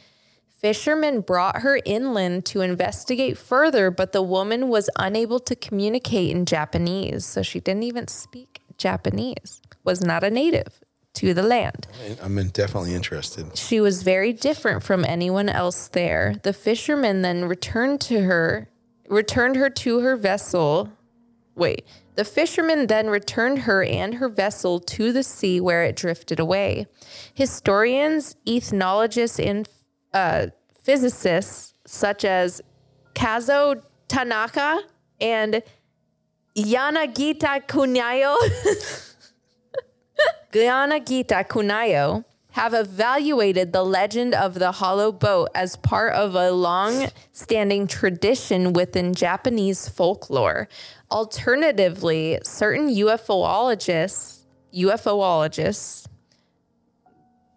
Fishermen 0.61 1.21
brought 1.21 1.61
her 1.61 1.79
inland 1.85 2.45
to 2.45 2.61
investigate 2.61 3.35
further, 3.35 3.89
but 3.89 4.11
the 4.11 4.21
woman 4.21 4.69
was 4.69 4.91
unable 4.95 5.39
to 5.39 5.55
communicate 5.55 6.29
in 6.29 6.45
Japanese. 6.45 7.25
So 7.25 7.41
she 7.41 7.59
didn't 7.59 7.81
even 7.81 8.07
speak 8.07 8.61
Japanese, 8.77 9.59
was 9.83 10.01
not 10.01 10.23
a 10.23 10.29
native 10.29 10.79
to 11.13 11.33
the 11.33 11.41
land. 11.41 11.87
I'm 12.21 12.35
definitely 12.49 12.93
interested. 12.93 13.57
She 13.57 13.81
was 13.81 14.03
very 14.03 14.33
different 14.33 14.83
from 14.83 15.03
anyone 15.03 15.49
else 15.49 15.87
there. 15.87 16.35
The 16.43 16.53
fishermen 16.53 17.23
then 17.23 17.45
returned 17.45 17.99
to 18.01 18.21
her, 18.21 18.69
returned 19.09 19.55
her 19.55 19.69
to 19.71 20.01
her 20.01 20.15
vessel. 20.15 20.91
Wait, 21.55 21.85
the 22.15 22.23
fishermen 22.23 22.85
then 22.85 23.09
returned 23.09 23.59
her 23.59 23.83
and 23.83 24.15
her 24.15 24.29
vessel 24.29 24.79
to 24.79 25.11
the 25.11 25.23
sea 25.23 25.59
where 25.59 25.83
it 25.83 25.95
drifted 25.95 26.39
away. 26.39 26.85
Historians, 27.33 28.35
ethnologists, 28.45 29.39
and 29.39 29.67
uh, 30.13 30.47
physicists 30.83 31.73
such 31.85 32.25
as 32.25 32.61
Kazuo 33.13 33.81
Tanaka 34.07 34.81
and 35.19 35.63
Yanagita 36.55 37.65
Kunayo 37.67 38.35
Gyanagita 40.51 41.47
Kunayo 41.47 42.25
have 42.51 42.73
evaluated 42.73 43.71
the 43.71 43.83
legend 43.83 44.33
of 44.33 44.55
the 44.55 44.73
hollow 44.73 45.11
boat 45.11 45.49
as 45.55 45.77
part 45.77 46.13
of 46.13 46.35
a 46.35 46.51
long 46.51 47.07
standing 47.31 47.87
tradition 47.87 48.73
within 48.73 49.13
Japanese 49.13 49.87
folklore. 49.87 50.67
Alternatively, 51.09 52.39
certain 52.43 52.89
UFOologists, 52.89 54.43
UFOologists, 54.73 56.07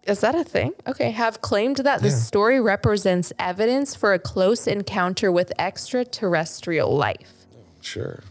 is 0.05 0.21
that 0.21 0.35
a 0.35 0.43
thing? 0.43 0.73
Okay, 0.87 1.11
have 1.11 1.41
claimed 1.41 1.77
that 1.77 2.01
the 2.01 2.11
story 2.11 2.61
represents 2.61 3.33
evidence 3.39 3.95
for 3.95 4.13
a 4.13 4.19
close 4.19 4.67
encounter 4.67 5.31
with 5.31 5.51
extraterrestrial 5.57 6.95
life. 6.95 7.45
Sure. 7.81 8.23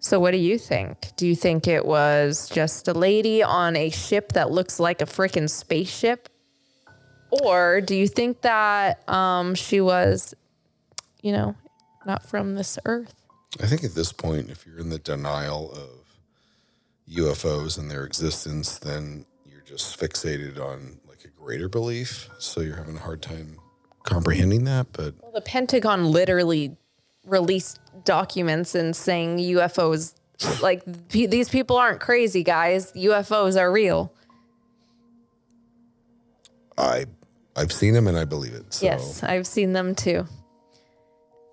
So, 0.00 0.20
what 0.20 0.32
do 0.32 0.38
you 0.38 0.58
think? 0.58 1.12
Do 1.16 1.26
you 1.26 1.34
think 1.34 1.66
it 1.66 1.86
was 1.86 2.50
just 2.50 2.88
a 2.88 2.92
lady 2.92 3.42
on 3.42 3.76
a 3.76 3.90
ship 3.90 4.32
that 4.32 4.50
looks 4.50 4.78
like 4.78 5.00
a 5.00 5.06
freaking 5.06 5.48
spaceship? 5.48 6.28
Or 7.30 7.80
do 7.80 7.96
you 7.96 8.06
think 8.06 8.42
that 8.42 9.08
um, 9.08 9.54
she 9.54 9.80
was, 9.80 10.34
you 11.22 11.32
know, 11.32 11.56
not 12.04 12.28
from 12.28 12.54
this 12.54 12.78
earth? 12.84 13.14
I 13.62 13.66
think 13.66 13.84
at 13.84 13.94
this 13.94 14.12
point, 14.12 14.50
if 14.50 14.66
you're 14.66 14.78
in 14.78 14.90
the 14.90 14.98
denial 14.98 15.72
of 15.72 16.04
UFOs 17.10 17.78
and 17.78 17.90
their 17.90 18.04
existence, 18.04 18.78
then 18.78 19.24
you're 19.46 19.62
just 19.62 19.98
fixated 19.98 20.58
on 20.60 20.98
like 21.03 21.03
a 21.03 21.03
greater 21.44 21.68
belief. 21.68 22.30
So 22.38 22.62
you're 22.62 22.76
having 22.76 22.96
a 22.96 23.00
hard 23.00 23.20
time 23.20 23.58
comprehending 24.02 24.64
that. 24.64 24.86
But 24.92 25.14
Well, 25.22 25.32
the 25.32 25.42
Pentagon 25.42 26.10
literally 26.10 26.76
released 27.26 27.78
documents 28.04 28.74
and 28.74 28.96
saying 28.96 29.38
UFOs, 29.38 30.14
like 30.62 30.82
p- 31.08 31.26
these 31.26 31.48
people 31.48 31.76
aren't 31.76 32.00
crazy, 32.00 32.42
guys. 32.42 32.92
UFOs 32.92 33.60
are 33.60 33.70
real. 33.70 34.12
I, 36.76 37.06
I've 37.54 37.72
seen 37.72 37.94
them 37.94 38.06
and 38.06 38.16
I 38.16 38.24
believe 38.24 38.54
it. 38.54 38.72
So 38.72 38.86
Yes, 38.86 39.22
I've 39.22 39.46
seen 39.46 39.74
them 39.74 39.94
too. 39.94 40.26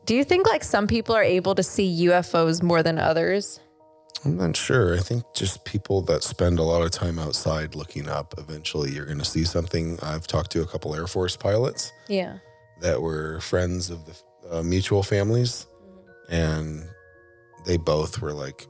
Do 0.05 0.15
you 0.15 0.23
think 0.23 0.47
like 0.47 0.63
some 0.63 0.87
people 0.87 1.15
are 1.15 1.23
able 1.23 1.53
to 1.55 1.63
see 1.63 2.07
UFOs 2.07 2.63
more 2.63 2.81
than 2.81 2.97
others? 2.97 3.59
I'm 4.23 4.37
not 4.37 4.55
sure. 4.55 4.93
I 4.95 4.99
think 4.99 5.23
just 5.33 5.65
people 5.65 6.01
that 6.03 6.21
spend 6.23 6.59
a 6.59 6.63
lot 6.63 6.83
of 6.83 6.91
time 6.91 7.17
outside 7.17 7.73
looking 7.75 8.07
up, 8.07 8.35
eventually 8.37 8.91
you're 8.91 9.05
going 9.05 9.17
to 9.17 9.25
see 9.25 9.43
something. 9.43 9.97
I've 10.03 10.27
talked 10.27 10.51
to 10.51 10.61
a 10.61 10.67
couple 10.67 10.93
Air 10.95 11.07
Force 11.07 11.35
pilots 11.35 11.91
Yeah. 12.07 12.37
that 12.81 13.01
were 13.01 13.39
friends 13.41 13.89
of 13.89 14.05
the 14.05 14.57
uh, 14.59 14.63
mutual 14.63 15.01
families, 15.01 15.65
and 16.29 16.87
they 17.65 17.77
both 17.77 18.21
were 18.21 18.33
like, 18.33 18.67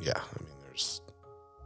"Yeah, 0.00 0.12
I 0.18 0.42
mean, 0.42 0.54
there's 0.66 1.00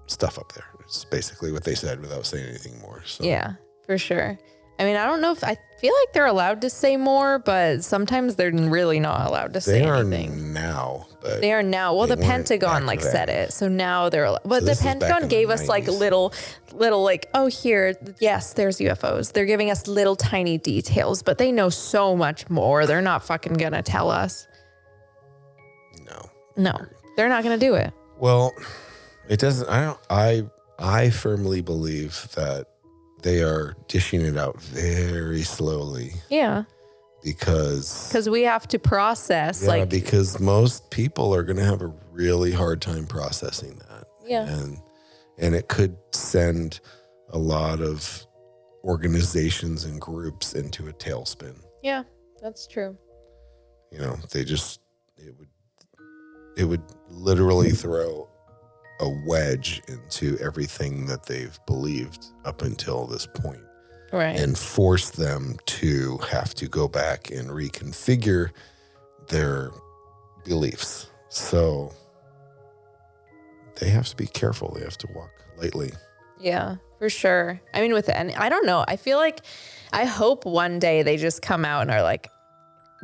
stuff 0.06 0.38
up 0.38 0.52
there." 0.52 0.64
It's 0.80 1.04
basically 1.04 1.52
what 1.52 1.64
they 1.64 1.74
said 1.74 2.00
without 2.00 2.26
saying 2.26 2.48
anything 2.48 2.78
more. 2.80 3.02
So 3.06 3.24
Yeah, 3.24 3.54
for 3.86 3.98
sure. 3.98 4.38
I 4.78 4.84
mean, 4.84 4.96
I 4.96 5.04
don't 5.06 5.20
know 5.20 5.30
if 5.32 5.44
I 5.44 5.56
feel 5.78 5.92
like 6.02 6.12
they're 6.14 6.26
allowed 6.26 6.62
to 6.62 6.70
say 6.70 6.96
more, 6.96 7.38
but 7.38 7.84
sometimes 7.84 8.34
they're 8.36 8.50
really 8.50 8.98
not 9.00 9.26
allowed 9.28 9.48
to 9.54 9.60
they 9.60 9.80
say 9.80 9.84
are 9.84 9.96
anything. 9.96 10.52
now, 10.52 11.06
but 11.20 11.40
They 11.40 11.52
are 11.52 11.62
now. 11.62 11.94
Well, 11.94 12.06
the 12.06 12.16
Pentagon 12.16 12.86
like 12.86 13.00
said 13.00 13.28
it, 13.28 13.52
so 13.52 13.68
now 13.68 14.08
they're. 14.08 14.24
al- 14.24 14.40
But 14.44 14.60
So 14.60 14.60
the 14.60 14.66
this 14.66 14.78
is 14.78 14.84
back 14.84 14.92
Pentagon 15.00 15.22
in 15.24 15.28
the 15.28 15.34
gave 15.34 15.50
us 15.50 15.68
like 15.68 15.86
little, 15.86 16.32
little 16.72 17.02
like, 17.04 17.28
oh 17.34 17.46
here, 17.46 17.94
yes, 18.18 18.54
there's 18.54 18.78
UFOs. 18.78 19.32
They're 19.32 19.46
giving 19.46 19.70
us 19.70 19.86
little 19.86 20.16
tiny 20.16 20.58
details, 20.58 21.22
but 21.22 21.38
they 21.38 21.52
know 21.52 21.68
so 21.68 22.16
much 22.16 22.48
more. 22.50 22.86
They're 22.86 23.02
not 23.02 23.24
fucking 23.24 23.54
gonna 23.54 23.82
tell 23.82 24.10
us. 24.10 24.48
no. 26.06 26.30
No, 26.56 26.72
they're 27.16 27.28
not 27.28 27.42
gonna 27.44 27.56
do 27.58 27.74
it. 27.74 27.92
Well, 28.18 28.52
it 29.28 29.38
doesn't. 29.38 29.68
I 29.68 29.84
don't. 29.84 29.98
I 30.10 30.44
I 30.78 31.10
firmly 31.10 31.60
believe 31.62 32.28
that 32.34 32.66
they 33.22 33.42
are 33.42 33.76
dishing 33.88 34.20
it 34.22 34.36
out 34.36 34.60
very 34.60 35.42
slowly 35.42 36.12
Yeah, 36.30 36.64
because 37.22 38.08
because 38.08 38.28
we 38.28 38.42
have 38.42 38.66
to 38.68 38.78
process 38.78 39.62
yeah, 39.62 39.68
like 39.68 39.88
because 39.88 40.40
most 40.40 40.90
people 40.90 41.34
are 41.34 41.42
going 41.42 41.58
to 41.58 41.64
have 41.64 41.82
a 41.82 41.92
really 42.10 42.52
hard 42.52 42.80
time 42.82 43.06
processing 43.06 43.80
that. 43.88 44.04
Yeah. 44.26 44.46
and 44.48 44.78
and 45.38 45.54
it 45.54 45.68
could 45.68 45.96
send 46.12 46.80
a 47.30 47.38
lot 47.38 47.80
of 47.80 48.26
organizations 48.84 49.84
and 49.84 50.00
groups 50.00 50.54
into 50.54 50.88
a 50.88 50.92
tailspin. 50.92 51.54
yeah, 51.82 52.02
that's 52.42 52.66
true. 52.66 52.96
You 53.90 53.98
know, 53.98 54.16
they 54.32 54.44
just 54.44 54.80
it 55.16 55.34
would 55.38 55.48
it 56.56 56.64
would 56.64 56.82
literally 57.08 57.70
throw 57.70 58.28
a 59.02 59.08
wedge 59.26 59.82
into 59.88 60.38
everything 60.38 61.04
that 61.06 61.24
they've 61.26 61.58
believed 61.66 62.24
up 62.46 62.62
until 62.62 63.06
this 63.06 63.26
point 63.26 63.60
Right. 64.12 64.38
and 64.38 64.56
force 64.56 65.10
them 65.10 65.56
to 65.66 66.18
have 66.30 66.54
to 66.54 66.68
go 66.68 66.86
back 66.88 67.30
and 67.30 67.50
reconfigure 67.50 68.50
their 69.28 69.70
beliefs. 70.44 71.08
So 71.28 71.92
they 73.80 73.88
have 73.90 74.06
to 74.08 74.16
be 74.16 74.26
careful. 74.26 74.72
They 74.74 74.84
have 74.84 74.98
to 74.98 75.08
walk 75.14 75.30
lightly. 75.58 75.92
Yeah, 76.38 76.76
for 76.98 77.08
sure. 77.10 77.60
I 77.74 77.80
mean, 77.80 77.92
with 77.92 78.08
any, 78.08 78.34
I 78.34 78.48
don't 78.48 78.66
know. 78.66 78.84
I 78.86 78.96
feel 78.96 79.18
like, 79.18 79.40
I 79.92 80.04
hope 80.04 80.44
one 80.46 80.78
day 80.78 81.02
they 81.02 81.16
just 81.16 81.42
come 81.42 81.64
out 81.64 81.82
and 81.82 81.90
are 81.90 82.02
like, 82.02 82.28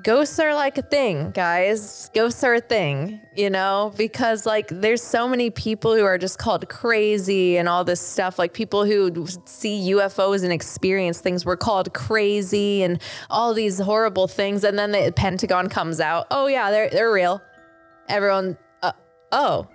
ghosts 0.03 0.39
are 0.39 0.55
like 0.55 0.79
a 0.79 0.83
thing, 0.83 1.31
guys. 1.31 2.11
Ghosts 2.15 2.45
are 2.45 2.55
a 2.55 2.61
thing, 2.61 3.21
you 3.35 3.51
know, 3.51 3.93
because 3.97 4.47
like 4.47 4.69
there's 4.69 5.03
so 5.03 5.29
many 5.29 5.51
people 5.51 5.95
who 5.95 6.05
are 6.05 6.19
just 6.19 6.39
called 6.39 6.69
crazy 6.69 7.57
and 7.57 7.69
all 7.69 7.85
this 7.85 8.01
stuff. 8.01 8.39
Like 8.39 8.53
people 8.53 8.85
who 8.85 9.27
see 9.45 9.91
UFOs 9.93 10.45
and 10.45 10.53
experience 10.53 11.21
things 11.21 11.45
were 11.45 11.57
called 11.57 11.93
crazy 11.95 12.83
and 12.83 13.01
all 13.31 13.55
these 13.55 13.79
horrible 13.79 14.29
things. 14.29 14.65
And 14.65 14.79
then 14.79 14.93
the 14.93 15.13
Pentagon 15.15 15.69
comes 15.69 16.01
out. 16.01 16.27
Oh, 16.31 16.47
yeah, 16.47 16.71
they're, 16.71 16.91
they're 16.91 17.13
real. 17.13 17.43
Everyone, 18.09 18.57
uh, 18.83 18.93
oh, 19.33 19.69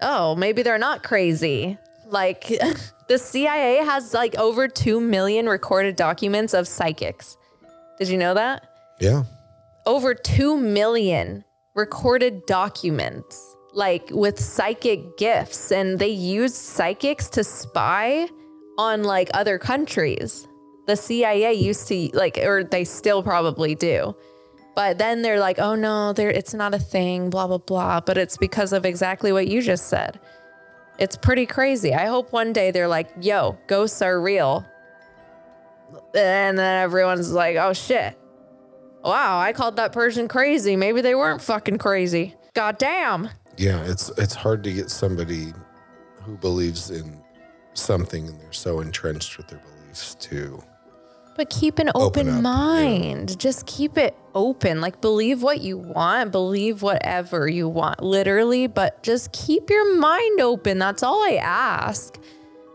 oh, 0.00 0.36
maybe 0.36 0.62
they're 0.62 0.78
not 0.78 1.02
crazy. 1.02 1.78
Like 2.06 2.48
the 3.08 3.18
CIA 3.18 3.84
has 3.84 4.14
like 4.14 4.36
over 4.36 4.68
2 4.68 5.00
million 5.00 5.48
recorded 5.48 5.96
documents 5.96 6.54
of 6.54 6.68
psychics. 6.68 7.36
Did 7.98 8.08
you 8.08 8.18
know 8.18 8.34
that? 8.34 8.68
Yeah. 9.00 9.24
Over 9.88 10.14
2 10.14 10.58
million 10.58 11.42
recorded 11.74 12.44
documents 12.44 13.56
like 13.72 14.06
with 14.10 14.38
psychic 14.38 15.16
gifts 15.16 15.72
and 15.72 15.98
they 15.98 16.08
used 16.08 16.54
psychics 16.54 17.30
to 17.30 17.42
spy 17.42 18.28
on 18.76 19.02
like 19.02 19.30
other 19.32 19.58
countries. 19.58 20.46
The 20.86 20.94
cia 20.94 21.54
used 21.54 21.88
to 21.88 22.10
like 22.12 22.36
or 22.36 22.64
they 22.64 22.84
still 22.84 23.22
probably 23.22 23.74
do. 23.74 24.14
But 24.76 24.98
then 24.98 25.22
they're 25.22 25.40
like 25.40 25.58
oh 25.58 25.74
no 25.74 26.12
it's 26.18 26.52
not 26.52 26.74
a 26.74 26.78
thing 26.78 27.30
blah 27.30 27.46
blah 27.46 27.58
blah. 27.58 28.00
But 28.00 28.18
it's 28.18 28.36
because 28.36 28.74
of 28.74 28.84
exactly 28.84 29.32
what 29.32 29.48
you 29.48 29.62
just 29.62 29.88
said. 29.88 30.20
It's 30.98 31.16
pretty 31.16 31.46
crazy. 31.46 31.94
I 31.94 32.06
hope 32.06 32.30
one 32.30 32.52
day 32.52 32.72
they're 32.72 32.88
like 32.88 33.08
yo 33.22 33.56
ghosts 33.66 34.02
are 34.02 34.20
real. 34.20 34.66
And 36.14 36.58
then 36.58 36.82
everyone's 36.82 37.32
like 37.32 37.56
oh 37.56 37.72
shit 37.72 38.18
Wow, 39.08 39.38
I 39.40 39.52
called 39.52 39.76
that 39.76 39.92
person 39.92 40.28
crazy. 40.28 40.76
Maybe 40.76 41.00
they 41.00 41.14
weren't 41.14 41.40
fucking 41.42 41.78
crazy. 41.78 42.34
God 42.54 42.78
damn. 42.78 43.30
Yeah, 43.56 43.82
it's 43.84 44.10
it's 44.18 44.34
hard 44.34 44.62
to 44.64 44.72
get 44.72 44.90
somebody 44.90 45.52
who 46.22 46.36
believes 46.36 46.90
in 46.90 47.20
something 47.74 48.26
and 48.28 48.38
they're 48.40 48.52
so 48.52 48.80
entrenched 48.80 49.36
with 49.38 49.48
their 49.48 49.60
beliefs 49.60 50.14
to 50.16 50.62
But 51.36 51.48
keep 51.50 51.78
an 51.78 51.88
Open 51.94 52.02
open, 52.26 52.28
up, 52.28 52.34
yeah. 52.34 52.40
mind. 52.40 53.38
Just 53.38 53.66
keep 53.66 53.96
it 53.96 54.16
open. 54.34 54.80
Like 54.80 55.00
believe 55.00 55.42
what 55.42 55.60
you 55.60 55.78
want, 55.78 56.30
believe 56.32 56.82
whatever 56.82 57.48
you 57.48 57.68
want, 57.68 58.02
literally, 58.02 58.66
but 58.66 59.02
just 59.02 59.32
keep 59.32 59.70
your 59.70 59.98
mind 59.98 60.40
open. 60.40 60.78
That's 60.78 61.02
all 61.02 61.22
I 61.24 61.36
ask. 61.40 62.18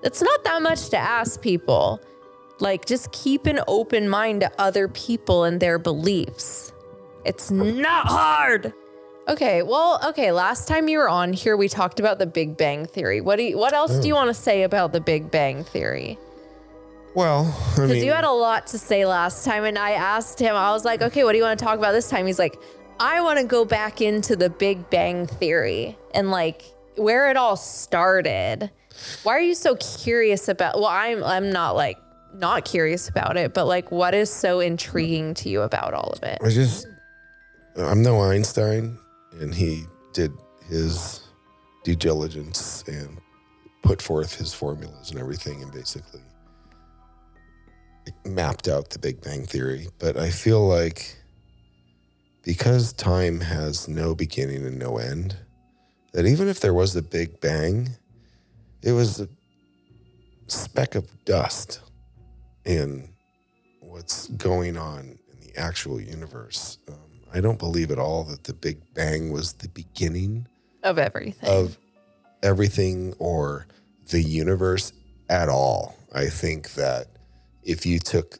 It's 0.03 0.21
not 0.21 0.43
that 0.45 0.61
much 0.61 0.89
to 0.89 0.97
ask 0.97 1.41
people. 1.41 2.01
Like 2.63 2.85
just 2.85 3.11
keep 3.11 3.45
an 3.45 3.59
open 3.67 4.07
mind 4.07 4.39
to 4.39 4.51
other 4.57 4.87
people 4.87 5.43
and 5.43 5.59
their 5.59 5.77
beliefs. 5.77 6.71
It's 7.25 7.51
not 7.51 8.07
hard. 8.07 8.73
Okay, 9.27 9.63
well, 9.63 9.99
okay, 10.05 10.31
last 10.31 10.65
time 10.65 10.87
you 10.87 10.99
were 10.99 11.09
on 11.09 11.33
here 11.33 11.57
we 11.57 11.67
talked 11.67 11.99
about 11.99 12.19
the 12.19 12.25
Big 12.25 12.55
Bang 12.55 12.85
theory. 12.85 13.19
What 13.19 13.35
do 13.35 13.43
you 13.43 13.57
what 13.57 13.73
else 13.73 13.99
do 13.99 14.07
you 14.07 14.13
hmm. 14.13 14.19
want 14.19 14.29
to 14.29 14.33
say 14.33 14.63
about 14.63 14.93
the 14.93 15.01
Big 15.01 15.29
Bang 15.29 15.65
theory? 15.65 16.17
well, 17.13 17.43
I 17.43 17.75
Because 17.75 17.91
mean, 17.91 18.05
you 18.05 18.13
had 18.13 18.23
a 18.23 18.31
lot 18.31 18.67
to 18.67 18.79
say 18.79 19.05
last 19.05 19.43
time, 19.43 19.65
and 19.65 19.77
I 19.77 19.91
asked 19.91 20.39
him, 20.39 20.55
I 20.55 20.71
was 20.71 20.85
like, 20.85 21.01
okay, 21.01 21.25
what 21.25 21.33
do 21.33 21.37
you 21.37 21.43
want 21.43 21.59
to 21.59 21.63
talk 21.63 21.77
about 21.77 21.91
this 21.91 22.09
time? 22.09 22.25
He's 22.25 22.39
like, 22.39 22.57
I 22.99 23.19
want 23.21 23.39
to 23.39 23.45
go 23.45 23.65
back 23.65 24.01
into 24.01 24.37
the 24.37 24.49
Big 24.49 24.89
Bang 24.89 25.27
Theory 25.27 25.97
and 26.13 26.31
like 26.31 26.63
where 26.95 27.29
it 27.29 27.35
all 27.35 27.57
started. 27.57 28.71
Why 29.23 29.33
are 29.33 29.41
you 29.41 29.53
so 29.53 29.75
curious 29.75 30.47
about? 30.47 30.75
Well, 30.75 30.85
I'm 30.85 31.23
I'm 31.25 31.51
not 31.51 31.75
like 31.75 31.97
not 32.33 32.65
curious 32.65 33.09
about 33.09 33.37
it, 33.37 33.53
but 33.53 33.65
like, 33.65 33.91
what 33.91 34.13
is 34.13 34.29
so 34.31 34.59
intriguing 34.59 35.33
to 35.35 35.49
you 35.49 35.61
about 35.61 35.93
all 35.93 36.11
of 36.11 36.23
it? 36.23 36.39
I 36.43 36.49
just 36.49 36.87
I'm 37.77 38.03
no 38.03 38.21
Einstein 38.21 38.97
and 39.39 39.53
he 39.53 39.85
did 40.13 40.31
his 40.67 41.21
due 41.83 41.95
diligence 41.95 42.83
and 42.87 43.19
put 43.81 44.01
forth 44.01 44.35
his 44.35 44.53
formulas 44.53 45.09
and 45.11 45.19
everything 45.19 45.61
and 45.61 45.71
basically 45.71 46.21
mapped 48.25 48.67
out 48.67 48.89
the 48.89 48.99
Big 48.99 49.21
Bang 49.21 49.45
Theory. 49.45 49.87
But 49.99 50.17
I 50.17 50.29
feel 50.29 50.65
like 50.67 51.17
because 52.43 52.93
time 52.93 53.39
has 53.41 53.87
no 53.87 54.13
beginning 54.13 54.65
and 54.65 54.77
no 54.77 54.97
end, 54.97 55.37
that 56.13 56.25
even 56.25 56.47
if 56.47 56.59
there 56.59 56.73
was 56.73 56.95
a 56.95 57.01
Big 57.01 57.39
Bang, 57.41 57.89
it 58.81 58.91
was 58.91 59.21
a 59.21 59.27
speck 60.47 60.95
of 60.95 61.25
dust 61.25 61.81
in 62.65 63.09
what's 63.79 64.27
going 64.29 64.77
on 64.77 65.17
in 65.31 65.39
the 65.39 65.55
actual 65.57 65.99
universe. 65.99 66.77
Um, 66.87 66.95
I 67.33 67.41
don't 67.41 67.59
believe 67.59 67.91
at 67.91 67.99
all 67.99 68.23
that 68.25 68.43
the 68.43 68.53
Big 68.53 68.81
Bang 68.93 69.31
was 69.31 69.53
the 69.53 69.69
beginning 69.69 70.47
Of 70.83 70.97
everything. 70.97 71.49
of 71.49 71.77
everything 72.41 73.13
or 73.19 73.67
the 74.09 74.21
universe 74.21 74.93
at 75.29 75.49
all. 75.49 75.95
I 76.13 76.27
think 76.27 76.73
that 76.73 77.07
if 77.63 77.85
you 77.85 77.99
took 77.99 78.37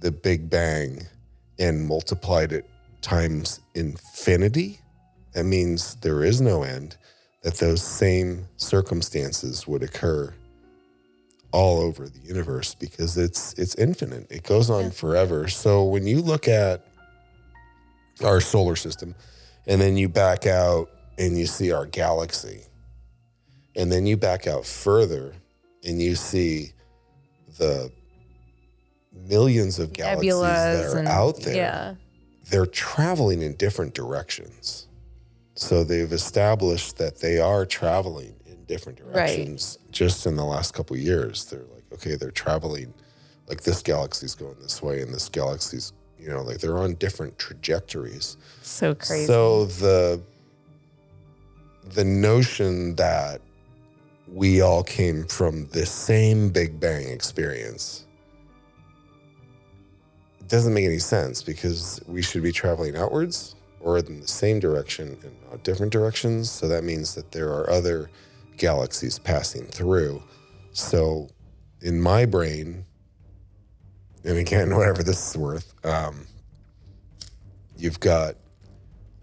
the 0.00 0.10
Big 0.10 0.50
Bang 0.50 1.06
and 1.58 1.86
multiplied 1.86 2.52
it 2.52 2.68
times 3.00 3.60
infinity, 3.74 4.80
that 5.32 5.44
means 5.44 5.94
there 5.96 6.24
is 6.24 6.40
no 6.40 6.62
end, 6.62 6.96
that 7.42 7.54
those 7.54 7.82
same 7.82 8.46
circumstances 8.56 9.66
would 9.66 9.82
occur 9.82 10.34
all 11.52 11.80
over 11.80 12.08
the 12.08 12.20
universe 12.20 12.74
because 12.74 13.16
it's 13.18 13.52
it's 13.54 13.74
infinite. 13.76 14.30
It 14.30 14.42
goes 14.44 14.70
on 14.70 14.90
forever. 14.90 15.48
So 15.48 15.84
when 15.84 16.06
you 16.06 16.20
look 16.22 16.46
at 16.48 16.84
our 18.24 18.40
solar 18.40 18.76
system 18.76 19.14
and 19.66 19.80
then 19.80 19.96
you 19.96 20.08
back 20.08 20.46
out 20.46 20.90
and 21.18 21.38
you 21.38 21.46
see 21.46 21.72
our 21.72 21.86
galaxy 21.86 22.62
and 23.76 23.90
then 23.90 24.06
you 24.06 24.16
back 24.16 24.46
out 24.46 24.64
further 24.66 25.34
and 25.84 26.00
you 26.00 26.14
see 26.14 26.72
the 27.58 27.90
millions 29.12 29.78
of 29.78 29.92
galaxies 29.92 30.40
that 30.40 30.84
are 30.94 30.98
and 30.98 31.08
out 31.08 31.40
there 31.42 31.54
Yeah. 31.56 31.94
they're 32.50 32.66
traveling 32.66 33.42
in 33.42 33.54
different 33.56 33.94
directions. 33.94 34.86
So 35.54 35.84
they've 35.84 36.12
established 36.12 36.96
that 36.98 37.20
they 37.20 37.38
are 37.38 37.66
traveling 37.66 38.34
in 38.39 38.39
different 38.70 38.98
directions 38.98 39.78
just 39.90 40.26
in 40.26 40.36
the 40.36 40.44
last 40.44 40.72
couple 40.74 40.94
of 40.94 41.02
years. 41.02 41.44
They're 41.46 41.66
like, 41.74 41.84
okay, 41.92 42.14
they're 42.14 42.30
traveling 42.30 42.94
like 43.48 43.62
this 43.62 43.82
galaxy's 43.82 44.36
going 44.36 44.54
this 44.62 44.80
way 44.80 45.02
and 45.02 45.12
this 45.12 45.28
galaxy's, 45.28 45.92
you 46.16 46.28
know, 46.28 46.42
like 46.42 46.58
they're 46.58 46.78
on 46.78 46.94
different 46.94 47.36
trajectories. 47.36 48.36
So 48.62 48.94
crazy. 48.94 49.26
So 49.26 49.64
the 49.66 50.22
the 51.84 52.04
notion 52.04 52.94
that 52.94 53.40
we 54.28 54.60
all 54.60 54.84
came 54.84 55.24
from 55.26 55.66
the 55.68 55.84
same 55.84 56.50
Big 56.50 56.78
Bang 56.78 57.08
experience 57.08 58.06
doesn't 60.46 60.72
make 60.72 60.84
any 60.84 61.00
sense 61.00 61.42
because 61.42 62.00
we 62.06 62.22
should 62.22 62.42
be 62.42 62.52
traveling 62.52 62.96
outwards 62.96 63.56
or 63.80 63.98
in 63.98 64.20
the 64.20 64.28
same 64.28 64.60
direction 64.60 65.16
and 65.24 65.34
not 65.50 65.64
different 65.64 65.92
directions. 65.92 66.50
So 66.50 66.68
that 66.68 66.84
means 66.84 67.14
that 67.16 67.32
there 67.32 67.48
are 67.48 67.68
other 67.68 68.10
galaxies 68.56 69.18
passing 69.18 69.64
through. 69.64 70.22
So 70.72 71.28
in 71.80 72.00
my 72.00 72.26
brain, 72.26 72.84
and 74.24 74.38
again, 74.38 74.74
whatever 74.76 75.02
this 75.02 75.30
is 75.30 75.36
worth, 75.36 75.74
um, 75.84 76.26
you've 77.76 78.00
got 78.00 78.36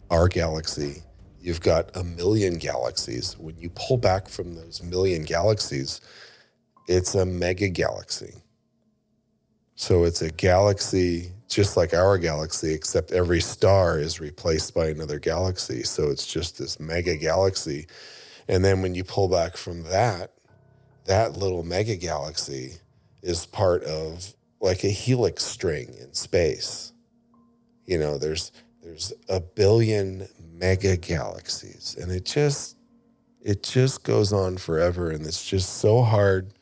our 0.09 0.28
galaxy, 0.28 1.03
you've 1.39 1.61
got 1.61 1.95
a 1.95 2.03
million 2.03 2.57
galaxies. 2.57 3.38
When 3.38 3.57
you 3.57 3.69
pull 3.75 3.97
back 3.97 4.28
from 4.28 4.55
those 4.55 4.82
million 4.82 5.23
galaxies, 5.23 6.01
it's 6.88 7.15
a 7.15 7.25
mega 7.25 7.69
galaxy. 7.69 8.34
So 9.75 10.05
it's 10.05 10.21
a 10.21 10.32
galaxy 10.32 11.34
just 11.47 11.78
like 11.78 11.93
our 11.93 12.17
galaxy, 12.17 12.73
except 12.73 13.11
every 13.11 13.39
star 13.39 13.99
is 13.99 14.19
replaced 14.19 14.73
by 14.73 14.88
another 14.88 15.19
galaxy. 15.19 15.84
So 15.84 16.09
it's 16.09 16.28
just 16.28 16.57
this 16.57 16.80
mega 16.80 17.15
galaxy. 17.15 17.88
And 18.47 18.63
then 18.63 18.81
when 18.81 18.95
you 18.95 19.03
pull 19.03 19.27
back 19.27 19.57
from 19.57 19.83
that, 19.83 20.31
that 21.05 21.37
little 21.37 21.63
mega 21.63 21.95
galaxy 21.95 22.73
is 23.21 23.45
part 23.45 23.83
of 23.83 24.33
like 24.59 24.83
a 24.83 24.89
helix 24.89 25.43
string 25.43 25.95
in 25.99 26.13
space. 26.13 26.93
You 27.85 27.99
know, 27.99 28.17
there's 28.17 28.51
there's 28.81 29.13
a 29.27 29.39
billion 29.39 30.27
mega 30.53 30.97
galaxies 30.97 31.95
and 31.99 32.11
it 32.11 32.25
just 32.25 32.77
it 33.41 33.63
just 33.63 34.03
goes 34.03 34.33
on 34.33 34.57
forever 34.57 35.11
and 35.11 35.25
it's 35.25 35.47
just 35.47 35.75
so 35.75 36.01
hard 36.01 36.53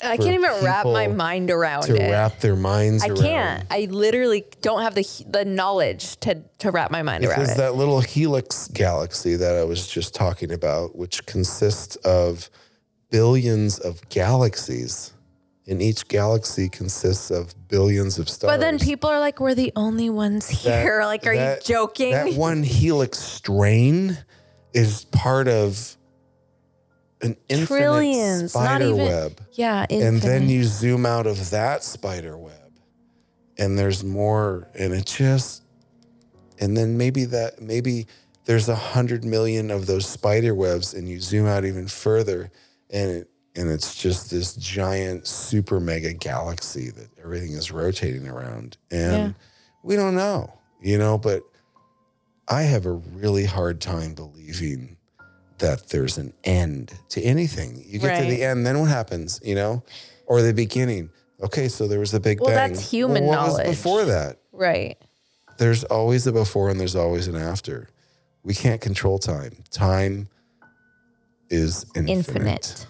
I 0.00 0.16
can't 0.16 0.34
even 0.34 0.64
wrap 0.64 0.84
my 0.86 1.08
mind 1.08 1.50
around 1.50 1.84
it. 1.84 1.96
to 1.96 2.02
it. 2.06 2.10
wrap 2.10 2.38
their 2.40 2.54
minds 2.56 3.02
I 3.02 3.08
around. 3.08 3.16
can't. 3.22 3.66
I 3.70 3.88
literally 3.90 4.44
don't 4.62 4.82
have 4.82 4.94
the 4.94 5.04
the 5.28 5.44
knowledge 5.44 6.16
to 6.20 6.42
to 6.58 6.70
wrap 6.70 6.90
my 6.90 7.02
mind 7.02 7.24
around 7.24 7.38
it. 7.40 7.48
Was 7.48 7.56
that 7.56 7.74
little 7.74 8.00
helix 8.00 8.68
galaxy 8.68 9.34
that 9.36 9.56
I 9.56 9.64
was 9.64 9.88
just 9.88 10.14
talking 10.14 10.52
about, 10.52 10.96
which 10.96 11.26
consists 11.26 11.96
of 11.96 12.48
billions 13.10 13.78
of 13.80 14.08
galaxies, 14.08 15.12
and 15.66 15.82
each 15.82 16.06
galaxy 16.08 16.68
consists 16.68 17.30
of 17.30 17.54
billions 17.68 18.18
of 18.18 18.28
stars. 18.28 18.52
but 18.52 18.60
then 18.60 18.78
people 18.78 19.10
are 19.10 19.18
like, 19.20 19.40
"We're 19.40 19.54
the 19.54 19.72
only 19.74 20.10
ones 20.10 20.46
That- 20.62 20.82
here." 20.82 21.02
like, 21.04 21.26
are 21.26 21.34
that- 21.36 21.68
you 21.68 21.74
joking? 21.74 22.12
That 22.12 22.34
one 22.34 22.62
helix 22.62 23.18
strain 23.18 24.18
is 24.72 25.06
part 25.06 25.48
of 25.48 25.96
an 27.20 27.36
infinite 27.48 27.66
Trillions, 27.80 28.54
not 28.54 28.64
spider 28.64 28.84
even- 28.86 28.98
web. 28.98 29.40
yeah, 29.52 29.86
And 29.90 30.20
then 30.20 30.48
you 30.48 30.64
zoom 30.64 31.04
out 31.06 31.26
of 31.26 31.50
that 31.50 31.82
spider 31.84 32.36
web 32.38 32.52
and 33.56 33.76
there's 33.78 34.04
more 34.04 34.68
and 34.74 34.92
it 34.92 35.04
just 35.06 35.62
and 36.60 36.76
then 36.76 36.96
maybe 36.96 37.24
that 37.24 37.60
maybe 37.60 38.06
there's 38.44 38.68
a 38.68 38.74
hundred 38.76 39.24
million 39.24 39.70
of 39.70 39.86
those 39.86 40.06
spider 40.06 40.54
webs 40.54 40.94
and 40.94 41.08
you 41.08 41.20
zoom 41.20 41.46
out 41.46 41.64
even 41.64 41.88
further 41.88 42.50
and 42.90 43.10
it 43.10 43.30
and 43.56 43.68
it's 43.68 43.96
just 43.96 44.30
this 44.30 44.54
giant 44.54 45.26
super 45.26 45.80
mega 45.80 46.12
galaxy 46.12 46.90
that 46.90 47.08
everything 47.24 47.52
is 47.54 47.72
rotating 47.72 48.28
around 48.28 48.76
and 48.92 49.12
Yeah. 49.12 49.32
we 49.82 49.96
don't 49.96 50.14
know 50.14 50.52
you 50.80 50.98
know 50.98 51.18
but 51.18 51.42
i 52.46 52.62
have 52.62 52.86
a 52.86 52.92
really 52.92 53.44
hard 53.44 53.80
time 53.80 54.14
believing 54.14 54.96
that 55.58 55.88
there's 55.88 56.18
an 56.18 56.32
end 56.44 56.92
to 57.08 57.20
anything 57.22 57.82
you 57.86 57.98
get 57.98 58.20
to 58.22 58.28
the 58.28 58.42
end 58.42 58.66
then 58.66 58.78
what 58.80 58.88
happens 58.88 59.40
you 59.44 59.54
know 59.54 59.82
or 60.26 60.40
the 60.42 60.52
beginning 60.54 61.10
okay 61.42 61.68
so 61.68 61.86
there 61.88 61.98
was 62.00 62.14
a 62.14 62.20
big 62.20 62.40
Well, 62.40 62.50
bang 62.50 62.72
that's 62.72 62.90
human 62.90 63.24
well, 63.24 63.38
what 63.38 63.46
knowledge. 63.48 63.68
was 63.68 63.76
before 63.76 64.04
that 64.04 64.36
right. 64.52 64.96
there's 65.58 65.84
always 65.84 66.26
a 66.26 66.32
before 66.32 66.68
and 66.70 66.78
there's 66.78 66.96
always 66.96 67.26
an 67.28 67.36
after. 67.36 67.88
We 68.44 68.54
can't 68.54 68.80
control 68.80 69.18
time. 69.18 69.64
Time 69.70 70.28
is 71.50 71.84
infinite. 71.94 72.10
Infinite. 72.28 72.86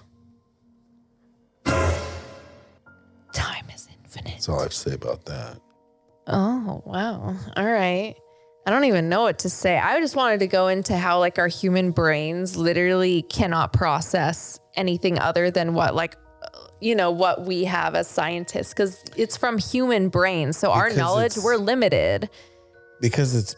Time 3.32 3.64
is 3.74 3.88
infinite. 4.02 4.32
That's 4.32 4.48
all 4.48 4.58
I 4.60 4.62
have 4.62 4.70
to 4.70 4.76
say 4.76 4.92
about 4.92 5.24
that. 5.26 5.58
Oh, 6.26 6.82
wow. 6.84 7.36
All 7.56 7.66
right. 7.72 8.14
I 8.66 8.70
don't 8.70 8.84
even 8.84 9.08
know 9.08 9.22
what 9.22 9.38
to 9.40 9.50
say. 9.50 9.78
I 9.78 9.98
just 10.00 10.14
wanted 10.14 10.40
to 10.40 10.46
go 10.46 10.68
into 10.68 10.96
how 10.96 11.18
like 11.20 11.38
our 11.38 11.48
human 11.48 11.90
brains 11.90 12.56
literally 12.56 13.22
cannot 13.22 13.72
process 13.72 14.58
anything 14.74 15.18
other 15.18 15.50
than 15.50 15.72
what 15.74 15.94
like 15.94 16.16
uh, 16.42 16.48
you 16.80 16.94
know 16.94 17.10
what 17.10 17.44
we 17.46 17.64
have 17.64 17.94
as 17.94 18.08
scientists 18.08 18.74
cuz 18.74 19.02
it's 19.16 19.36
from 19.38 19.56
human 19.58 20.10
brains. 20.10 20.58
So 20.58 20.70
our 20.70 20.84
Because 20.88 20.98
knowledge 20.98 21.36
we're 21.38 21.56
limited, 21.56 22.28
Because 23.00 23.34
it's 23.34 23.56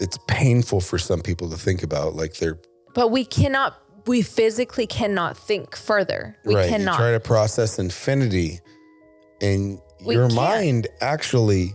it's 0.00 0.18
painful 0.28 0.80
for 0.80 0.98
some 0.98 1.20
people 1.20 1.50
to 1.50 1.58
think 1.58 1.82
about. 1.82 2.14
Like 2.14 2.34
they're 2.38 2.58
but 2.94 3.08
we 3.10 3.24
cannot 3.26 3.76
we 4.06 4.22
physically 4.22 4.86
cannot 4.86 5.36
think 5.36 5.76
further. 5.76 6.38
We 6.46 6.54
right. 6.54 6.68
cannot. 6.70 6.92
You 6.92 6.98
try 6.98 7.12
to 7.12 7.20
process 7.20 7.78
infinity 7.78 8.60
and 9.42 9.78
We 10.06 10.14
your 10.14 10.28
can't. 10.28 10.34
mind 10.36 10.88
actually 11.02 11.74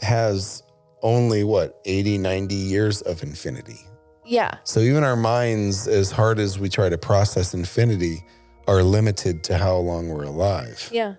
has 0.00 0.64
only 1.02 1.44
what 1.44 1.80
80 1.84 2.18
90 2.18 2.54
years 2.54 3.02
of 3.02 3.22
infinity. 3.22 3.80
yeah. 4.24 4.58
So 4.64 4.80
even 4.80 5.02
our 5.04 5.16
minds 5.16 5.88
as 5.88 6.10
hard 6.10 6.38
as 6.38 6.58
we 6.58 6.68
try 6.68 6.88
to 6.88 6.98
process 6.98 7.54
infinity 7.54 8.24
are 8.68 8.82
limited 8.82 9.42
to 9.44 9.58
how 9.58 9.76
long 9.76 10.08
we're 10.08 10.24
alive. 10.24 10.88
Yeah. 10.92 11.14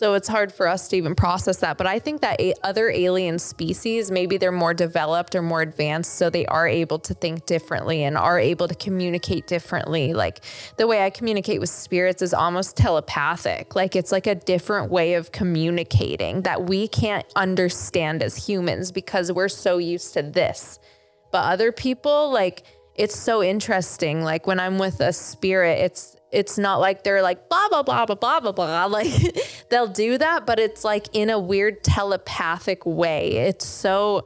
So 0.00 0.14
it's 0.14 0.28
hard 0.28 0.50
for 0.50 0.66
us 0.66 0.88
to 0.88 0.96
even 0.96 1.14
process 1.14 1.58
that. 1.58 1.76
But 1.76 1.86
I 1.86 1.98
think 1.98 2.22
that 2.22 2.40
other 2.62 2.88
alien 2.88 3.38
species, 3.38 4.10
maybe 4.10 4.38
they're 4.38 4.50
more 4.50 4.72
developed 4.72 5.34
or 5.34 5.42
more 5.42 5.60
advanced, 5.60 6.14
so 6.14 6.30
they 6.30 6.46
are 6.46 6.66
able 6.66 6.98
to 7.00 7.12
think 7.12 7.44
differently 7.44 8.04
and 8.04 8.16
are 8.16 8.38
able 8.38 8.66
to 8.66 8.74
communicate 8.74 9.46
differently. 9.46 10.14
Like 10.14 10.40
the 10.78 10.86
way 10.86 11.04
I 11.04 11.10
communicate 11.10 11.60
with 11.60 11.68
spirits 11.68 12.22
is 12.22 12.32
almost 12.32 12.78
telepathic. 12.78 13.76
Like 13.76 13.94
it's 13.94 14.10
like 14.10 14.26
a 14.26 14.36
different 14.36 14.90
way 14.90 15.12
of 15.12 15.32
communicating 15.32 16.40
that 16.44 16.62
we 16.62 16.88
can't 16.88 17.26
understand 17.36 18.22
as 18.22 18.48
humans 18.48 18.92
because 18.92 19.30
we're 19.30 19.50
so 19.50 19.76
used 19.76 20.14
to 20.14 20.22
this. 20.22 20.78
But 21.30 21.44
other 21.44 21.72
people, 21.72 22.32
like, 22.32 22.62
it's 23.00 23.18
so 23.18 23.42
interesting. 23.42 24.22
Like 24.22 24.46
when 24.46 24.60
I'm 24.60 24.78
with 24.78 25.00
a 25.00 25.12
spirit, 25.12 25.78
it's 25.80 26.16
it's 26.30 26.58
not 26.58 26.80
like 26.80 27.02
they're 27.02 27.22
like 27.22 27.48
blah 27.48 27.68
blah 27.70 27.82
blah 27.82 28.06
blah 28.06 28.14
blah 28.14 28.40
blah 28.40 28.52
blah. 28.52 28.86
Like 28.98 29.10
they'll 29.70 29.88
do 29.88 30.18
that, 30.18 30.46
but 30.46 30.58
it's 30.58 30.84
like 30.84 31.06
in 31.12 31.30
a 31.30 31.38
weird 31.38 31.82
telepathic 31.82 32.84
way. 32.84 33.32
It's 33.48 33.66
so 33.66 34.24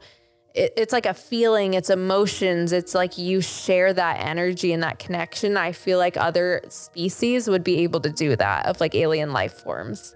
it, 0.53 0.73
it's 0.77 0.93
like 0.93 1.05
a 1.05 1.13
feeling, 1.13 1.73
it's 1.73 1.89
emotions. 1.89 2.73
It's 2.73 2.93
like 2.93 3.17
you 3.17 3.41
share 3.41 3.93
that 3.93 4.25
energy 4.25 4.73
and 4.73 4.83
that 4.83 4.99
connection. 4.99 5.55
I 5.57 5.71
feel 5.71 5.97
like 5.97 6.17
other 6.17 6.61
species 6.69 7.47
would 7.47 7.63
be 7.63 7.79
able 7.83 8.01
to 8.01 8.09
do 8.09 8.35
that 8.35 8.65
of 8.67 8.79
like 8.81 8.93
alien 8.95 9.31
life 9.33 9.53
forms 9.63 10.13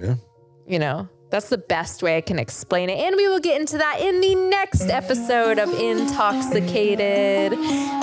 Yeah. 0.00 0.14
you 0.66 0.78
know 0.78 1.08
that's 1.30 1.48
the 1.48 1.58
best 1.58 2.02
way 2.02 2.16
i 2.16 2.20
can 2.20 2.38
explain 2.38 2.90
it 2.90 2.98
and 2.98 3.16
we 3.16 3.28
will 3.28 3.40
get 3.40 3.60
into 3.60 3.78
that 3.78 4.00
in 4.00 4.20
the 4.20 4.34
next 4.34 4.88
episode 4.88 5.58
of 5.58 5.68
intoxicated 5.80 7.52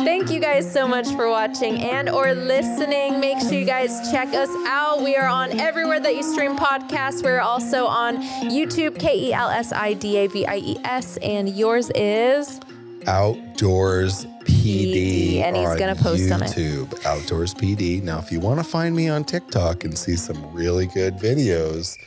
thank 0.06 0.30
you 0.30 0.40
guys 0.40 0.72
so 0.72 0.88
much 0.88 1.08
for 1.10 1.30
watching 1.30 1.82
and 1.82 2.10
or 2.10 2.34
listening 2.34 3.20
make 3.20 3.40
sure 3.40 3.54
you 3.54 3.66
guys 3.66 4.10
check 4.12 4.30
us 4.30 4.50
out 4.68 5.02
we 5.02 5.16
are 5.16 5.28
on 5.28 5.60
everywhere 5.60 6.00
that 6.00 6.16
you 6.16 6.24
stream 6.24 6.56
podcasts 6.56 7.24
we're 7.24 7.42
also 7.42 7.86
on 7.86 8.18
youtube 8.50 8.96
E 8.96 9.00
k-e-l-s-i-d-a-v-i-e-s 9.00 11.18
and 11.18 11.50
yours 11.50 11.90
is 11.96 12.60
Outdoors 13.08 14.26
PD. 14.46 15.42
And 15.42 15.56
he's 15.56 15.76
gonna 15.76 15.96
post 15.96 16.32
on 16.32 16.42
it. 16.42 16.50
YouTube. 16.50 17.06
Outdoors 17.06 17.54
PD. 17.54 18.02
Now, 18.02 18.18
if 18.20 18.32
you 18.32 18.40
want 18.40 18.60
to 18.60 18.64
find 18.64 18.96
me 18.96 19.10
on 19.10 19.24
TikTok 19.24 19.84
and 19.84 19.96
see 19.96 20.16
some 20.16 20.52
really 20.54 20.88
good 20.88 21.18
videos, 21.18 21.98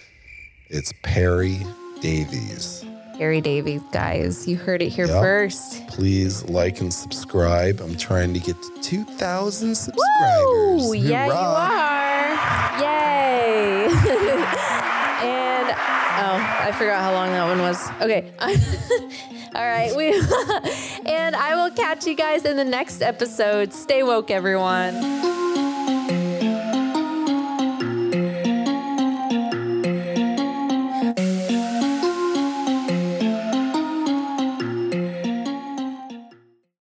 it's 0.70 0.92
Perry 1.02 1.58
Davies. 2.00 2.84
Perry 3.16 3.40
Davies 3.40 3.82
guys 3.92 4.46
you 4.46 4.56
heard 4.56 4.80
it 4.80 4.90
here 4.90 5.06
Yep. 5.06 5.20
first 5.20 5.86
Please 5.88 6.44
like 6.48 6.80
and 6.80 6.92
subscribe. 6.92 7.80
I'm 7.80 7.96
trying 7.96 8.32
to 8.34 8.40
get 8.40 8.56
to 8.62 8.80
2,000 8.82 9.74
subscribers. 9.74 10.82
Woo! 10.86 10.94
Yeah, 10.94 11.26
you 11.26 11.32
are. 11.32 12.80
Yay! 12.80 13.84
and 13.86 15.68
oh, 15.70 16.38
I 16.60 16.72
forgot 16.78 17.00
how 17.02 17.12
long 17.12 17.30
that 17.30 17.44
one 17.48 17.60
was. 17.60 17.90
Okay. 18.00 18.30
All 19.56 19.64
right. 19.64 19.96
We 19.96 20.12
and 21.06 21.34
I 21.34 21.54
will 21.56 21.74
catch 21.74 22.06
you 22.06 22.14
guys 22.14 22.44
in 22.44 22.56
the 22.56 22.64
next 22.64 23.02
episode. 23.02 23.72
Stay 23.72 24.04
woke, 24.04 24.30
everyone. 24.30 24.94